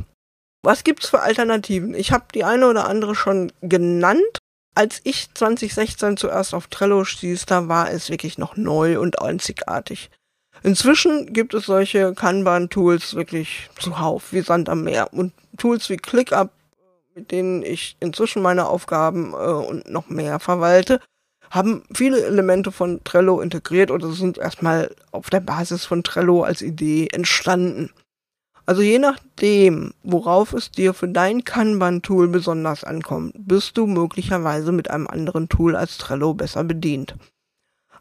Was 0.62 0.84
gibt's 0.84 1.08
für 1.08 1.20
Alternativen? 1.20 1.94
Ich 1.94 2.12
habe 2.12 2.24
die 2.34 2.44
eine 2.44 2.68
oder 2.68 2.88
andere 2.88 3.14
schon 3.14 3.52
genannt. 3.62 4.38
Als 4.74 5.00
ich 5.04 5.32
2016 5.32 6.16
zuerst 6.16 6.52
auf 6.54 6.66
Trello 6.66 7.04
stieß, 7.04 7.46
da 7.46 7.68
war 7.68 7.90
es 7.90 8.10
wirklich 8.10 8.36
noch 8.36 8.56
neu 8.56 9.00
und 9.00 9.22
einzigartig. 9.22 10.10
Inzwischen 10.62 11.32
gibt 11.32 11.54
es 11.54 11.66
solche 11.66 12.14
Kanban-Tools 12.14 13.14
wirklich 13.14 13.70
zuhauf, 13.78 14.32
wie 14.32 14.40
Sand 14.40 14.68
am 14.68 14.82
Meer. 14.82 15.12
Und 15.12 15.32
Tools 15.56 15.88
wie 15.88 15.96
ClickUp, 15.96 16.50
mit 17.16 17.32
denen 17.32 17.62
ich 17.62 17.96
inzwischen 17.98 18.42
meine 18.42 18.68
Aufgaben 18.68 19.32
äh, 19.32 19.36
und 19.36 19.90
noch 19.90 20.10
mehr 20.10 20.38
verwalte, 20.38 21.00
haben 21.50 21.82
viele 21.94 22.22
Elemente 22.24 22.70
von 22.72 23.02
Trello 23.04 23.40
integriert 23.40 23.90
oder 23.90 24.12
sind 24.12 24.36
erstmal 24.36 24.94
auf 25.12 25.30
der 25.30 25.40
Basis 25.40 25.86
von 25.86 26.02
Trello 26.02 26.42
als 26.42 26.60
Idee 26.60 27.08
entstanden. 27.10 27.90
Also 28.66 28.82
je 28.82 28.98
nachdem, 28.98 29.94
worauf 30.02 30.52
es 30.52 30.70
dir 30.70 30.92
für 30.92 31.08
dein 31.08 31.44
Kanban-Tool 31.44 32.28
besonders 32.28 32.84
ankommt, 32.84 33.32
bist 33.38 33.78
du 33.78 33.86
möglicherweise 33.86 34.72
mit 34.72 34.90
einem 34.90 35.06
anderen 35.06 35.48
Tool 35.48 35.74
als 35.74 35.98
Trello 35.98 36.34
besser 36.34 36.64
bedient. 36.64 37.14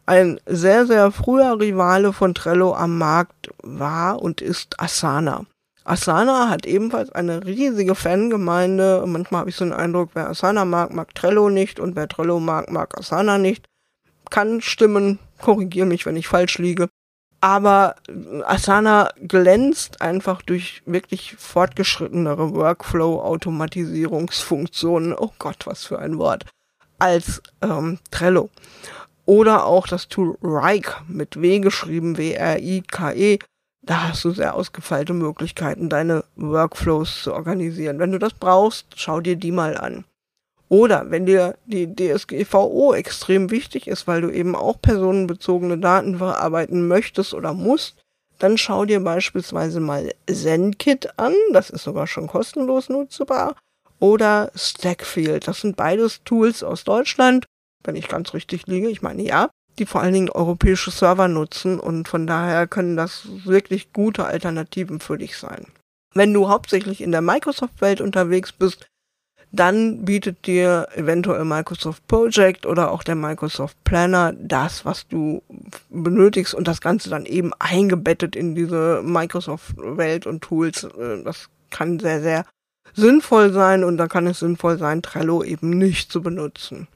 Ein 0.08 0.42
sehr, 0.46 0.88
sehr 0.88 1.12
früher 1.12 1.60
Rivale 1.60 2.12
von 2.12 2.34
Trello 2.34 2.76
am 2.76 2.98
Markt 2.98 3.50
war 3.62 4.22
und 4.22 4.42
ist 4.42 4.80
Asana. 4.80 5.46
Asana 5.86 6.50
hat 6.50 6.66
ebenfalls 6.66 7.12
eine 7.12 7.46
riesige 7.46 7.94
Fangemeinde. 7.94 9.04
Manchmal 9.06 9.42
habe 9.42 9.52
ich 9.52 9.56
so 9.56 9.64
den 9.64 9.74
Eindruck, 9.74 10.10
wer 10.16 10.30
Asana 10.30 10.66
mag, 10.66 10.92
mag 10.92 11.14
Trello 11.14 11.50
nicht 11.50 11.80
und 11.80 11.96
wer 11.96 12.08
Trello 12.08 12.40
mag, 12.40 12.72
mag 12.72 12.98
Asana 12.98 13.38
nicht. 13.38 13.68
Kann 14.32 14.62
stimmen, 14.62 15.20
korrigiere 15.40 15.86
mich, 15.86 16.08
wenn 16.08 16.18
ich 16.18 16.28
falsch 16.28 16.58
liege. 16.58 16.90
Aber 17.40 17.94
Asana 18.46 19.12
glänzt 19.22 20.02
einfach 20.02 20.42
durch 20.42 20.82
wirklich 20.88 21.36
fortgeschrittenere 21.38 22.56
Workflow-Automatisierungsfunktionen. 22.56 25.14
Oh 25.14 25.34
Gott, 25.38 25.68
was 25.68 25.84
für 25.84 26.00
ein 26.00 26.18
Wort. 26.18 26.48
Als 26.98 27.44
ähm, 27.62 28.00
Trello. 28.10 28.50
Oder 29.26 29.66
auch 29.66 29.88
das 29.88 30.08
Tool 30.08 30.36
Rike 30.42 30.96
mit 31.08 31.40
W 31.40 31.60
geschrieben, 31.60 32.18
W-R-I-K-E. 32.18 33.38
Da 33.86 34.10
hast 34.10 34.26
du 34.26 34.32
sehr 34.32 34.56
ausgefeilte 34.56 35.14
Möglichkeiten, 35.14 35.90
deine 35.90 36.24
Workflows 36.36 37.22
zu 37.22 37.34
organisieren. 37.34 38.00
Wenn 38.00 38.12
du 38.12 38.18
das 38.18 38.34
brauchst, 38.34 38.88
schau 38.96 39.22
dir 39.22 39.36
die 39.36 39.52
mal 39.52 39.78
an. 39.78 40.06
Oder 40.70 41.12
wenn 41.12 41.28
dir 41.28 41.56
die 41.68 41.96
DSGVO 41.96 42.96
extrem 42.96 43.52
wichtig 43.52 43.88
ist, 43.88 44.08
weil 44.08 44.22
du 44.22 44.32
eben 44.32 44.56
auch 44.56 44.82
personenbezogene 44.82 45.78
Daten 45.78 46.18
verarbeiten 46.18 46.88
möchtest 46.88 47.36
oder 47.36 47.54
musst, 47.54 48.02
dann 48.40 48.58
schau 48.58 48.86
dir 48.86 49.04
beispielsweise 49.04 49.80
mal 49.80 50.12
ZenKit 50.28 51.20
an, 51.20 51.36
das 51.54 51.70
ist 51.70 51.84
sogar 51.84 52.08
schon 52.08 52.26
kostenlos 52.26 52.90
nutzbar, 52.90 53.56
oder 54.00 54.52
Stackfield, 54.56 55.48
das 55.48 55.62
sind 55.62 55.78
beides 55.78 56.24
Tools 56.24 56.64
aus 56.64 56.84
Deutschland, 56.84 57.46
wenn 57.84 57.96
ich 57.96 58.08
ganz 58.08 58.34
richtig 58.34 58.66
liege, 58.66 58.90
ich 58.90 59.04
meine 59.04 59.22
ja. 59.22 59.50
Die 59.80 59.86
vor 59.86 60.02
allen 60.02 60.14
Dingen 60.14 60.30
europäische 60.30 60.92
Server 60.92 61.28
nutzen 61.28 61.80
und 61.80 62.08
von 62.08 62.28
daher 62.28 62.68
können 62.68 62.96
das 62.96 63.28
wirklich 63.46 63.94
gute 63.94 64.26
Alternativen 64.26 65.00
für 65.00 65.18
dich 65.18 65.38
sein. 65.38 65.68
Wenn 66.14 66.34
du 66.34 66.50
hauptsächlich 66.50 67.02
in 67.02 67.12
der 67.12 67.22
Microsoft-Welt 67.22 68.02
unterwegs 68.02 68.54
bist, 68.54 68.88
dann 69.52 70.04
bietet 70.04 70.46
dir 70.48 70.88
eventuell 70.96 71.46
Microsoft 71.46 72.06
Project 72.08 72.66
oder 72.66 72.92
auch 72.92 73.04
der 73.04 73.16
Microsoft 73.16 73.82
Planner 73.84 74.34
das, 74.34 74.86
was 74.86 75.08
du 75.08 75.44
benötigst 75.90 76.54
und 76.54 76.68
das 76.68 76.82
Ganze 76.82 77.10
dann 77.10 77.26
eben 77.26 77.52
eingebettet 77.60 78.36
in 78.36 78.56
diese 78.56 79.02
Microsoft-Welt 79.04 80.26
und 80.26 80.42
Tools. 80.42 80.84
Äh, 80.84 81.24
das 81.24 81.50
kann 81.70 82.00
sehr, 82.00 82.22
sehr 82.22 82.46
sinnvoll 82.94 83.52
sein 83.52 83.84
und 83.84 83.98
da 83.98 84.08
kann 84.08 84.28
es 84.28 84.40
sinnvoll 84.40 84.78
sein, 84.78 85.02
Trello 85.02 85.44
eben 85.44 85.70
nicht 85.70 86.12
zu 86.12 86.22
benutzen. 86.22 86.88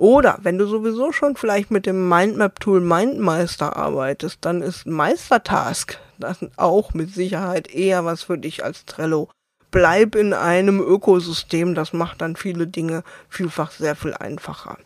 Oder 0.00 0.38
wenn 0.42 0.56
du 0.58 0.66
sowieso 0.66 1.12
schon 1.12 1.36
vielleicht 1.36 1.70
mit 1.70 1.84
dem 1.84 2.08
Mindmap-Tool 2.08 2.80
Mindmeister 2.80 3.76
arbeitest, 3.76 4.38
dann 4.40 4.62
ist 4.62 4.86
Meistertask 4.86 5.98
das 6.18 6.38
auch 6.56 6.94
mit 6.94 7.14
Sicherheit 7.14 7.68
eher 7.72 8.04
was 8.04 8.22
für 8.22 8.38
dich 8.38 8.64
als 8.64 8.84
Trello 8.84 9.28
bleib 9.70 10.14
in 10.14 10.32
einem 10.32 10.80
Ökosystem, 10.80 11.74
das 11.74 11.92
macht 11.92 12.20
dann 12.20 12.36
viele 12.36 12.66
Dinge 12.66 13.02
vielfach 13.28 13.70
sehr 13.70 13.96
viel 13.96 14.14
einfacher. 14.14 14.78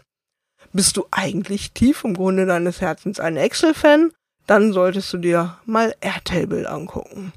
Bist 0.72 0.96
du 0.96 1.06
eigentlich 1.10 1.72
tief 1.72 2.04
im 2.04 2.14
Grunde 2.14 2.46
deines 2.46 2.80
Herzens 2.80 3.20
ein 3.20 3.36
Excel-Fan? 3.36 4.12
Dann 4.46 4.72
solltest 4.72 5.12
du 5.12 5.18
dir 5.18 5.58
mal 5.64 5.94
Airtable 6.00 6.68
angucken. 6.68 7.32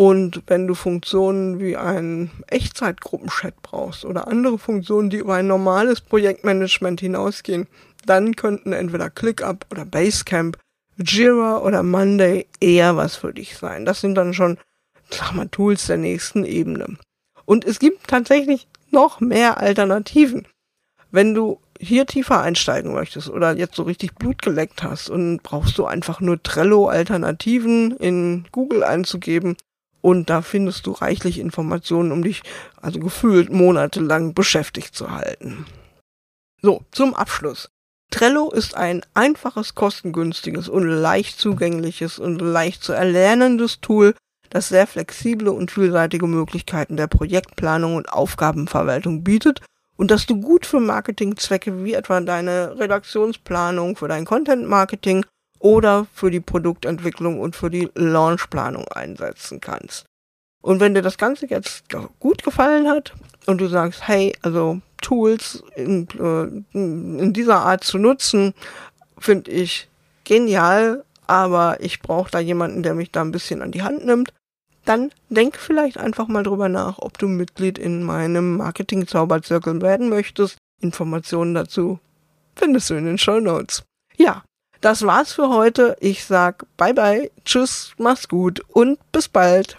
Und 0.00 0.44
wenn 0.46 0.68
du 0.68 0.74
Funktionen 0.74 1.58
wie 1.58 1.76
ein 1.76 2.30
Echtzeitgruppenchat 2.46 3.60
brauchst 3.62 4.04
oder 4.04 4.28
andere 4.28 4.56
Funktionen, 4.56 5.10
die 5.10 5.16
über 5.16 5.34
ein 5.34 5.48
normales 5.48 6.00
Projektmanagement 6.00 7.00
hinausgehen, 7.00 7.66
dann 8.06 8.36
könnten 8.36 8.72
entweder 8.72 9.10
ClickUp 9.10 9.66
oder 9.72 9.84
Basecamp, 9.84 10.56
Jira 10.96 11.58
oder 11.58 11.82
Monday 11.82 12.46
eher 12.60 12.96
was 12.96 13.16
für 13.16 13.34
dich 13.34 13.58
sein. 13.58 13.84
Das 13.84 14.00
sind 14.00 14.14
dann 14.14 14.34
schon 14.34 14.56
sag 15.10 15.32
mal, 15.32 15.48
Tools 15.48 15.86
der 15.88 15.96
nächsten 15.96 16.44
Ebene. 16.44 16.96
Und 17.44 17.64
es 17.64 17.80
gibt 17.80 18.06
tatsächlich 18.06 18.68
noch 18.92 19.18
mehr 19.18 19.58
Alternativen. 19.58 20.46
Wenn 21.10 21.34
du 21.34 21.58
hier 21.80 22.06
tiefer 22.06 22.40
einsteigen 22.40 22.92
möchtest 22.92 23.30
oder 23.30 23.56
jetzt 23.56 23.74
so 23.74 23.82
richtig 23.82 24.14
Blut 24.14 24.42
geleckt 24.42 24.84
hast 24.84 25.10
und 25.10 25.42
brauchst 25.42 25.76
du 25.76 25.86
einfach 25.86 26.20
nur 26.20 26.40
Trello-Alternativen 26.40 27.96
in 27.96 28.46
Google 28.52 28.84
einzugeben 28.84 29.56
und 30.00 30.30
da 30.30 30.42
findest 30.42 30.86
du 30.86 30.92
reichlich 30.92 31.38
Informationen, 31.38 32.12
um 32.12 32.22
dich 32.22 32.42
also 32.80 33.00
gefühlt 33.00 33.52
monatelang 33.52 34.34
beschäftigt 34.34 34.94
zu 34.94 35.10
halten. 35.10 35.66
So, 36.60 36.82
zum 36.90 37.14
Abschluss. 37.14 37.70
Trello 38.10 38.50
ist 38.50 38.74
ein 38.74 39.02
einfaches, 39.14 39.74
kostengünstiges 39.74 40.68
und 40.68 40.84
leicht 40.84 41.38
zugängliches 41.38 42.18
und 42.18 42.40
leicht 42.40 42.82
zu 42.82 42.92
erlernendes 42.92 43.80
Tool, 43.80 44.14
das 44.50 44.68
sehr 44.68 44.86
flexible 44.86 45.50
und 45.50 45.70
vielseitige 45.70 46.26
Möglichkeiten 46.26 46.96
der 46.96 47.06
Projektplanung 47.06 47.96
und 47.96 48.10
Aufgabenverwaltung 48.10 49.24
bietet 49.24 49.60
und 49.96 50.10
das 50.10 50.26
du 50.26 50.40
gut 50.40 50.64
für 50.64 50.80
Marketingzwecke 50.80 51.84
wie 51.84 51.92
etwa 51.92 52.20
deine 52.20 52.78
Redaktionsplanung, 52.78 53.96
für 53.96 54.08
dein 54.08 54.24
Content 54.24 54.66
Marketing 54.66 55.26
oder 55.58 56.06
für 56.12 56.30
die 56.30 56.40
Produktentwicklung 56.40 57.40
und 57.40 57.56
für 57.56 57.70
die 57.70 57.90
Launchplanung 57.94 58.86
einsetzen 58.88 59.60
kannst. 59.60 60.06
Und 60.60 60.80
wenn 60.80 60.94
dir 60.94 61.02
das 61.02 61.18
Ganze 61.18 61.46
jetzt 61.46 61.84
gut 62.18 62.42
gefallen 62.42 62.88
hat 62.88 63.14
und 63.46 63.60
du 63.60 63.68
sagst, 63.68 64.06
hey, 64.06 64.34
also 64.42 64.80
Tools 65.00 65.62
in, 65.76 66.08
äh, 66.18 66.76
in 66.76 67.32
dieser 67.32 67.60
Art 67.60 67.84
zu 67.84 67.98
nutzen, 67.98 68.54
finde 69.18 69.50
ich 69.50 69.88
genial, 70.24 71.04
aber 71.26 71.78
ich 71.80 72.00
brauche 72.00 72.30
da 72.30 72.40
jemanden, 72.40 72.82
der 72.82 72.94
mich 72.94 73.12
da 73.12 73.20
ein 73.20 73.32
bisschen 73.32 73.62
an 73.62 73.70
die 73.70 73.82
Hand 73.82 74.04
nimmt, 74.04 74.32
dann 74.84 75.12
denk 75.28 75.56
vielleicht 75.56 75.98
einfach 75.98 76.28
mal 76.28 76.42
drüber 76.42 76.68
nach, 76.68 76.98
ob 76.98 77.18
du 77.18 77.28
Mitglied 77.28 77.78
in 77.78 78.02
meinem 78.02 78.56
Marketing-Zauberzirkel 78.56 79.82
werden 79.82 80.08
möchtest. 80.08 80.56
Informationen 80.80 81.54
dazu 81.54 81.98
findest 82.56 82.90
du 82.90 82.94
in 82.94 83.04
den 83.04 83.18
Show 83.18 83.38
Notes. 83.38 83.84
Ja, 84.16 84.42
das 84.80 85.06
war's 85.06 85.32
für 85.32 85.48
heute. 85.48 85.96
Ich 86.00 86.24
sag 86.24 86.66
bye 86.76 86.94
bye, 86.94 87.30
tschüss, 87.44 87.92
mach's 87.98 88.28
gut 88.28 88.60
und 88.68 88.98
bis 89.12 89.28
bald. 89.28 89.78